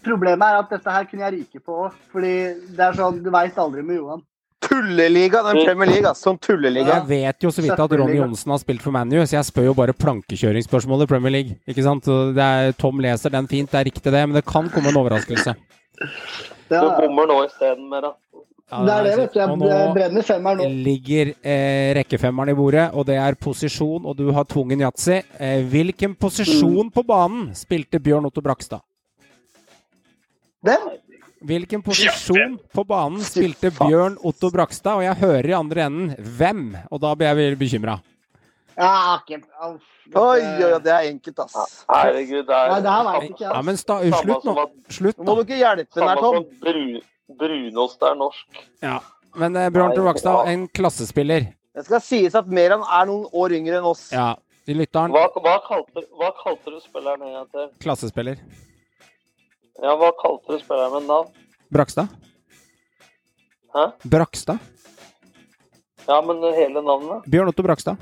[0.05, 1.97] problemet er at dette her kunne jeg ryke på òg.
[2.13, 2.33] Fordi
[2.77, 4.23] det er sånn, du veit aldri med Johan.
[4.71, 6.13] Tulleliga, den Premier League.
[6.15, 7.01] Sånn tulleliga.
[7.01, 9.69] Jeg vet jo så vidt at Ronny Johnsen har spilt for ManU, så jeg spør
[9.71, 11.59] jo bare plankekjøringsspørsmål i Premier League.
[11.67, 12.07] Ikke sant?
[12.07, 14.99] Det er, Tom leser den fint, det er riktig det, men det kan komme en
[15.03, 15.57] overraskelse.
[16.71, 18.13] Du bommer nå isteden, Mera.
[18.71, 19.39] Ja, det er det, vet du.
[19.41, 20.67] Jeg nå brenner femmeren nå.
[20.85, 25.17] ligger eh, rekkefemmeren i bordet, og det er posisjon, og du har tvungen yatzy.
[25.35, 28.79] Eh, hvilken posisjon på banen spilte Bjørn Otto Brakstad?
[30.63, 30.87] Den?
[31.41, 34.99] Hvilken posisjon på banen spilte Bjørn Otto Brakstad?
[34.99, 37.95] Og jeg hører i andre enden hvem, og da blir jeg veldig bekymra.
[38.77, 39.41] Ja, okay.
[40.11, 41.81] Oi, oi, det er enkelt, ass.
[41.89, 44.55] Herregud, det er Nei, det her ikke Ja, men sta, slutt nå.
[44.91, 46.45] Slutt Nå må du ikke hjelpe den her, Tom.
[46.61, 46.85] bru,
[47.41, 48.63] brunost er norsk.
[48.83, 48.99] Ja,
[49.39, 51.51] Men eh, Bjørn Tor Brakstad en klassespiller.
[51.73, 54.09] Det skal sies at Meran er noen år yngre enn oss.
[54.13, 54.33] Ja,
[54.67, 55.13] til lytteren.
[55.15, 57.47] Hva, hva, kalte, hva kalte du spilleren igjen?
[57.55, 57.71] til?
[57.85, 58.41] Klassespiller.
[59.81, 61.29] Ja, hva kalte du spilleren med navn?
[61.73, 62.11] Brakstad?
[63.73, 63.85] Hæ?
[64.11, 64.59] Brakstad?
[66.07, 67.25] Ja, men hele navnet?
[67.31, 67.97] Bjørn Otto Brakstad.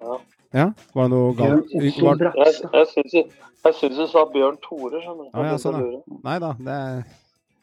[0.00, 0.18] Ja.
[0.52, 0.64] Ja,
[0.96, 1.70] var det noe galt?
[2.02, 2.22] Var...
[2.34, 5.30] Jeg, jeg syns du- jeg syns du sa Bjørn Tore, skjønner du.
[5.36, 6.00] Ja, ja, sånn, ja.
[6.24, 7.04] Nei da, det er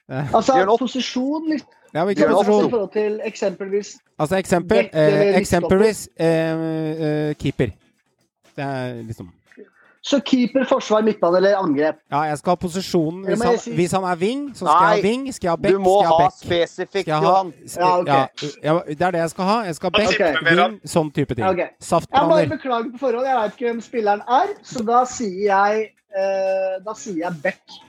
[0.07, 5.35] er- Altså, posisjon liksom, Ja, hvilken Bjørn Otto- i forhold til eksempelvis Altså eksempel, eh,
[5.37, 6.63] eksempelvis eh,
[7.07, 7.73] eh, keeper.
[8.55, 9.27] Det er liksom
[10.07, 11.97] Så keeper, forsvar, midtbane eller angrep.
[12.11, 13.25] Ja, jeg skal ha posisjonen.
[13.27, 13.73] Hvis han, si.
[13.75, 15.25] hvis han er wing, så skal jeg ha wing.
[15.35, 16.38] Skal jeg ha back, Du må skal jeg ha ha back.
[16.43, 17.53] spesifikt, ha, Johan.
[17.75, 18.07] Ja, ok.
[18.07, 18.21] ja,
[18.63, 19.57] ja, det er det jeg skal ha.
[19.67, 20.31] Jeg skal ha back, okay.
[20.47, 21.43] wing, sånn type ting.
[21.49, 21.67] Okay.
[21.75, 22.07] ok.
[22.07, 25.84] Jeg bare beklager på forhånd, jeg vet ikke hvem spilleren er, så da sier jeg
[26.15, 27.79] eh, Da sier jeg back.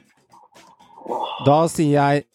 [1.47, 2.27] Da sier jeg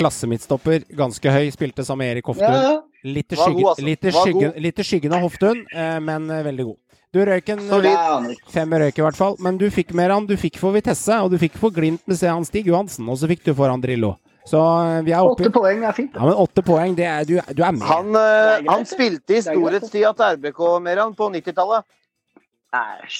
[0.00, 2.46] klassemidtstopper, ganske høy, spilte sammen med Erik Hoftun.
[2.48, 2.78] ja.
[3.00, 4.10] Litt i skyggen, altså.
[4.26, 6.76] skyggen, skyggen av Hoftun, eh, men eh, veldig god.
[7.10, 7.62] Du røyk en.
[7.82, 10.26] Jeg fem røyk i hvert fall, men du fikk mer han.
[10.30, 13.26] Du fikk for Vitesse, og du fikk for Glimt med Sean Stig Johansen, og så
[13.30, 14.12] fikk du foran Drillo.
[14.46, 16.14] Så eh, vi er oppe Åtte poeng er fint.
[16.16, 17.82] Ja, men åtte poeng, det er, du, du er med.
[17.90, 21.84] Han, eh, Det greit, han spilte i Det storhetstida til RBK, Meran, på 90-tallet.
[22.78, 23.18] Æsj.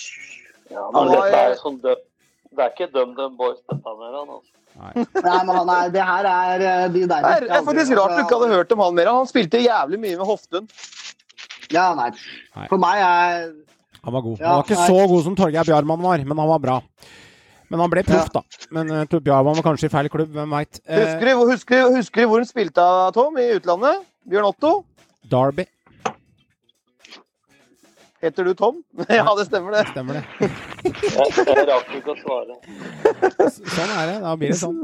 [0.71, 1.99] Ja, Han men var- dette er sånn dø-
[2.51, 4.31] Det er ikke DumDum Boys, dette Meran.
[4.39, 4.55] altså.
[4.81, 8.15] Nei, men han er, det her er eh, de der Det er, er faktisk rart
[8.17, 9.19] du ikke hadde hørt om han, Meran.
[9.25, 10.71] Han spilte jævlig mye med Hoftun.
[11.75, 12.09] Ja, nei.
[12.57, 12.67] Nei.
[12.71, 13.51] For meg er
[14.05, 14.39] Han var god.
[14.41, 14.87] Ja, Han var ikke nei.
[14.89, 16.79] så god som Torgeir Bjarmann var, men han var bra.
[17.71, 18.41] Men han ble proff, da.
[18.75, 20.81] Men uh, Bjarmann var kanskje i feil klubb, hvem veit.
[20.89, 23.37] Husker du, hvor- husker, husker du hvor han spilte, Tom?
[23.39, 24.07] I utlandet?
[24.27, 24.73] Bjørn Otto?
[25.31, 25.67] Derby.
[28.21, 28.83] Heter du Tom?
[29.09, 29.87] ja, det stemmer det.
[29.95, 30.25] Stemmer det.
[30.85, 32.57] Jeg, rakk ikke å svare.
[33.49, 34.17] Sånn er det.
[34.27, 34.83] Da blir det sånn.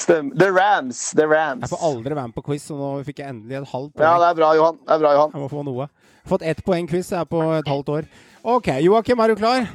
[0.00, 0.32] Stemmer.
[0.40, 1.02] The Rams.
[1.18, 1.66] The Rams.
[1.66, 4.14] Jeg får aldri være med på quiz, så nå fikk jeg endelig et halvt Ja,
[4.22, 4.78] det er bra, Johan.
[4.80, 5.34] Det er bra, Johan.
[5.36, 5.88] Jeg må få noe.
[6.32, 8.08] Fått ett poeng quiz jeg er på et halvt år.
[8.42, 9.68] OK, Joakim, er du klar?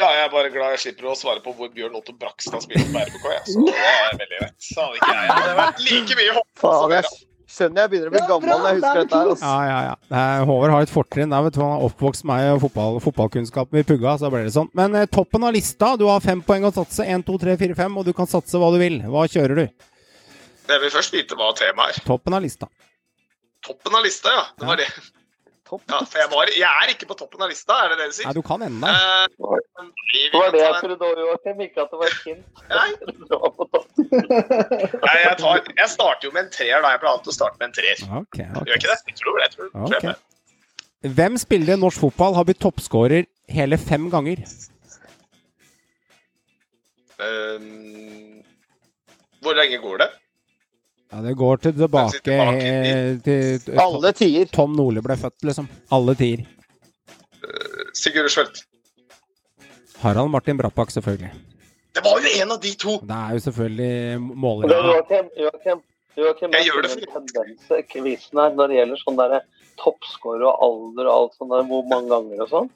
[0.00, 2.86] Ja, jeg er bare glad jeg slipper å svare på hvor Bjørn Otto Brakstad spilte
[2.92, 3.24] på RBK.
[3.32, 3.42] Jeg.
[3.48, 4.54] Så det er veldig greit.
[4.64, 7.10] Så hadde ikke jeg det vært like mye hopp Faen, jeg
[7.50, 9.30] skjønner jeg begynner å bli gammel når jeg husker er dette her.
[9.34, 9.50] Altså.
[9.50, 10.24] Ja, ja, ja.
[10.48, 11.60] Håvard har et fortrinn der, vet du.
[11.64, 14.72] Han har oppvokst meg og fotball, fotballkunnskapen vi pugga, så ble det sånn.
[14.80, 17.04] Men eh, toppen av lista, du har fem poeng å satse.
[17.04, 19.00] 1, 2, 3, 4, 5, og du kan satse hva du vil.
[19.08, 19.88] Hva kjører du?
[20.70, 22.04] Jeg vil først vite hva temaet er.
[22.08, 22.72] Toppen av lista.
[23.66, 24.44] Toppen av lista, ja.
[24.56, 24.88] Det var det.
[25.90, 28.14] Ja, for jeg, var, jeg er ikke på toppen av lista, er det det du
[28.16, 28.26] sier?
[28.30, 28.90] Nei, du kan ende.
[28.90, 29.26] uh,
[30.10, 31.60] Det var det jeg trodde òg, Joakim.
[31.66, 32.44] Ikke at det var et hint.
[32.72, 32.90] Nei,
[33.30, 33.56] topp.
[34.00, 36.90] jeg, tar, jeg starter jo med en treer, da.
[36.94, 38.02] Jeg pleier alltid å starte med en treer.
[38.24, 38.66] Okay, okay.
[38.72, 38.98] Gjør ikke det?
[39.12, 39.46] Jeg tror det.
[39.46, 43.24] Jeg tror, tror jeg Hvem spiller i norsk fotball har blitt toppskårer
[43.54, 44.42] hele fem ganger?
[47.20, 48.40] Um,
[49.44, 50.10] hvor lenge går det?
[51.10, 54.50] Ja, Det går til tilbake tilbake eh, til, til Alle tider.
[54.54, 55.68] Tom Nordli ble født, liksom.
[55.90, 56.46] Alle tider.
[57.98, 58.62] Sigurd Schwelt.
[60.00, 61.32] Harald Martin Brappak, selvfølgelig.
[61.94, 62.92] Det var jo en av de to!
[63.02, 64.68] Det er jo selvfølgelig måler.
[64.68, 64.92] målere.
[64.94, 65.80] Joakim, Joakim,
[66.16, 69.40] Joakim Jeg gjør det for en tendens quizen her når det gjelder sånn derre
[69.80, 72.70] toppscore og alder og alt sånt der, hvor mange ganger og sånn.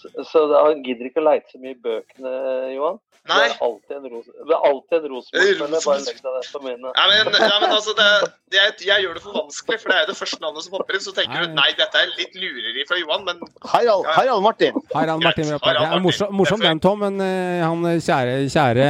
[0.00, 2.32] Så, så han gidder ikke å leite så mye i bøkene,
[2.72, 2.98] Johan.
[3.24, 3.36] Nei.
[3.48, 5.84] Det er alltid en, ros det er alltid en Rosenborg-spiller.
[5.84, 6.90] Bare legg deg det på minnet.
[6.98, 8.08] Ja, men, ja, men altså, det,
[8.52, 10.74] det, jeg, jeg gjør det for vanskelig, for det er jo det første navnet som
[10.74, 11.04] popper inn.
[11.06, 13.40] Så tenker du nei, dette er litt lureri fra Johan, men
[13.72, 14.76] Harald, Harald Martin.
[14.92, 16.04] Harald Martin Greit, Harald er Martin.
[16.04, 18.88] morsom, morsom den, Tom, men eh, han kjære, kjære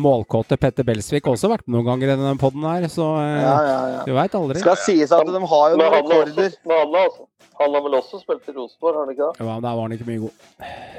[0.00, 3.42] målkåte Petter Belsvik har også vært med noen ganger i denne poden her, så eh,
[3.42, 4.00] Ja, ja, ja.
[4.08, 4.62] du veit aldri.
[4.64, 6.56] Skal sies at de har jo noen rekorder.
[6.64, 7.26] Med han har også,
[7.62, 9.40] han har vel også spilt i Rosenborg, har han ikke det?
[9.40, 10.46] Ja, men der var han ikke mye god.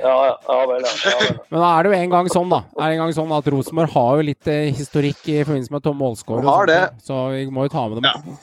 [0.03, 0.93] Ja, ja, ja vel, ja.
[1.11, 1.37] ja, vel.
[1.53, 2.59] Men da er det jo en gang sånn, da.
[2.79, 5.85] Er det en gang sånn at Rosenborg har jo litt eh, historikk i forbindelse med
[5.87, 6.43] Tom Målskår.
[6.47, 6.81] Har det.
[7.07, 8.09] Så vi må jo ta med dem.
[8.09, 8.37] Ja.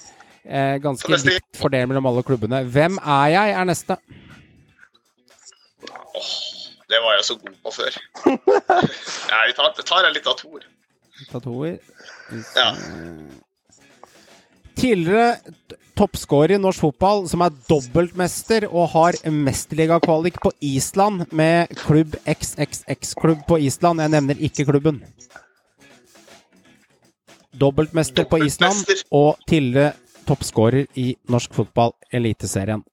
[0.50, 2.62] Eh, ganske neste- likt fordel mellom alle klubbene.
[2.72, 3.96] Hvem er jeg, er neste.
[6.16, 6.30] åh,
[6.90, 8.00] det var jeg så god på før.
[9.30, 10.64] Ja, vi tar, tar jeg litt av Tor.
[11.30, 11.76] Tatoer.
[12.56, 12.70] Ja.
[14.80, 15.36] Tidligere
[16.00, 23.42] toppskårer i norsk fotball, som er dobbeltmester og har mesterligakvalik på Island med klubb XXX-klubb
[23.48, 24.00] på Island.
[24.00, 25.02] Jeg nevner ikke klubben.
[27.60, 29.92] Dobbeltmester på Island og tidligere
[30.24, 32.84] toppskårer i norsk fotball, Eliteserien.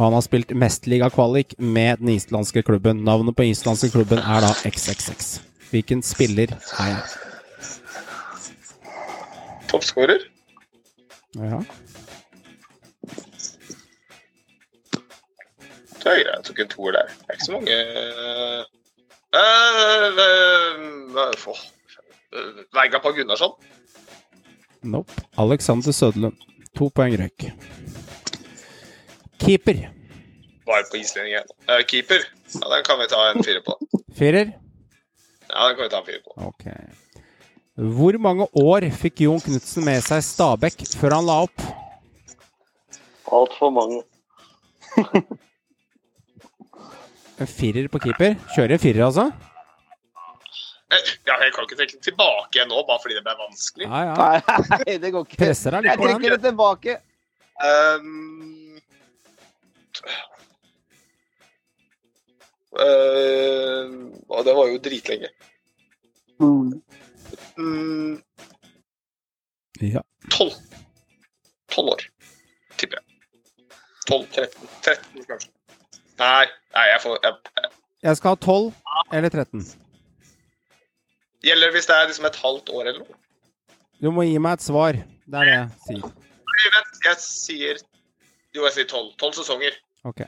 [0.00, 3.04] Han har spilt mesterligakvalik med den islandske klubben.
[3.04, 5.38] Navnet på islandske klubben er da XXX.
[5.70, 7.02] Hvilken spiller er jeg?
[9.70, 10.26] Toppskårer.
[11.38, 11.60] Ja.
[16.00, 16.30] Det er greit.
[16.32, 17.10] Jeg tok en toer der.
[17.12, 18.60] Det er ikke så mange uh,
[19.36, 20.06] uh,
[21.50, 21.58] uh,
[22.76, 23.52] Veiga på Gunnarsson.
[24.82, 25.12] Nope.
[25.38, 26.38] Alexander Søderlund.
[26.78, 27.50] To poeng røyk.
[29.40, 29.90] Keeper.
[30.66, 31.52] Var på islending igjen.
[31.68, 32.24] Uh, keeper.
[32.54, 33.76] Ja, den kan vi ta en fire på.
[34.16, 34.54] Firer.
[35.50, 36.30] Ja, den kan vi ta en fire på.
[36.48, 36.64] Ok.
[38.00, 41.68] Hvor mange år fikk Jon Knutsen med seg Stabæk før han la opp?
[43.30, 44.02] Altfor mange.
[47.40, 48.34] En firer på keeper.
[48.54, 49.28] Kjører en firer, altså?
[50.90, 53.86] Eh, Ja, jeg kan ikke trekke den tilbake igjen nå, bare fordi det ble vanskelig.
[53.86, 54.58] Ja, ja.
[54.74, 55.38] Nei, det går ikke.
[55.44, 56.18] Presser deg litt Jeg på den.
[56.18, 56.98] trekker det tilbake.
[57.60, 58.80] Um,
[62.70, 65.28] Uh, og det var jo dritlenge.
[66.40, 66.82] Mm.
[67.58, 68.22] Mm,
[69.80, 70.02] Ja.
[70.30, 70.52] Tolv.
[71.72, 72.04] Tolv år,
[72.78, 73.04] tipper jeg.
[74.06, 75.50] 12, 13, 13 kanskje.
[76.20, 77.70] Nei, nei jeg får jeg, jeg,
[78.04, 79.64] Jeg skal ha 12 eller 13.
[81.46, 83.16] Gjelder hvis det er liksom et halvt år eller noe?
[84.00, 84.98] Du må gi meg et svar.
[85.00, 86.12] Det er det jeg sier.
[86.50, 87.80] Nei, Vent, jeg sier
[88.56, 89.12] Jo, jeg sier tolv.
[89.20, 89.76] Tolv sesonger.
[90.08, 90.24] Ok.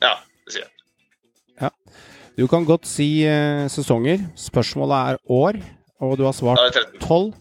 [0.00, 0.14] Ja,
[0.46, 0.76] det sier jeg.
[2.38, 4.22] Du kan godt si uh, sesonger.
[4.38, 5.58] Spørsmålet er år,
[6.00, 7.02] og du har svart er det 13.
[7.04, 7.34] 12.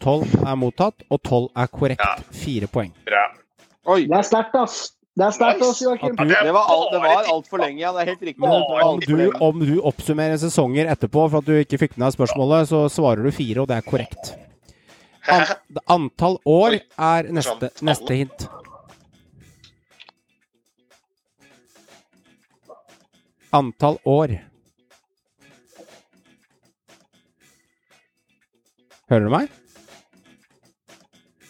[0.00, 2.24] 12 er mottatt, og 12 er korrekt.
[2.32, 2.94] Fire poeng.
[3.04, 3.26] Bra.
[3.92, 4.06] Oi.
[4.08, 4.78] Det er sterkt, ass.
[5.18, 6.14] Det er sterkt, ass, Joakim.
[6.16, 7.90] Du, Det var, alt, det var altfor lenge, ja.
[7.92, 8.44] Det er helt riktig.
[8.44, 12.70] om du, om du oppsummerer sesonger etterpå for at du ikke fikk med deg spørsmålet,
[12.70, 14.30] så svarer du fire, og det er korrekt.
[15.28, 15.50] An
[15.96, 18.46] antall år er neste, neste hint.
[23.52, 24.36] Antall år.
[29.10, 29.50] Hører du meg?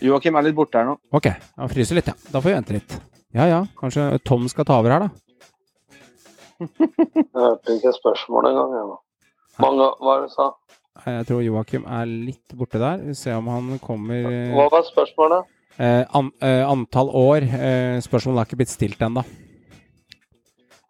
[0.01, 0.97] Joakim er litt borte her nå.
[1.12, 1.28] Ok,
[1.61, 2.16] han fryser litt, ja.
[2.32, 3.01] Da får vi vente litt.
[3.36, 5.11] Ja ja, kanskje Tom skal ta over her, da.
[7.20, 8.73] Jeg hørte ikke spørsmålet engang.
[8.77, 8.97] jeg nå.
[9.62, 10.48] Mange, hva er det du sa?
[11.07, 13.01] Jeg tror Joakim er litt borte der.
[13.07, 15.47] Vi ser om han kommer Hva var spørsmålet?
[15.81, 17.47] eh, an, eh, Antall år.
[17.47, 19.23] Eh, spørsmålet har ikke blitt stilt ennå.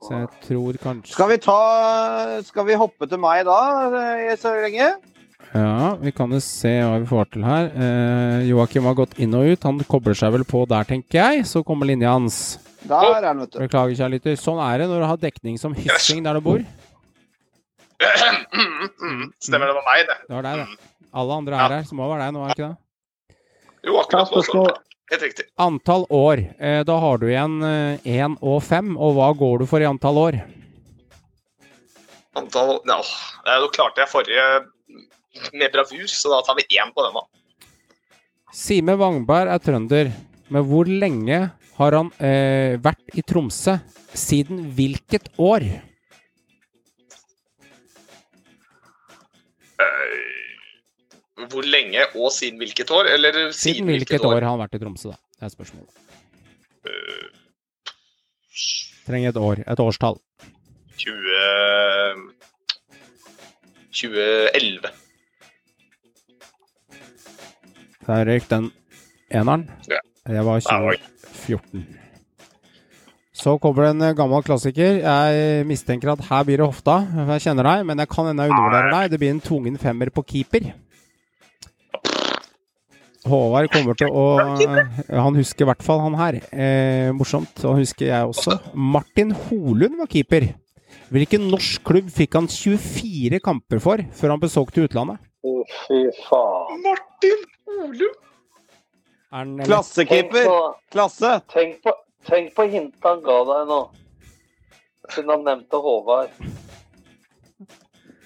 [0.01, 1.57] Så jeg tror kanskje Skal vi ta
[2.47, 3.59] Skal vi hoppe til meg da,
[4.01, 4.89] eh, så lenge?
[5.51, 7.71] Ja, vi kan jo se hva vi får til her.
[7.75, 9.65] Eh, Joakim har gått inn og ut.
[9.67, 11.47] Han kobler seg vel på der, tenker jeg.
[11.51, 12.37] Så kommer linja hans.
[12.87, 13.59] Der er han, vet du.
[13.65, 14.39] Beklager, kjære lytter.
[14.39, 16.63] Sånn er det når du har dekning som hyssing der du bor.
[19.43, 20.19] Stemmer, det var meg, det.
[20.29, 20.95] Det var deg, det.
[21.11, 23.37] Alle andre er her, så må det være deg nå, er det ikke det?
[23.91, 24.81] Jo, akkurat.
[25.11, 25.51] Helt riktig.
[25.59, 26.47] Antall år.
[26.63, 27.59] Eh, da har du igjen
[28.07, 28.95] én og fem.
[28.95, 30.45] Og hva går du for i antall år?
[32.39, 33.01] Antall Ja,
[33.51, 34.45] da klarte jeg forrige
[35.53, 37.23] med bravur, så da tar vi én på den, da.
[38.55, 40.11] Sime Wangberg er trønder,
[40.51, 41.39] men hvor lenge
[41.77, 43.77] har han eh, vært i Tromsø?
[44.11, 45.63] Siden hvilket år?
[49.81, 53.13] Uh, hvor lenge og siden hvilket år?
[53.15, 55.21] Eller Siden hvilket år har han vært i Tromsø, da?
[55.39, 55.95] Det er spørsmålet.
[59.07, 59.63] Trenger et år.
[59.67, 60.19] Et årstall.
[61.01, 61.31] 20
[64.01, 64.91] 2011.
[68.07, 68.71] Der røyk den
[69.31, 69.67] eneren.
[69.91, 70.01] Ja.
[70.27, 71.87] Det var 2014.
[73.41, 75.01] Så kommer det en eh, gammel klassiker.
[75.01, 76.99] Jeg mistenker at her blir det hofta.
[77.33, 79.11] Jeg kjenner deg, men jeg kan hende jeg undervurderer deg.
[79.13, 80.73] Det blir en tvungen femmer på keeper.
[83.31, 84.25] Håvard kommer til å
[85.13, 86.41] Han husker i hvert fall han her.
[86.53, 87.53] Eh, morsomt.
[87.65, 88.59] Og han husker jeg også.
[88.75, 90.51] Martin Holund var keeper.
[91.11, 95.21] Hvilken norsk klubb fikk han 24 kamper for før han besøkte utlandet?
[95.43, 95.55] Å,
[95.87, 96.81] Fy faen.
[96.85, 97.45] Martin
[97.79, 98.15] Olum!
[99.33, 100.47] Er Klassekeeper.
[100.91, 101.41] Klasse.
[101.53, 101.93] tenk på,
[102.27, 103.81] tenk på hintet han ga deg nå.
[105.11, 106.35] Siden han nevnte Håvard.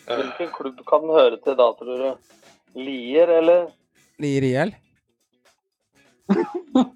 [0.09, 2.33] Hvilken klubb kan den høre til da, tror du?
[2.77, 3.69] Lier, eller?
[4.21, 4.75] Lier IL?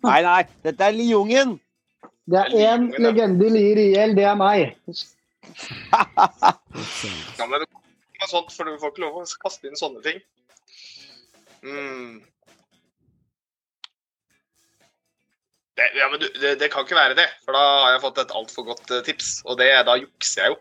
[0.08, 0.42] Nei, nei.
[0.64, 1.58] Dette er Liungen.
[2.28, 4.74] Det er én legende i Lier IL, det er meg.
[7.38, 10.18] Ja, men det er sånt, for du får ikke lov å kaste inn sånne ting.
[11.64, 12.18] Mm.
[15.78, 18.16] Det, ja, men du, det, det kan ikke være det, for da har jeg fått
[18.24, 19.28] et altfor godt eh, tips.
[19.46, 20.58] Og det, da jukser jeg jo.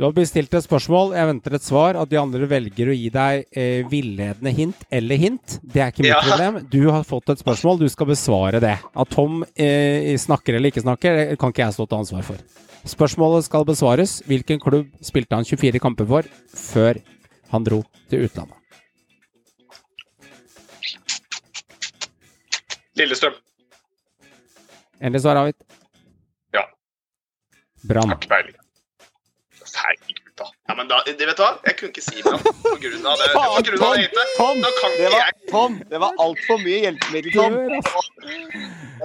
[0.00, 1.98] Du har bestilt et spørsmål, jeg venter et svar.
[2.00, 6.06] At de andre velger å gi deg eh, villedende hint eller hint, det er ikke
[6.06, 6.22] mitt Ja.
[6.24, 6.56] problem.
[6.72, 8.78] Du har fått et spørsmål, du skal besvare det.
[8.96, 12.40] At Tom eh, snakker eller ikke snakker, det kan ikke jeg stå til ansvar for.
[12.88, 14.16] Spørsmålet skal besvares.
[14.24, 17.02] Hvilken klubb spilte han 24 kamper for før
[17.52, 18.56] han dro til utlandet?
[22.96, 23.36] Lillestrøm.
[25.00, 25.60] Endelig svar avgitt.
[26.54, 26.64] Ja.
[27.88, 28.08] Brann.
[28.12, 28.56] Har ikke peiling.
[30.40, 30.46] Da.
[30.68, 31.50] Ja, men da, det vet du hva?
[31.68, 32.30] Jeg kunne ikke si det
[32.64, 33.26] på grunn av det.
[33.34, 34.22] På grunn av det heite.
[34.38, 37.58] Tom, Da kan det var, jeg Tom, det var altfor mye hjelpemiddel, Tom.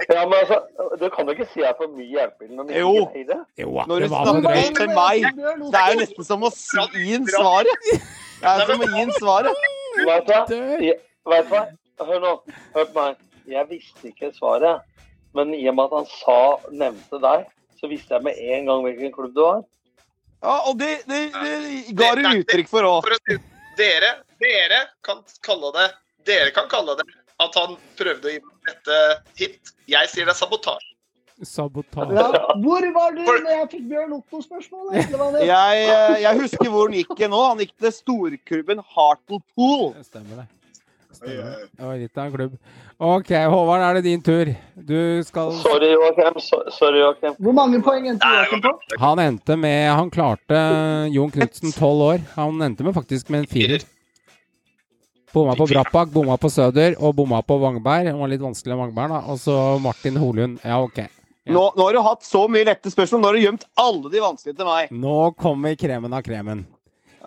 [0.08, 0.58] Ja, men altså,
[1.00, 2.94] Du kan jo ikke si jeg er for mye hjelpemiddel når Jo.
[3.02, 3.38] ikke sier det.
[3.60, 7.86] Jo, Når du snakker til meg, det er jo nesten som å si inn svaret.
[7.92, 9.64] Det er som å gi inn svaret.
[9.96, 10.04] Du?
[10.08, 11.62] Vet du hva?
[12.00, 12.32] Hør nå.
[12.74, 13.20] Hør på meg.
[13.48, 14.80] Jeg visste ikke svaret.
[15.36, 16.38] Men i og med at han sa,
[16.72, 17.46] nevnte deg,
[17.80, 19.62] så visste jeg med en gang hvilken klubb du var.
[20.44, 23.08] Ja, og det, det, det ga du uttrykk for òg.
[23.76, 24.10] Dere,
[24.40, 25.86] dere kan kalle det
[26.26, 27.04] Dere kan kalle det
[27.38, 28.96] at han prøvde å gi meg dette
[29.38, 29.72] hit.
[29.92, 30.92] Jeg sier det er sabotasje.
[31.44, 32.16] Sabotasje.
[32.16, 32.54] Ja.
[32.64, 34.86] Hvor var du når jeg fikk Bjørn Otto-spørsmål?
[34.96, 37.42] Eller hva det- Jeg, eh, jeg husker hvor han gikk nå.
[37.50, 39.92] Han gikk til storklubben Hartlepool.
[39.98, 40.46] Det stemmer det.
[41.16, 42.54] Stemmer Oi, Det litt av en klubb.
[42.96, 44.52] OK, Håvard, er det din tur.
[44.76, 46.38] Du skal Sorry, Joakim.
[46.72, 47.34] Sorry, Joakim.
[47.40, 48.72] Hvor mange poeng endte Joakim på?
[49.02, 50.62] Han endte med Han klarte
[51.12, 52.24] Jon Knutsen, tolv år.
[52.36, 53.84] Han endte med faktisk med en firer.
[55.36, 58.06] Bomma på Brappak, bomma på Søder og bomma på Vangberg.
[58.08, 59.18] Det var litt vanskelig med Vangberg, da.
[59.28, 60.62] Og så Martin Holund.
[60.64, 61.02] Ja, OK.
[61.46, 63.20] Nå, nå har du hatt så mye lette spørsmål.
[63.20, 64.94] Nå har du gjemt alle de vanskelige til meg.
[64.96, 66.64] Nå kommer kremen av kremen.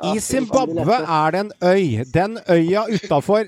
[0.03, 2.03] I Zimbabwe er det en øy.
[2.13, 3.43] Den øya utafor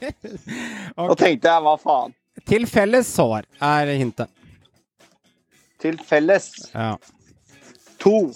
[0.98, 2.14] Nå tenkte jeg hva faen.
[2.48, 4.30] Til felles sår er hintet.
[5.80, 6.50] Til felles.
[6.74, 6.96] Ja.
[8.02, 8.32] To.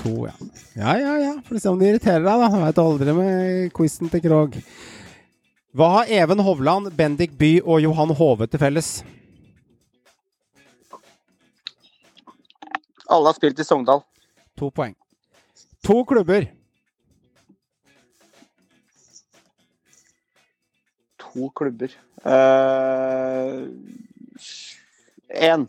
[0.00, 0.34] To, ja.
[0.74, 1.34] Ja, ja, ja.
[1.46, 2.50] Får se om det irriterer deg, da.
[2.50, 4.58] Jeg veit aldri med quizen til Krog.
[5.74, 8.90] Hva har Even Hovland, Bendik By og Johan Hove til felles?
[13.10, 14.02] Alle har spilt i Sogndal.
[14.58, 14.94] To poeng.
[15.86, 16.46] To klubber.
[21.34, 21.92] To klubber.
[25.34, 25.66] Én.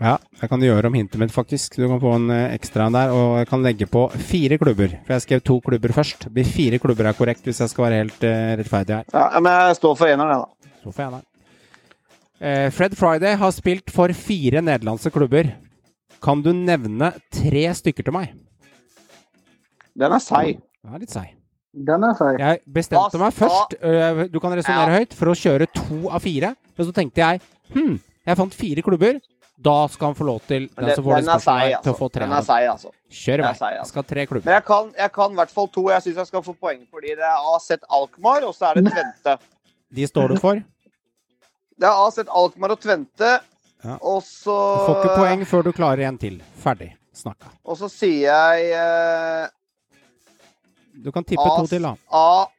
[0.00, 1.76] Ja, jeg kan gjøre om hintet mitt, faktisk.
[1.76, 3.12] Du kan få en eh, ekstra en der.
[3.14, 4.94] Og jeg kan legge på fire klubber.
[5.06, 6.26] For jeg skrev to klubber først.
[6.26, 9.10] Det blir fire klubber er korrekt, hvis jeg skal være helt uh, rettferdig her.
[9.12, 10.78] Ja, men jeg står for eneren, jeg, da.
[10.80, 11.26] Står for eneren.
[11.26, 11.30] Uh,
[12.40, 15.50] Eh, Fred Friday har spilt for fire nederlandske klubber.
[16.24, 18.32] Kan du nevne tre stykker til meg?
[19.92, 20.62] Den er seig.
[20.80, 21.34] Den er litt seig.
[21.72, 22.38] Den er feil.
[22.42, 23.76] Jeg bestemte meg først
[24.32, 26.54] Du kan resonnere høyt for å kjøre to av fire.
[26.76, 27.42] Men så tenkte jeg
[27.74, 29.20] hm, jeg fant fire klubber.
[29.60, 31.82] Da skal han få lov til den, Den, som får det den er spørsmålet, altså.
[31.84, 32.14] til å få altså.
[32.16, 32.24] tre.
[32.24, 32.92] Den er seig, altså.
[33.20, 33.50] Kjør i vei.
[33.52, 33.88] altså.
[33.90, 34.46] skal tre klubber.
[34.48, 35.82] Men jeg kan, jeg kan i hvert fall to.
[35.92, 37.68] Jeg syns jeg skal få poeng fordi det er AZ
[37.98, 39.36] Alkmaar, og så er det Tvente.
[40.00, 40.62] De står du for.
[41.80, 43.34] Det er AZ Alkmaar og Tvente,
[43.84, 43.94] Ja.
[44.00, 46.40] og så Du får ikke poeng før du klarer en til.
[46.60, 47.52] Ferdig snakka.
[47.64, 49.46] Og så sier jeg eh,
[51.00, 51.94] Du kan tippe to til, da.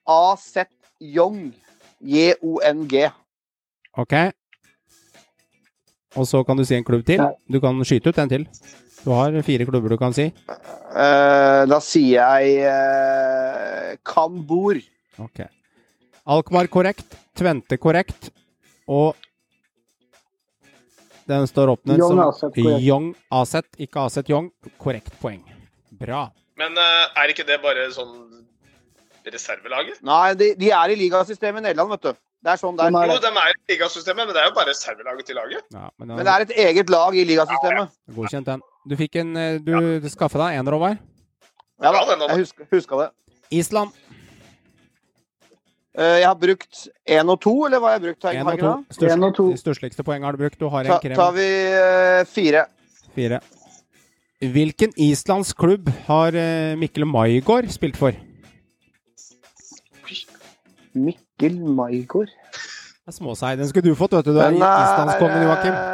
[0.10, 0.68] A-Z
[1.02, 1.52] Young.
[2.02, 3.10] J-O-N-G.
[4.02, 4.14] OK?
[6.18, 7.22] Og så kan du si en klubb til.
[7.48, 8.48] Du kan skyte ut en til.
[9.02, 10.28] Du har fire klubber du kan si.
[10.92, 14.82] Uh, da sier jeg uh, Kambor.
[15.22, 15.46] Ok.
[16.26, 17.18] Alkmaar korrekt.
[17.38, 18.30] Tvente korrekt.
[18.92, 19.16] Og
[21.30, 22.52] den står oppnevnt som.
[22.60, 24.52] Young Aset, ikke Aset Young.
[24.82, 25.42] Korrekt poeng.
[26.02, 26.28] Bra.
[26.62, 28.18] Men eh, er ikke det bare sånn
[29.28, 30.02] reservelaget?
[30.06, 32.22] Nei, de, de er i ligasystemet i Nederland, vet du.
[32.42, 32.90] Det er sånn der.
[32.90, 35.66] Er Jo, de er i ligasystemet, men det er jo bare reservelaget til laget.
[35.74, 37.94] Ja, men Men det er et eget lag i ligasystemet.
[38.16, 38.64] Godkjent den.
[38.90, 40.10] Du fikk en Du ja.
[40.10, 40.98] skaffa deg en, Rovar.
[41.82, 43.12] Ja da, jeg husker, huska det.
[43.52, 43.94] Island.
[45.92, 48.28] Eh, jeg har brukt én og to, eller hva har jeg brukt?
[48.32, 48.70] Én og to.
[48.70, 48.96] det?
[48.96, 49.48] Størst, og to.
[49.52, 50.60] De største poengene har du brukt.
[50.60, 51.18] Du har en krem.
[51.20, 52.66] tar vi eh, fire.
[53.16, 53.42] Fire.
[54.42, 58.16] Hvilken islandsk klubb har eh, Mikkel Maigård spilt for?
[60.98, 62.32] Mikkel Maigård.
[62.32, 63.54] Det er småsei.
[63.60, 64.34] Den skulle du fått, vet du.
[64.36, 65.74] Du er islandskongen, Joakim.
[65.78, 65.88] eh.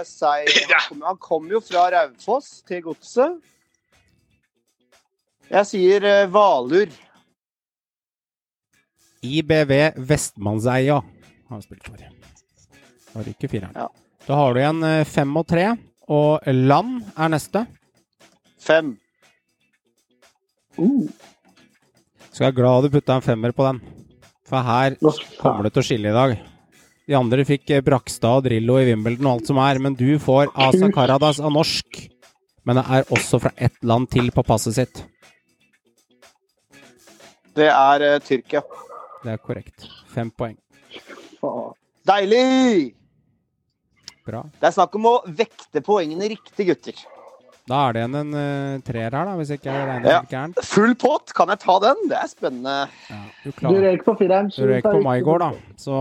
[0.00, 3.40] Han kom- Han kom jo fra Raufoss til Godset.
[5.50, 6.88] Jeg sier eh, Valur.
[9.20, 9.72] IBV
[10.08, 11.98] Vestmannseia har han spilt for.
[13.10, 13.74] Da ryker fireren.
[13.76, 13.88] Ja.
[14.24, 15.66] Da har du igjen fem og tre,
[16.08, 17.66] og Land er neste.
[18.60, 18.94] Fem.
[20.78, 21.08] Uh,
[22.30, 23.80] Skal er glad du putta en femmer på den.
[24.48, 24.96] For her
[25.40, 26.36] kommer det til å skille i dag.
[27.10, 30.14] De andre fikk eh, Brakstad og Drillo i Wimbledon og alt som er, men du
[30.22, 32.04] får Asa Karadas av norsk.
[32.68, 35.02] Men det er også fra ett land til på passet sitt.
[37.56, 38.62] Det er uh, Tyrkia.
[39.24, 39.88] Det er korrekt.
[40.12, 40.54] Fem poeng.
[42.06, 42.92] Deilig!
[44.26, 44.44] Bra.
[44.60, 47.00] Det er snakk om å vekte poengene riktig, gutter.
[47.70, 50.20] Da er det igjen en uh, treer her, da, hvis ikke jeg regner Ja.
[50.26, 50.58] gærent.
[50.66, 52.00] Full pott, kan jeg ta den?
[52.10, 52.76] Det er spennende.
[53.06, 54.50] Ja, du Du røyk på fireren.
[54.50, 55.50] Du røyk på Maigård, da.
[55.78, 55.94] Så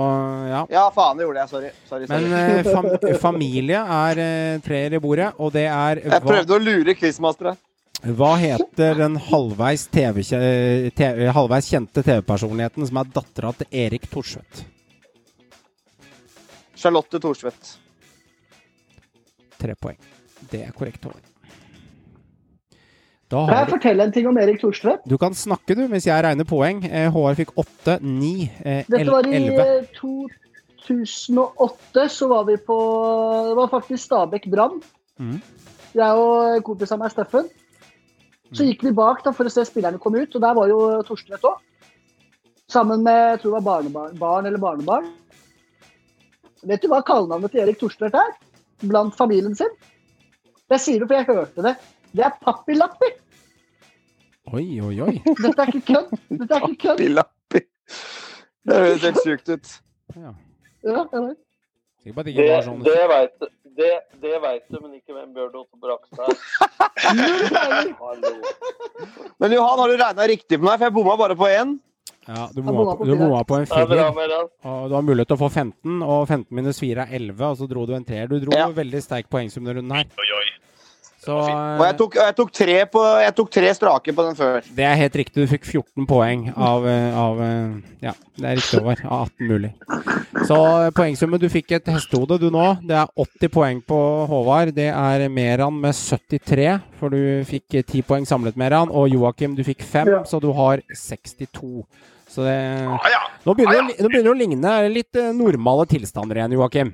[0.50, 0.64] ja.
[0.74, 1.52] Ja, faen, det gjorde jeg.
[1.54, 1.72] Sorry.
[1.90, 2.26] sorry, sorry.
[2.26, 6.62] Men uh, fam familie er uh, treer i bordet, og det er jeg prøvde å
[6.64, 7.62] lure quizmasteret.
[8.00, 10.24] Hva heter den halvveis, TV,
[10.96, 14.64] TV, halvveis kjente TV-personligheten som er dattera til Erik Thorsvedt?
[16.80, 17.74] Charlotte Thorsvedt.
[19.60, 20.00] Tre poeng.
[20.50, 21.29] Det er korrekt, Håvard.
[23.30, 25.04] Kan jeg fortelle en ting om Erik Thorstvedt?
[25.06, 26.80] Du kan snakke, du, hvis jeg regner poeng.
[26.88, 32.78] Eh, Håvard fikk åtte, ni, eh, Dette var i eh, 2008, så var vi på
[33.52, 34.80] Det var faktisk Stabæk Brann.
[35.22, 35.38] Mm.
[35.94, 37.52] Jeg og kompisen av meg, Steffen.
[38.50, 40.80] Så gikk vi bak da for å se spillerne komme ut, og der var jo
[41.06, 41.62] Thorstvedt òg.
[42.70, 45.06] Sammen med jeg tror det var barnebarn barn eller barnebarn.
[46.66, 48.34] Vet du hva kallenavnet til Erik Thorstvedt er?
[48.90, 49.70] Blant familien sin?
[50.70, 51.76] Jeg sier det, for jeg hørte det.
[52.16, 53.10] Det er Pappi Lappi.
[54.50, 55.16] Oi, oi, oi.
[55.44, 56.14] Dette er ikke kødd.
[56.40, 56.98] Dette er ikke kødd.
[57.04, 57.62] Pilappi.
[58.70, 59.74] Det høres helt sykt ut.
[60.18, 60.32] Ja.
[60.88, 61.04] Ja,
[62.16, 63.50] på at det Det, sånn det veit.
[63.80, 63.92] Det,
[64.24, 66.36] det vet du, men ikke hvem Bjørn Otto Brakstad er.
[69.40, 70.80] Men Johan, har du regna riktig på meg?
[70.82, 71.78] For jeg bomma bare på én.
[72.28, 73.06] Ja, du bomma på,
[73.48, 74.50] på en er firer.
[74.68, 77.62] Og du har mulighet til å få 15, og 15 minus 4 er 11, og
[77.62, 78.28] så dro du en treer.
[78.28, 78.68] Du dro Ja.
[78.82, 80.10] veldig sterk poengsum denne runden her.
[80.20, 80.48] Oi, oi.
[81.20, 84.62] Så Og jeg tok, jeg tok, tre, på, jeg tok tre strake på den før.
[84.76, 85.44] det er helt riktig.
[85.44, 87.74] Du fikk 14 poeng av, eh, av eh,
[88.06, 89.02] Ja, det er riktig, over.
[89.04, 89.72] Av 18 mulig.
[90.48, 90.56] Så
[90.86, 92.80] eh, poengsummen Du fikk et hestehode, du nå.
[92.88, 94.00] Det er 80 poeng på
[94.32, 94.72] Håvard.
[94.78, 98.88] Det er Meran med 73, for du fikk eh, 10 poeng samlet, Meran.
[98.90, 100.24] Og Joakim, du fikk 5, Ja.
[100.24, 101.84] så du har 62.
[102.30, 103.24] Så det Ja, ja.
[103.44, 106.94] Nå begynner, det, å ligne, er det litt normale tilstander igjen, Joakim.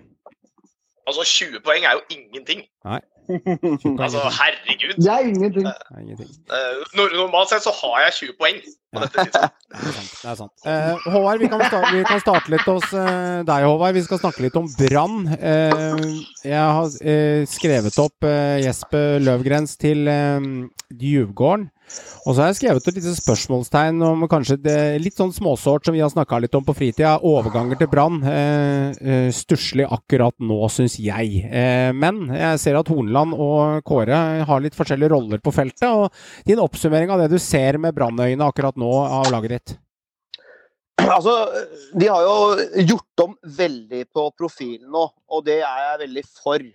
[1.06, 2.66] Altså, 20 poeng er jo ingenting.
[2.86, 3.02] Nei.
[3.28, 4.96] Altså, herregud.
[5.02, 5.68] Det er ingenting.
[5.68, 8.60] Eh, Normalt sett så har jeg 20 poeng
[8.96, 9.54] på dette tidspunktet.
[9.76, 10.12] Det er sant.
[10.22, 10.66] Det er sant.
[10.72, 13.98] Eh, Håvard, vi kan, starte, vi kan starte litt hos eh, deg, Håvard.
[13.98, 15.18] Vi skal snakke litt om Brann.
[15.36, 16.06] Eh,
[16.48, 18.30] jeg har eh, skrevet opp
[18.64, 20.08] Jesper Løvgrens til
[20.96, 21.70] Djuvgården.
[22.26, 25.94] Og så har jeg skrevet et lite spørsmålstegn om kanskje det, litt sånn småsårt som
[25.94, 27.16] vi har snakka litt om på fritida.
[27.22, 28.18] Overganger til Brann.
[28.26, 31.44] Eh, eh, stusslig akkurat nå, syns jeg.
[31.46, 35.86] Eh, men jeg ser at Horneland og Kåre har litt forskjellige roller på feltet.
[35.86, 36.10] og
[36.50, 39.78] Din oppsummering av det du ser med Brannøyne akkurat nå av laget ditt?
[41.06, 41.34] Altså,
[41.94, 46.66] de har jo gjort om veldig på profilen nå, og det er jeg veldig for.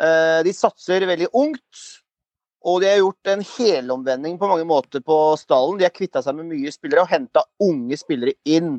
[0.00, 1.82] Eh, De satser veldig ungt,
[2.62, 5.80] og de har gjort en helomvending på mange måter på stallen.
[5.80, 8.76] De har kvitta seg med mye spillere og henta unge spillere inn.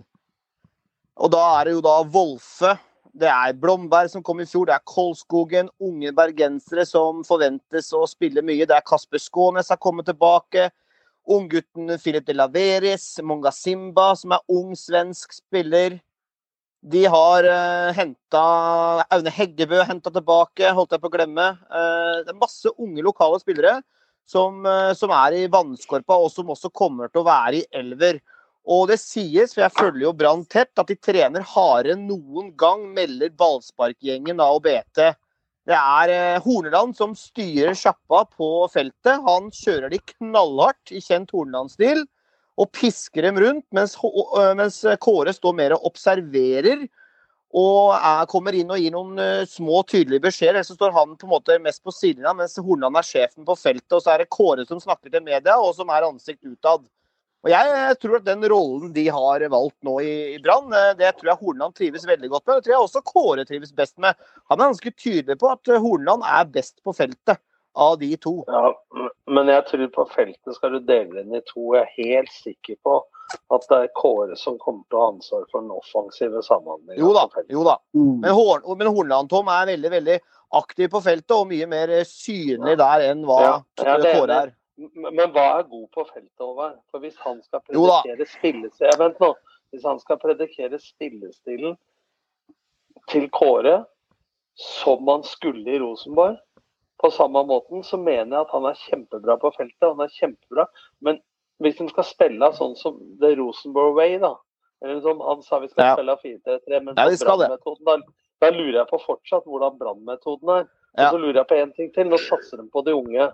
[1.19, 2.77] Og da er det jo da Wolfe,
[3.13, 8.07] det er Blomberg som kom i fjor, det er Kolskogen, unge bergensere som forventes å
[8.09, 8.65] spille mye.
[8.65, 10.71] Det er Kasper Skånes har kommet tilbake.
[11.29, 15.99] Unggutten Philip de Laveris, Monga Simba, som er ung svensk spiller.
[16.83, 18.43] De har uh, henta
[19.15, 21.45] Aune Heggebø henta tilbake, holdt jeg på å glemme.
[21.71, 23.77] Uh, det er masse unge lokale spillere
[24.27, 28.19] som, uh, som er i vannskorpa, og som også kommer til å være i elver.
[28.67, 32.51] Og det sies, for jeg følger jo Brann tett, at de trener hardere enn noen
[32.59, 35.13] gang, melder ballsparkgjengen av BT.
[35.63, 39.23] Det er uh, Horneland som styrer sjappa på feltet.
[39.23, 42.03] Han kjører de knallhardt i kjent Horneland-stil
[42.59, 46.85] og pisker dem rundt, mens, øh, mens Kåre står mer og observerer.
[47.53, 50.57] Og er, kommer inn og gir noen uh, små, tydelige beskjeder.
[50.57, 53.93] Ellers står han på en måte mest på sidelinja, mens Horneland er sjefen på feltet.
[53.93, 56.87] Og så er det Kåre som snakker til media, og som er ansikt utad.
[57.43, 61.29] Og jeg tror at den rollen de har valgt nå i, i Brann, det tror
[61.29, 62.55] jeg Horneland trives veldig godt med.
[62.55, 64.17] Det tror jeg også Kåre trives best med.
[64.49, 67.37] Han er ganske tydelig på at Hornland er best på feltet
[67.73, 68.43] av de to.
[68.47, 68.69] Ja,
[69.25, 71.73] men jeg tror på feltet skal du dele inn i to.
[71.75, 72.99] Jeg er helt sikker på
[73.53, 77.01] at det er Kåre som kommer til å ha ansvar for den offensive samhandlingen.
[77.01, 77.25] Jo da.
[77.49, 77.77] jo da.
[77.95, 80.17] Men, Horn, men Hornland Tom er veldig veldig
[80.59, 84.41] aktiv på feltet og mye mer eh, synlig der enn hva Ja, ja, det Kåre
[84.43, 84.53] er.
[84.77, 86.77] Men hva er god på feltet, Håvard?
[86.91, 89.33] For hvis han skal predikere spillestilen Vent nå.
[89.73, 91.75] Hvis han skal predikere spillestilen
[93.09, 93.83] til Kåre
[94.59, 96.37] som han skulle i Rosenborg,
[97.03, 99.83] på samme måten, så mener jeg at han er kjempebra på feltet.
[99.83, 100.65] Han er kjempebra.
[101.03, 101.19] Men
[101.63, 104.35] hvis han skal spille sånn som The Rosenborg Way, da
[104.83, 105.93] Eller som han sa vi skal Ja.
[105.95, 107.97] spille 4-3-3, men Ja, brannmetoden, da,
[108.41, 110.65] da lurer jeg på fortsatt hvordan brannmetoden er.
[110.97, 111.07] Ja.
[111.07, 112.09] Og så lurer jeg på én ting til.
[112.09, 113.31] Nå satser de på de unge.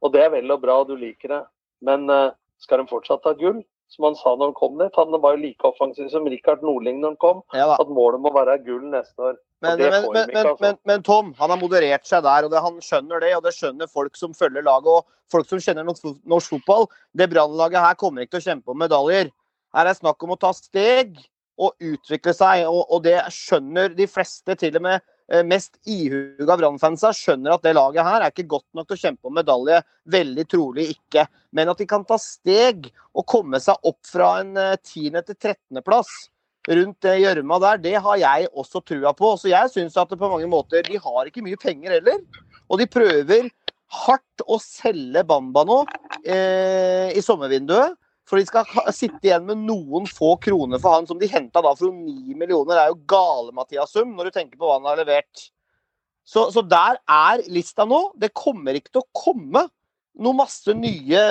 [0.00, 1.42] Og det er vel og bra, du liker det.
[1.82, 3.60] Men uh, skal de fortsatt ha gull?
[3.88, 4.96] Som han sa når han kom dit.
[4.96, 7.42] Han var jo like offensiv som Rikard Nordling når han kom.
[7.52, 7.76] Ja.
[7.78, 9.36] At målet må være gull neste år.
[9.60, 10.56] Men, men, men, altså.
[10.62, 13.32] men, men Tom, han har moderert seg der, og det, han skjønner det.
[13.38, 16.86] Og det skjønner folk som følger laget, og folk som kjenner norsk, fotball.
[17.18, 19.32] Det brannlaget her kommer ikke til å kjempe om medaljer.
[19.74, 21.18] Her er det snakk om å ta steg
[21.58, 24.54] og utvikle seg, og, og det skjønner de fleste.
[24.62, 28.68] Til og med eh, mest ihuga Brann-fansa skjønner at det laget her er ikke godt
[28.78, 29.82] nok til å kjempe om medalje.
[30.14, 31.26] Veldig trolig ikke.
[31.58, 35.18] Men at de kan ta steg og komme seg opp fra en eh, 10.
[35.18, 35.82] til 13.
[35.82, 36.28] plass
[36.68, 39.32] rundt det gjørma der, det har jeg også trua på.
[39.40, 42.20] Så jeg syns at det på mange måter De har ikke mye penger heller.
[42.68, 43.48] Og de prøver
[44.04, 45.78] hardt å selge Bamba nå
[46.28, 47.96] eh, i sommervinduet.
[48.28, 51.72] For de skal sitte igjen med noen få kroner for han som de henta da
[51.78, 52.74] for 9 millioner.
[52.74, 55.48] Det er jo gale-Mathias-sum når du tenker på hva han har levert.
[56.28, 58.10] Så, så der er lista nå.
[58.20, 59.64] Det kommer ikke til å komme
[60.22, 61.22] noe masse nye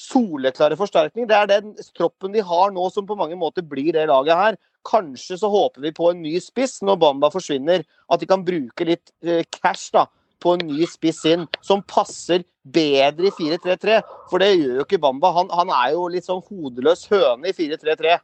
[0.00, 1.28] soleklare forsterkninger.
[1.30, 4.58] Det er den troppen de har nå som på mange måter blir det laget her.
[4.86, 7.86] Kanskje så håper vi på en ny spiss når Bamba forsvinner.
[8.12, 10.06] At de kan bruke litt eh, cash da,
[10.42, 14.00] på en ny spiss inn, som passer bedre i 4-3-3.
[14.30, 15.32] For det gjør jo ikke Bamba.
[15.40, 18.18] Han, han er jo litt sånn hodeløs høne i 4-3-3.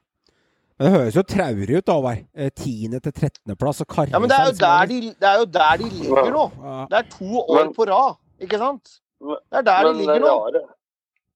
[0.83, 2.25] Men det høres jo traurig ut, Håvard.
[2.35, 2.99] Eh, 10.
[2.99, 3.55] til 13.
[3.61, 5.91] plass og karre Ja, men det er, jo der de, det er jo der de
[5.95, 6.45] ligger nå.
[6.91, 8.99] Det er to år på rad, ikke sant?
[9.23, 10.31] Det er der Men det ligger nå.
[10.33, 10.63] rare,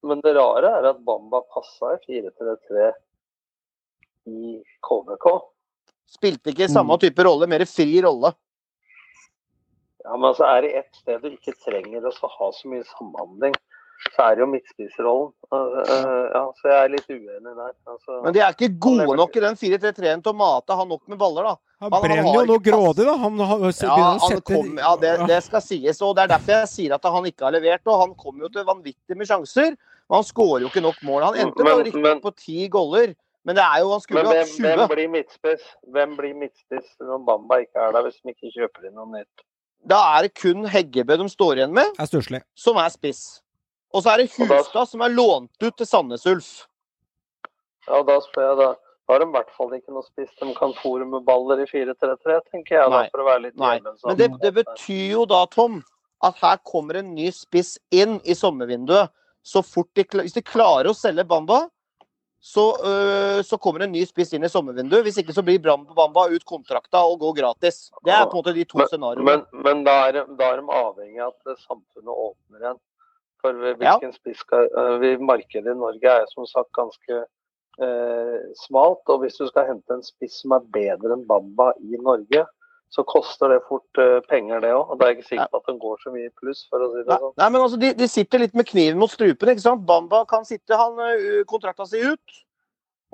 [0.03, 2.89] men det rare er at Bamba passa i 4-3-3
[4.27, 5.27] i KBK.
[6.07, 8.33] Spilte ikke samme type rolle, mer fri rolle.
[10.03, 13.55] Ja, men altså Er det ett sted du ikke trenger å ha så mye samhandling,
[14.15, 15.31] så er det jo midtspissrollen.
[15.51, 17.73] Uh, ja, så jeg er litt uenig der.
[17.87, 21.03] Altså, Men de er ikke gode nok i den 4-3-3-en til å mate han nok
[21.07, 21.55] med baller, da.
[21.79, 23.15] Han Han- han brenner jo noe grådig, da.
[23.17, 26.01] Han har, Ja, han kom, ja det, det skal sies.
[26.01, 27.81] og Det er derfor jeg sier at han ikke har levert.
[27.85, 29.77] og Han kom jo til vanvittig med sjanser,
[30.09, 31.23] men han skårer jo ikke nok mål.
[31.23, 33.13] Han endte rykke men- på ti goller,
[33.45, 35.63] men det er jo, han skulle men jo hvem, hatt hvem blir midtspiss
[35.93, 39.45] Hvem blir midtspiss når Bamba ikke er der, hvis de ikke kjøper inn noe nytt?
[39.87, 43.41] Da er det kun Heggebø de står igjen med, er som er spiss.
[43.97, 46.49] Og så er det Hustad som er lånt ut til Sandnes Ulf.
[47.87, 48.67] Ja, da spør jeg da.
[49.07, 50.33] Har de i hvert fall ikke noe spiss.
[50.37, 53.77] De kan fòre med baller i 4-3-3, tenker jeg, da, for å være litt Nei,
[53.79, 55.79] djevelens men det, det betyr jo da, Tom,
[56.27, 59.13] at her kommer en ny spiss inn i sommervinduet.
[59.47, 61.63] Så fort de, Hvis de klarer å selge Bamba,
[62.43, 65.07] så, øh, så kommer en ny spiss inn i sommervinduet.
[65.07, 67.87] Hvis ikke så blir Bram- Bamba ut kontrakta og går gratis.
[68.05, 69.25] Det er på en måte de to Men, scenarioene.
[69.25, 72.83] men, men da, er, da er de avhengig av at samfunnet åpner igjen.
[73.47, 77.23] For hvilken spiss skal eh, vi, Markedet i Norge er som sagt ganske
[77.81, 79.03] uh, smalt.
[79.07, 82.45] Og hvis du skal hente en spiss som er bedre enn Bamba i Norge,
[82.93, 84.93] så koster det fort uh, penger, det òg.
[84.93, 87.01] Og det er ikke sikkert at den går så mye i pluss, for å si
[87.03, 87.37] det Nei, sånn.
[87.41, 89.53] nei, men altså, de, de sitter litt med kniven mot strupen.
[89.53, 89.87] ikke sant?
[89.87, 92.43] Bamba kan sitte han uh, kontrakta si ut.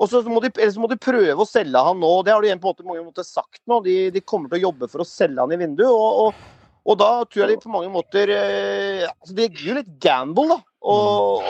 [0.02, 2.12] Og så må, de, eller så må de prøve å selge han nå.
[2.26, 3.78] Det har de på en måte, sagt nå.
[3.86, 5.90] De, de kommer til å jobbe for å selge han i vinduet.
[5.90, 9.76] Og, og, og da tror jeg de på mange måter eh, altså Det gir jo
[9.80, 10.60] litt gamble, da.
[10.84, 10.96] Å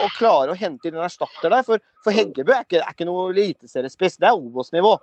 [0.04, 1.64] å klare å hente inn en erstatter der.
[1.66, 4.20] For, for Heggebø er ikke, er ikke noe eliteseriespiss.
[4.22, 4.94] Det er Obos-nivå.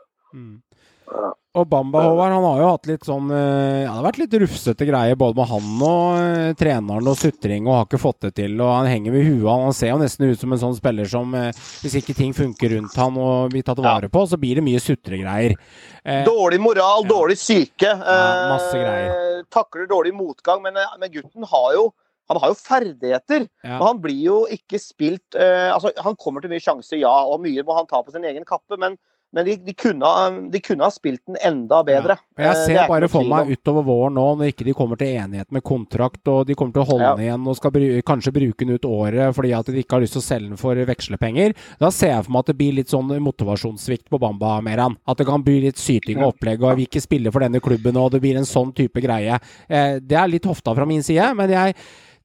[1.59, 4.35] Og Bamba Håvard, han har jo hatt litt sånn eh, Ja, det har vært litt
[4.39, 8.31] rufsete greier både med han og eh, treneren og sutring og har ikke fått det
[8.39, 8.55] til.
[8.63, 9.49] Og han henger med huet.
[9.51, 11.51] Han ser jo nesten ut som en sånn spiller som eh,
[11.83, 14.79] hvis ikke ting funker rundt han og blir tatt vare på, så blir det mye
[14.85, 15.57] sutregreier.
[16.05, 17.91] Eh, Dårlig moral, dårlig syke.
[17.99, 19.43] eh.
[19.51, 20.63] Takler dårlig motgang.
[20.63, 21.89] Men, men gutten har jo
[22.31, 23.75] han har jo ferdigheter, Ja.
[23.81, 27.65] men han blir jo ikke spilt altså Han kommer til mye sjanser, ja, og mye
[27.67, 28.95] må han ta på sin egen kappe, men,
[29.33, 30.09] men de, de, kunne,
[30.51, 32.17] de kunne ha spilt den enda bedre.
[32.37, 32.51] Ja.
[32.51, 35.13] jeg Eh, ser er bare for meg utover våren nå, når ikke de kommer til
[35.21, 37.15] enighet med kontrakt, og de kommer til å holde Ja.
[37.15, 40.03] den igjen og skal bru kanskje bruke den ut året fordi at de ikke har
[40.03, 42.75] lyst til å selge den for vekslepenger, da ser jeg for meg at det blir
[42.81, 44.97] litt sånn motivasjonssvikt på Bamba, Meran.
[45.07, 47.97] At det kan bli litt syting og opplegg, og vi ikke spiller for denne klubben,
[47.97, 49.39] og det blir en sånn type greie.
[49.69, 51.75] Eh, det er litt hofta fra min side, men jeg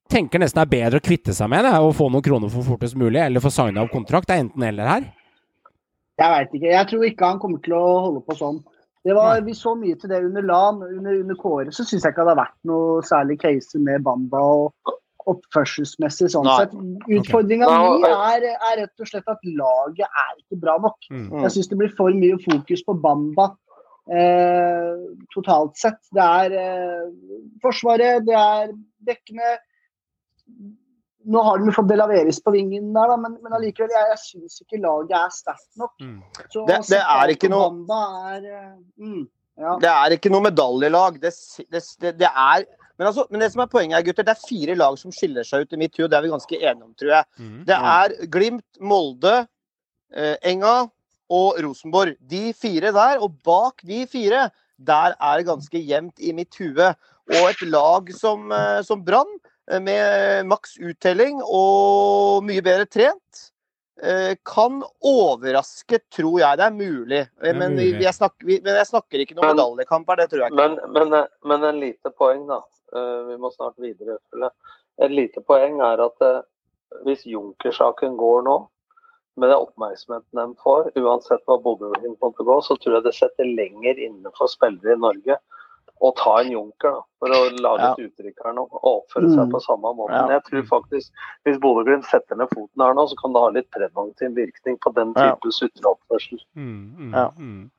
[0.10, 2.61] tenker nesten det er bedre å kvitte seg med det og få noen kroner for
[2.65, 4.27] fortest mulig, eller få signa opp kontrakt.
[4.27, 5.07] Det er enten eller her.
[6.15, 6.71] Jeg veit ikke.
[6.71, 8.61] Jeg tror ikke han kommer til å holde på sånn.
[9.05, 10.79] Det var, vi så mye til det under LAN.
[10.81, 14.41] Under, under Kåre så syns jeg ikke det har vært noe særlig case med Bamba
[14.41, 14.95] og
[15.29, 16.55] oppførselsmessig sånn Nei.
[16.61, 16.73] sett.
[17.17, 17.99] Utfordringa okay.
[18.01, 20.97] mi er, er rett og slett at laget er ikke bra nok.
[21.11, 21.27] Mm.
[21.27, 21.45] Mm.
[21.45, 23.51] Jeg syns det blir for mye fokus på Bamba
[24.09, 24.93] eh,
[25.33, 26.01] totalt sett.
[26.13, 27.05] Det er eh,
[27.63, 28.73] Forsvaret, det er
[29.05, 29.55] dekkene.
[31.26, 34.60] Nå har de fått Delaveres på vingen der, da, men, men allikevel, jeg, jeg syns
[34.61, 35.93] ikke laget er sterkt nok.
[36.02, 36.19] Mm.
[36.53, 37.99] Så Det- det er ikke noe-
[38.35, 39.23] er eh, mm,
[39.57, 39.77] ja.
[39.81, 41.19] Det er ikke noe medaljelag.
[41.22, 41.34] Det,
[41.72, 42.65] det, det, det er
[42.97, 45.43] men, altså, men det som er poenget her, gutter, det er fire lag som skiller
[45.43, 46.07] seg ut i mitt hue.
[46.07, 47.26] Det er vi ganske enige om, tror jeg.
[47.39, 47.57] Mm.
[47.68, 49.34] Det er Glimt, Molde,
[50.15, 50.85] eh, Enga
[51.30, 52.15] og Rosenborg.
[52.22, 53.19] De fire der.
[53.19, 54.45] Og bak de fire,
[54.80, 56.88] der er det ganske jevnt i mitt hue.
[57.35, 59.27] Og et lag som, eh, som Brann,
[59.81, 63.51] med maks uttelling og mye bedre trent.
[64.03, 67.21] eh, kan overraske, tror jeg det er mulig.
[67.41, 68.03] Eh, er Men, vi, mulig.
[68.03, 70.59] jeg snakker, vi, men jeg snakker ikke noe medaljekamp her, det tror jeg ikke.
[70.59, 70.75] Men,
[71.11, 72.59] men, men en lite poeng, da.
[72.93, 74.17] Eh, Vi må snart videre.
[74.99, 76.41] Et lite poeng er at eh,
[77.07, 78.57] hvis Junker-saken går nå,
[79.37, 83.47] med den oppmerksomheten de får, uansett hva Bodø-Glimt måtte gå, så tror jeg det setter
[83.57, 85.35] lenger inne for spillere i Norge
[86.01, 87.91] å ta en Junker, da, for å lage Ja.
[87.93, 89.51] et uttrykk her nå og oppføre seg Mm.
[89.51, 90.11] på samme måte.
[90.11, 90.22] Ja.
[90.27, 91.11] Men jeg tror faktisk
[91.45, 94.93] hvis Bodø-Glimt setter ned foten her nå, så kan det ha litt preventiv virkning på
[94.93, 95.35] den Ja.
[95.35, 96.39] type sutreoppførsel.
[96.55, 97.30] Mm, mm, Ja.
[97.39, 97.72] mm.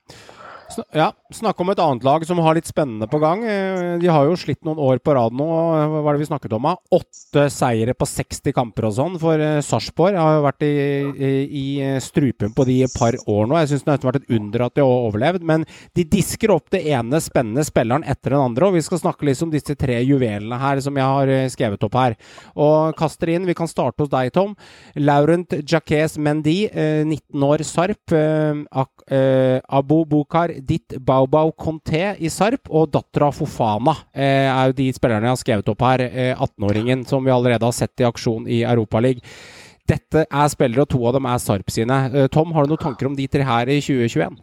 [0.97, 3.40] Ja, Snakke om et annet lag som har litt spennende på gang.
[3.43, 5.47] Eh, De har jo slitt noen år på rad nå.
[5.90, 6.68] Hva var det vi snakket om?
[6.94, 10.14] Åtte seire på 60 kamper og sånn for eh, Sarpsborg.
[10.14, 10.70] Har jo vært i,
[11.51, 13.59] i, eh, strupen på de i et par år nå.
[13.59, 15.47] Jeg syns det har vært et under at de har overlevd.
[15.51, 15.66] Men
[15.98, 18.70] de disker opp det ene spennende spilleren etter den andre.
[18.70, 21.88] Og vi skal snakke litt om disse tre juvelene her som jeg har eh, skrevet
[21.88, 22.16] opp her.
[22.55, 23.51] Og kaster inn.
[23.51, 24.55] Vi kan starte hos deg, Tom.
[25.02, 28.14] Laurent Jacques Mendy, eh, 19 år, Sarp.
[28.14, 28.62] Eh,
[29.10, 32.70] eh, Abu Bukar Ditt Baubau Conté i Sarp.
[32.70, 36.07] Og dattera Fofana eh, er jo de spillerne jeg har skrevet opp her.
[36.07, 39.24] Eh, 18-åringen som vi allerede har sett i aksjon i Europaligaen.
[39.87, 41.99] Dette er spillere, og to av dem er Sarp sine.
[42.11, 44.41] Eh, Tom, har du noen tanker om de tre her i 2021?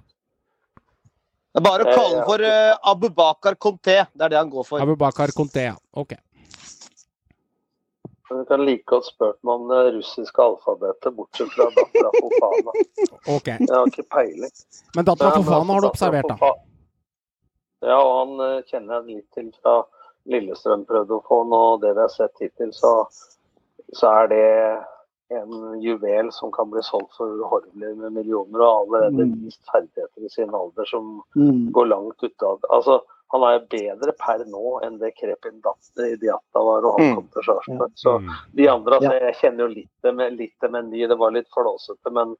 [1.53, 3.99] Det er bare å kalle for uh, Abubakar Conté.
[4.09, 4.81] Det er det han går for.
[4.81, 5.75] Abu Bakar Conté, ja.
[5.93, 6.15] Ok.
[8.33, 12.71] Men Du kan like godt spurt meg om det russiske alfabetet, bortsett fra dattera Fofana.
[13.37, 13.57] Okay.
[13.61, 14.53] Jeg har ikke peiling.
[14.97, 16.53] Men dattera Fofana altså, har du observert, da?
[17.83, 19.75] Ja, og han eh, kjenner jeg litt til fra
[20.31, 21.61] Lillestrøm prøvde å få nå.
[21.75, 22.93] og Det vi har sett hittil, så,
[23.93, 24.43] så er det
[25.37, 29.35] en juvel som kan bli solgt for uhorvelig med millioner, og allerede Mm.
[29.45, 31.71] vist ferdigheter i sin alder som Mm.
[31.75, 33.01] går langt ut av Altså,
[33.33, 37.15] han er bedre per nå enn det Krepin Diatta var og han Mm.
[37.17, 37.91] kom til Sarpsborg.
[37.97, 38.29] Så Mm.
[38.55, 41.47] de andre, altså, jeg kjenner jo litt det med, litt det ny, det var litt
[41.49, 42.35] flåsete, men,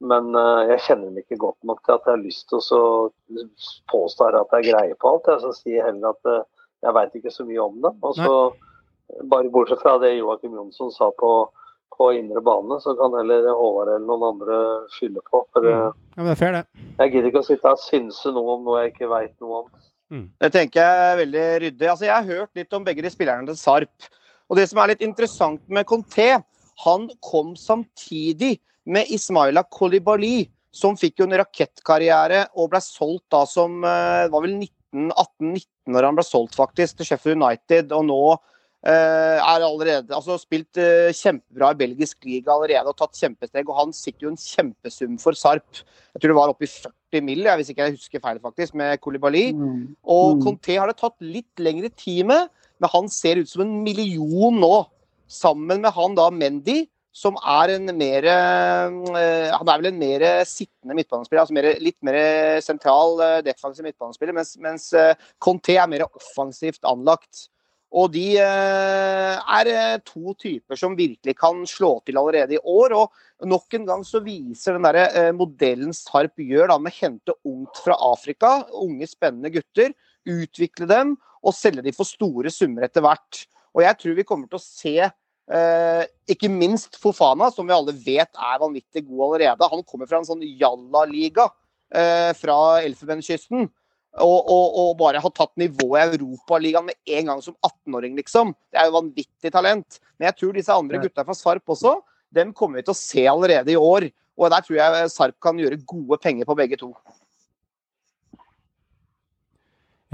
[0.00, 3.10] men eh, jeg kjenner dem ikke godt nok til at jeg har lyst til å
[3.90, 5.26] påstå at jeg greier på alt.
[5.26, 6.42] Jeg så sier heller at eh,
[6.86, 7.92] jeg veit ikke så mye om det.
[8.02, 8.52] Og så,
[9.24, 11.48] bare bortsett fra det Joakim Jonsson sa på,
[11.98, 15.42] på indre bane, så kan heller Håvard eller noen andre fylle på.
[15.52, 16.64] For eh, Ja, men det er fair, det.
[17.00, 19.64] jeg gidder ikke å sitte her og synse noe om noe jeg ikke veit noe
[19.64, 19.68] om.
[20.40, 21.88] Det tenker jeg er veldig ryddig.
[21.88, 24.08] Altså, jeg har hørt litt om begge de spillerne til Sarp.
[24.48, 26.30] Og det som er litt interessant med Conté,
[26.84, 28.56] han kom samtidig
[28.88, 34.32] med Ismaila Kolibali, som fikk jo en rakettkarriere og ble solgt da som eh, Det
[34.34, 37.92] var vel 18-19 når han ble solgt, faktisk, til Sheffield United.
[37.96, 43.18] Og nå eh, er allerede Altså spilt eh, kjempebra i belgisk liga allerede og tatt
[43.18, 43.68] kjempesteg.
[43.68, 45.82] Og han sitter jo en kjempesum for Sarp.
[46.14, 46.72] Jeg tror det var oppi i
[47.12, 49.52] 40 mill., hvis ikke jeg husker feil, faktisk, med Kolibali.
[49.52, 49.96] Mm.
[50.04, 50.44] Og Mm.
[50.44, 52.48] Conté har det tatt litt lengre tid med,
[52.78, 54.86] men han ser ut som en million nå.
[55.28, 60.24] Sammen med han da Mendy, som er en mer eh, Han er vel en mer
[60.48, 65.88] sittende midtbanespiller, altså mer, litt mer sentral eh, defensiv midtbanespiller, mens, mens eh, Conté er
[65.90, 67.48] mer offensivt anlagt.
[67.96, 72.92] Og de eh, er eh, to typer som virkelig kan slå til allerede i år.
[72.98, 76.98] Og nok en gang så viser den der, eh, modellen Sarp gjør da med å
[76.98, 79.96] hente ungt fra Afrika, unge spennende gutter,
[80.28, 83.46] utvikle dem og selge dem for store summer etter hvert.
[83.72, 87.96] Og jeg tror vi kommer til å se eh, ikke minst Fofana, som vi alle
[87.96, 89.72] vet er vanvittig god allerede.
[89.72, 91.48] Han kommer fra en sånn jalla-liga
[91.88, 92.54] fra
[92.84, 93.62] Elfenbenskysten.
[94.18, 98.54] Og, og, og bare har tatt nivået i Europaligaen med en gang som 18-åring, liksom.
[98.72, 100.00] Det er jo vanvittig talent.
[100.16, 101.98] Men jeg tror disse andre gutta fra Sarp også,
[102.34, 104.08] dem kommer vi til å se allerede i år.
[104.38, 106.92] Og der tror jeg Sarp kan gjøre gode penger på begge to.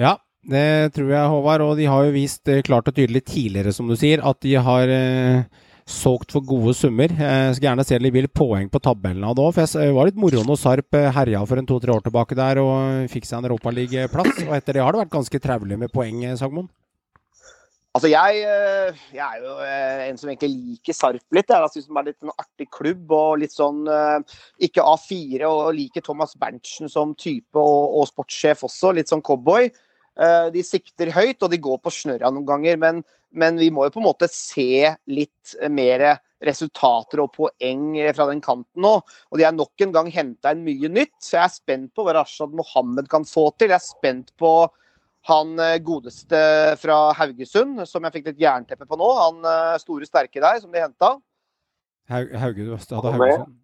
[0.00, 1.64] Ja, det tror jeg, Håvard.
[1.64, 4.56] Og de har jo vist eh, klart og tydelig tidligere, som du sier, at de
[4.68, 5.44] har eh,
[5.84, 7.12] solgt for gode summer.
[7.12, 9.58] Jeg skal gjerne se litt poeng på tabellen av det òg.
[9.58, 13.10] Det var litt moro når Sarp eh, herja for en to-tre år tilbake der og
[13.12, 14.46] fikk seg en Europaligaplass.
[14.46, 16.70] Og etter det har det vært ganske traulig med poeng, eh, Sagmoen.
[17.94, 21.52] Altså, jeg, eh, jeg er jo eh, en som egentlig liker Sarp litt.
[21.52, 25.68] Jeg syns det er litt en artig klubb og litt sånn eh, Ikke A4, og
[25.76, 28.96] liker Thomas Berntsen som type og, og sportssjef også.
[28.96, 29.68] Litt sånn cowboy.
[30.16, 32.80] Eh, De sikter høyt, og de går på snørra noen ganger.
[32.82, 33.04] Men,
[33.34, 36.06] men vi må jo på en måte se litt mer
[36.44, 38.94] resultater og poeng fra den kanten nå.
[39.30, 41.16] Og de har nok en gang henta inn mye nytt.
[41.22, 43.72] Så jeg er spent på hva Rashad Mohammed kan få til.
[43.72, 44.54] Jeg er spent på
[45.24, 46.38] han eh, godeste
[46.76, 49.06] fra Haugesund, som jeg fikk litt jernteppe på nå.
[49.22, 51.14] Han eh, store, sterke der, som de henta.
[52.12, 52.34] Haug-.
[52.42, 53.54] Haugesund.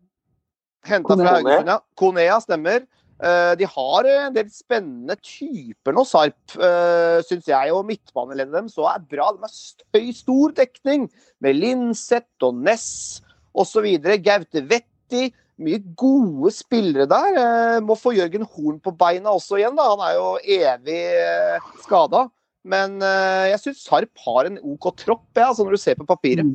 [0.88, 1.76] Henta fra Haugesund, ja.
[2.00, 2.86] Konea, stemmer.
[3.20, 7.74] Eh, De har eh, en del spennende typer nå, Sarp, uh, syns jeg.
[7.76, 9.30] Og midtbaneleddet dem så er bra.
[9.36, 11.10] De har høy, stor dekning
[11.44, 13.20] med Linseth og Ness
[13.52, 13.86] osv.
[14.24, 15.28] Gaute Vetti.
[15.60, 17.36] Mye gode spillere der.
[17.36, 19.90] Eh, må få Jørgen Horn på beina også igjen, da.
[19.92, 22.24] Han er jo evig eh, skada.
[22.64, 26.08] Men eh, jeg syns Sarp har en OK tropp, jeg, altså når du ser på
[26.08, 26.48] papiret.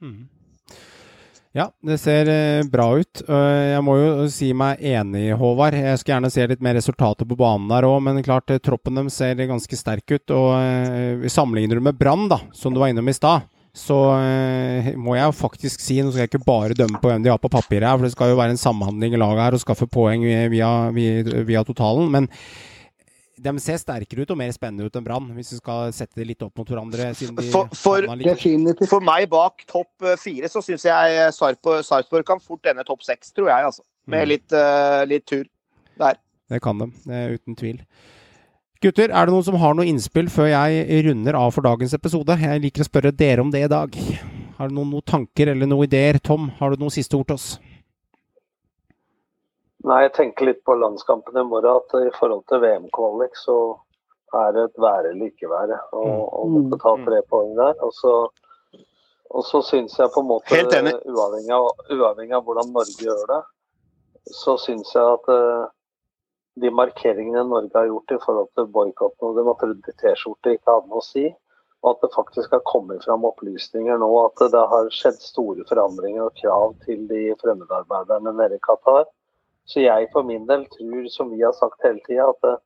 [0.00, 0.26] Mm.
[1.54, 3.20] Ja, det ser eh, bra ut.
[3.30, 5.76] Jeg må jo si meg enig, Håvard.
[5.78, 8.98] Jeg skulle gjerne se litt mer resultater på banen der òg, men klart eh, troppen
[8.98, 10.34] dem ser ganske sterk ut.
[10.34, 13.96] Og eh, sammenligner du med Brann, da, som du var innom i stad, så
[15.02, 17.40] må jeg jo faktisk si Nå skal jeg ikke bare dømme på hvem de har
[17.42, 19.88] på papiret, her, for det skal jo være en samhandling i laget her og skaffe
[19.90, 22.10] poeng via, via, via totalen.
[22.14, 22.30] Men
[23.44, 26.26] de ser sterkere ut og mer spennende ut enn Brann, hvis vi skal sette det
[26.32, 27.10] litt opp mot hverandre.
[27.18, 28.08] Siden de For, for,
[28.90, 32.84] for meg bak topp eh, fire, så syns jeg eh, Sarp- Sarpsborg kan fort ende
[32.88, 33.70] topp seks, tror jeg.
[33.70, 33.84] altså.
[34.06, 34.28] Med Mm.
[34.34, 35.44] litt, uh, litt tur
[35.98, 36.18] der.
[36.52, 36.90] Det kan de,
[37.38, 37.78] uten tvil.
[38.84, 42.34] Gutter, er det noen som har noe innspill før jeg runder av for dagens episode?
[42.36, 43.96] Jeg liker å spørre dere om det i dag.
[44.58, 46.18] Har du noen, noen tanker eller noen ideer?
[46.20, 47.46] Tom, har du noen siste ord til oss?
[49.84, 51.82] Nei, jeg tenker litt på landskampen i morgen.
[51.82, 53.58] At i forhold til VM-kvalik så
[54.34, 55.78] er det et være eller ikke være.
[55.92, 57.76] Og, og måtte ta tre poeng der.
[57.84, 58.14] Og så,
[59.30, 63.40] og så syns jeg på en måte, uavhengig av, uavhengig av hvordan Norge gjør det,
[64.32, 65.66] så syns jeg at uh,
[66.60, 70.92] de markeringene Norge har gjort i forhold til boikotten og det at T-skjorte ikke hadde
[70.92, 71.26] noe å si,
[71.84, 76.24] og at det faktisk har kommet fram opplysninger nå at det har skjedd store forandringer
[76.24, 79.04] og krav til de fremmedarbeiderne nede i Qatar.
[79.64, 82.60] Så jeg for min del tror, som vi har sagt hele tida, at eh,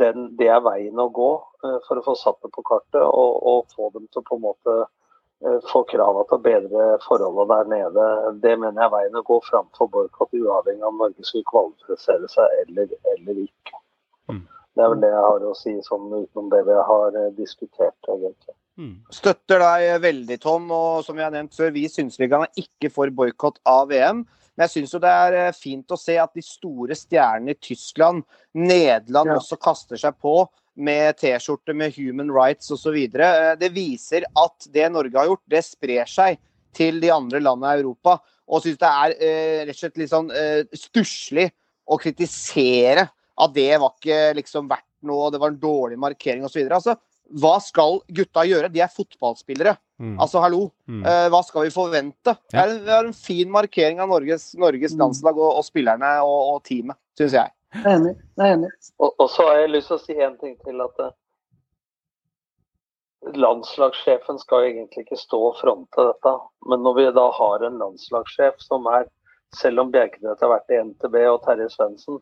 [0.00, 1.30] den, det er veien å gå
[1.64, 4.38] eh, for å få satt det på kartet og, og få dem til å på
[4.38, 8.08] en måte eh, få krava til å bedre forholdene der nede.
[8.40, 12.32] Det mener jeg er veien å gå framfor boikott, uavhengig av om Norge skulle kvalifisere
[12.32, 13.84] seg eller, eller ikke.
[14.32, 14.42] Mm.
[14.72, 18.54] Det er vel det jeg har å si sånn utenom det vi har diskutert, egentlig.
[19.12, 20.70] Støtter deg veldig, Tom.
[20.72, 24.22] Og som vi har nevnt før, vi Synsligaen er ikke for boikott av VM.
[24.56, 27.60] Men jeg syns jo det er eh, fint å se at de store stjernene i
[27.60, 28.24] Tyskland,
[28.54, 29.38] Nederland Ja.
[29.40, 30.42] også kaster seg på
[30.76, 32.96] med T-skjorte med human rights osv.
[33.60, 36.38] Det viser at det Norge har gjort, det sprer seg
[36.72, 38.18] til de andre landene i Europa.
[38.48, 41.50] Og syns det er eh, rett og slett litt sånn eh, stusslig
[41.88, 43.08] å kritisere
[43.42, 46.62] at det var ikke liksom verdt noe, det var en dårlig markering osv.
[46.68, 46.96] Altså,
[47.40, 48.70] hva skal gutta gjøre?
[48.72, 49.74] De er fotballspillere.
[50.02, 50.16] Mm.
[50.20, 50.66] Altså, hallo.
[50.90, 51.02] Mm.
[51.06, 52.34] Uh, hva skal vi forvente?
[52.50, 56.14] Det, er en, det er en fin markering av Norges, Norges landslag og, og spillerne
[56.26, 57.54] og, og teamet, syns jeg.
[57.72, 58.14] Jeg er enig.
[58.36, 58.70] Jeg er enig.
[59.00, 60.82] Og, og så har jeg lyst til å si en ting til.
[60.84, 61.14] at eh,
[63.38, 66.34] Landslagssjefen skal egentlig ikke stå og fronte dette.
[66.68, 69.06] Men når vi da har en landslagssjef som er,
[69.56, 72.20] selv om Bjerkreim har vært i NTB og Terje Svendsen,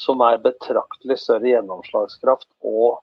[0.00, 3.00] som er betraktelig større gjennomslagskraft og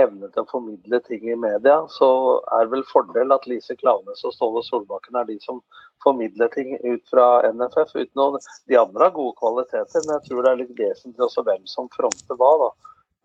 [0.00, 2.08] evne til å formidle ting i media, så
[2.54, 5.62] er det vel fordel at Lise Klaveness og Ståle Solbakken er de som
[6.04, 7.94] formidler ting ut fra NFF.
[7.96, 8.26] Uten å,
[8.68, 11.88] de andre har gode kvaliteter, men jeg tror det er litt vesentlig også hvem som
[11.96, 12.52] fronter hva.
[12.64, 12.70] da.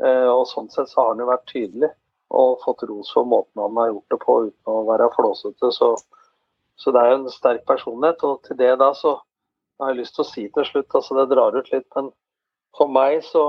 [0.06, 1.91] Eh, og Sånn sett så har han jo vært tydelig
[2.31, 5.72] og fått ros for måten han har gjort det på uten å være flåsete.
[5.76, 5.89] Så,
[6.80, 8.23] så det er jo en sterk personlighet.
[8.23, 9.18] Og til det da så
[9.81, 12.11] har jeg lyst til å si til slutt, altså det drar ut litt, men
[12.77, 13.43] for meg så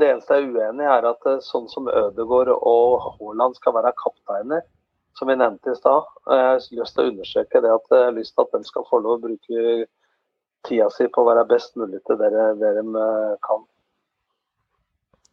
[0.00, 3.76] det eneste jeg er uenig i, er at eh, sånn som Ødegaard og Haaland skal
[3.76, 4.64] være kapteiner,
[5.18, 6.08] som vi nevnte i stad.
[6.26, 8.86] Jeg har lyst til å understreke det at jeg har lyst til at de skal
[8.88, 9.66] få lov å bruke
[10.68, 13.68] tida si på å være best mulig til det de eh, kan.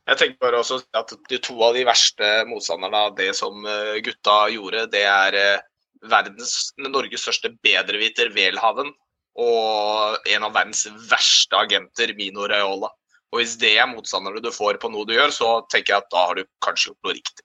[0.07, 3.98] Jeg tenker bare også at de to av de verste motstanderne av det som eh,
[4.06, 5.65] gutta gjorde, det er eh,
[6.07, 8.94] verdens, Norges største bedreviter, Welhaven,
[9.38, 12.89] og en av verdens verste agenter, Mino Raiola.
[13.33, 16.11] Og Hvis det er motstandere du får på noe du gjør, så tenker jeg at
[16.13, 17.43] da har du kanskje gjort noe riktig.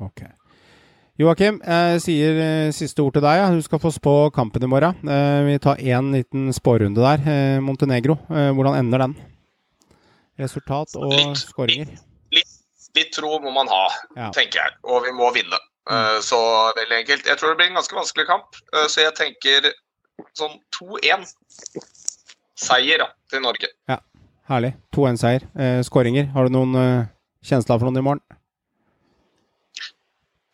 [0.00, 0.20] Ok.
[1.18, 3.56] Joakim, jeg sier eh, siste ord til deg.
[3.56, 4.98] Du skal få spå kampen i morgen.
[5.08, 7.22] Eh, vi tar én liten spårunde der.
[7.24, 9.14] Eh, Montenegro, hvordan ender den?
[10.38, 11.94] Resultat og Litt- skåringer?
[12.36, 12.52] Litt,
[12.98, 13.86] litt tro må man ha,
[14.16, 14.30] Ja.
[14.36, 14.76] tenker jeg.
[14.84, 15.56] Og vi må vinne.
[15.88, 16.20] Mm.
[16.20, 16.36] Så
[16.76, 17.26] veldig enkelt.
[17.26, 18.56] Jeg tror det blir en ganske vanskelig kamp,
[18.90, 19.70] så jeg tenker
[20.36, 21.24] sånn 2-1.
[22.56, 23.68] Seier til Norge.
[23.88, 23.98] Ja,
[24.50, 24.72] herlig.
[24.96, 25.46] 2-1-seier.
[25.58, 27.12] Eh, skåringer, har du noen eh,
[27.46, 28.24] kjensler for noen i morgen?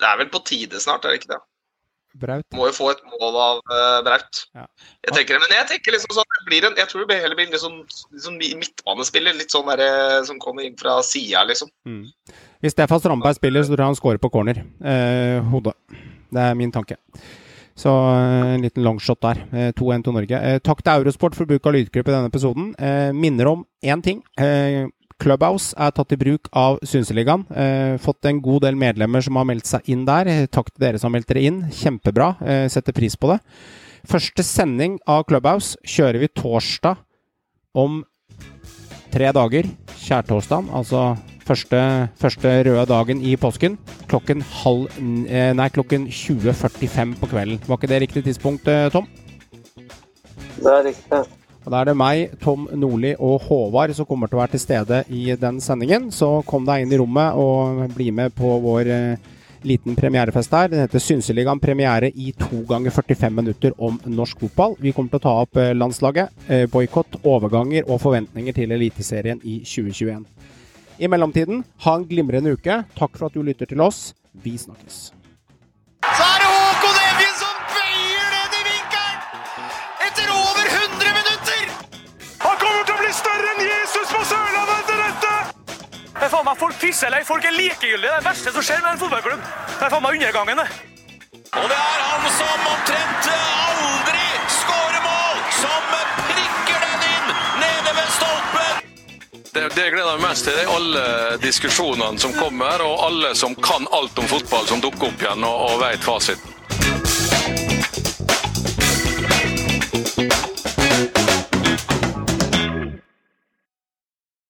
[0.03, 1.43] Det er vel på tide snart, er det ikke det?
[2.21, 2.45] Braut?
[2.53, 4.41] Må jo få et mål av uh, Braut.
[4.53, 4.67] Ja.
[5.07, 7.39] Jeg tenker, men jeg tenker liksom sånn, det blir en, jeg tror det blir heller
[7.39, 7.79] blir litt sånn,
[8.13, 9.37] litt sånn midtbanespiller.
[9.39, 9.85] Litt sånn der,
[10.29, 11.71] som kommer inn fra sida, liksom.
[11.89, 12.03] Mm.
[12.61, 14.61] Hvis Stefan Strandberg spiller, så tror jeg han scorer på corner.
[14.85, 15.75] Eh, hodet.
[16.33, 16.99] Det er min tanke.
[17.79, 19.45] Så eh, en liten longshot der.
[19.53, 20.41] Eh, 2-1 til Norge.
[20.41, 22.73] Eh, takk til Eurosport for bruk av lydklipp i denne episoden.
[22.79, 24.21] Eh, minner om én ting.
[24.41, 24.89] Eh,
[25.23, 27.45] Clubhouse er tatt i bruk av Synseligaen.
[27.55, 30.29] Eh, fått en god del medlemmer som har meldt seg inn der.
[30.29, 31.63] Eh, takk til dere som har meldt dere inn.
[31.71, 32.35] Kjempebra.
[32.43, 33.39] Eh, setter pris på det.
[34.09, 36.99] Første sending av Clubhouse kjører vi torsdag
[37.79, 38.03] om
[39.13, 39.69] tre dager.
[40.03, 41.13] Kjærtorsdagen, altså
[41.53, 41.83] første,
[42.21, 43.77] første røde dagen i påsken.
[44.11, 44.89] Klokken, halv,
[45.29, 47.61] eh, nei, klokken 20.45 på kvelden.
[47.69, 49.07] Var ikke det riktig tidspunkt, eh, Tom?
[50.57, 51.23] Det er riktig.
[51.65, 54.61] Og Da er det meg, Tom Nordli og Håvard som kommer til å være til
[54.61, 56.11] stede i den sendingen.
[56.11, 59.17] Så kom deg inn i rommet og bli med på vår eh,
[59.63, 60.69] liten premierefest her.
[60.73, 64.75] Den heter Synseligaen premiere i to ganger 45 minutter om norsk fotball.
[64.81, 69.41] Vi kommer til å ta opp eh, landslaget, eh, boikott, overganger og forventninger til Eliteserien
[69.45, 70.27] i 2021.
[71.03, 72.77] I mellomtiden, ha en glimrende uke.
[72.95, 74.13] Takk for at du lytter til oss.
[74.45, 74.99] Vi snakkes.
[76.03, 79.19] Så er det Håkon Evjen som bøyer ned i vinkelen!
[80.07, 81.65] Etter over 100 minutter!
[82.45, 85.35] Han kommer til å bli større enn Jesus på Sørlandet etter dette!
[86.13, 87.27] Det er faen meg Folk pisser eller.
[87.27, 88.07] Folk er likegyldige.
[88.07, 89.43] Det er det verste som skjer med en fotballklubb.
[89.75, 90.69] Det er faen meg undergangen, det.
[91.51, 94.12] Og det er han som omtrent aldri
[99.53, 101.01] Det, det jeg gleder meg mest til, det er alle
[101.43, 105.59] diskusjonene som kommer, og alle som kan alt om fotball, som dukker opp igjen og,
[105.67, 106.52] og vet fasit.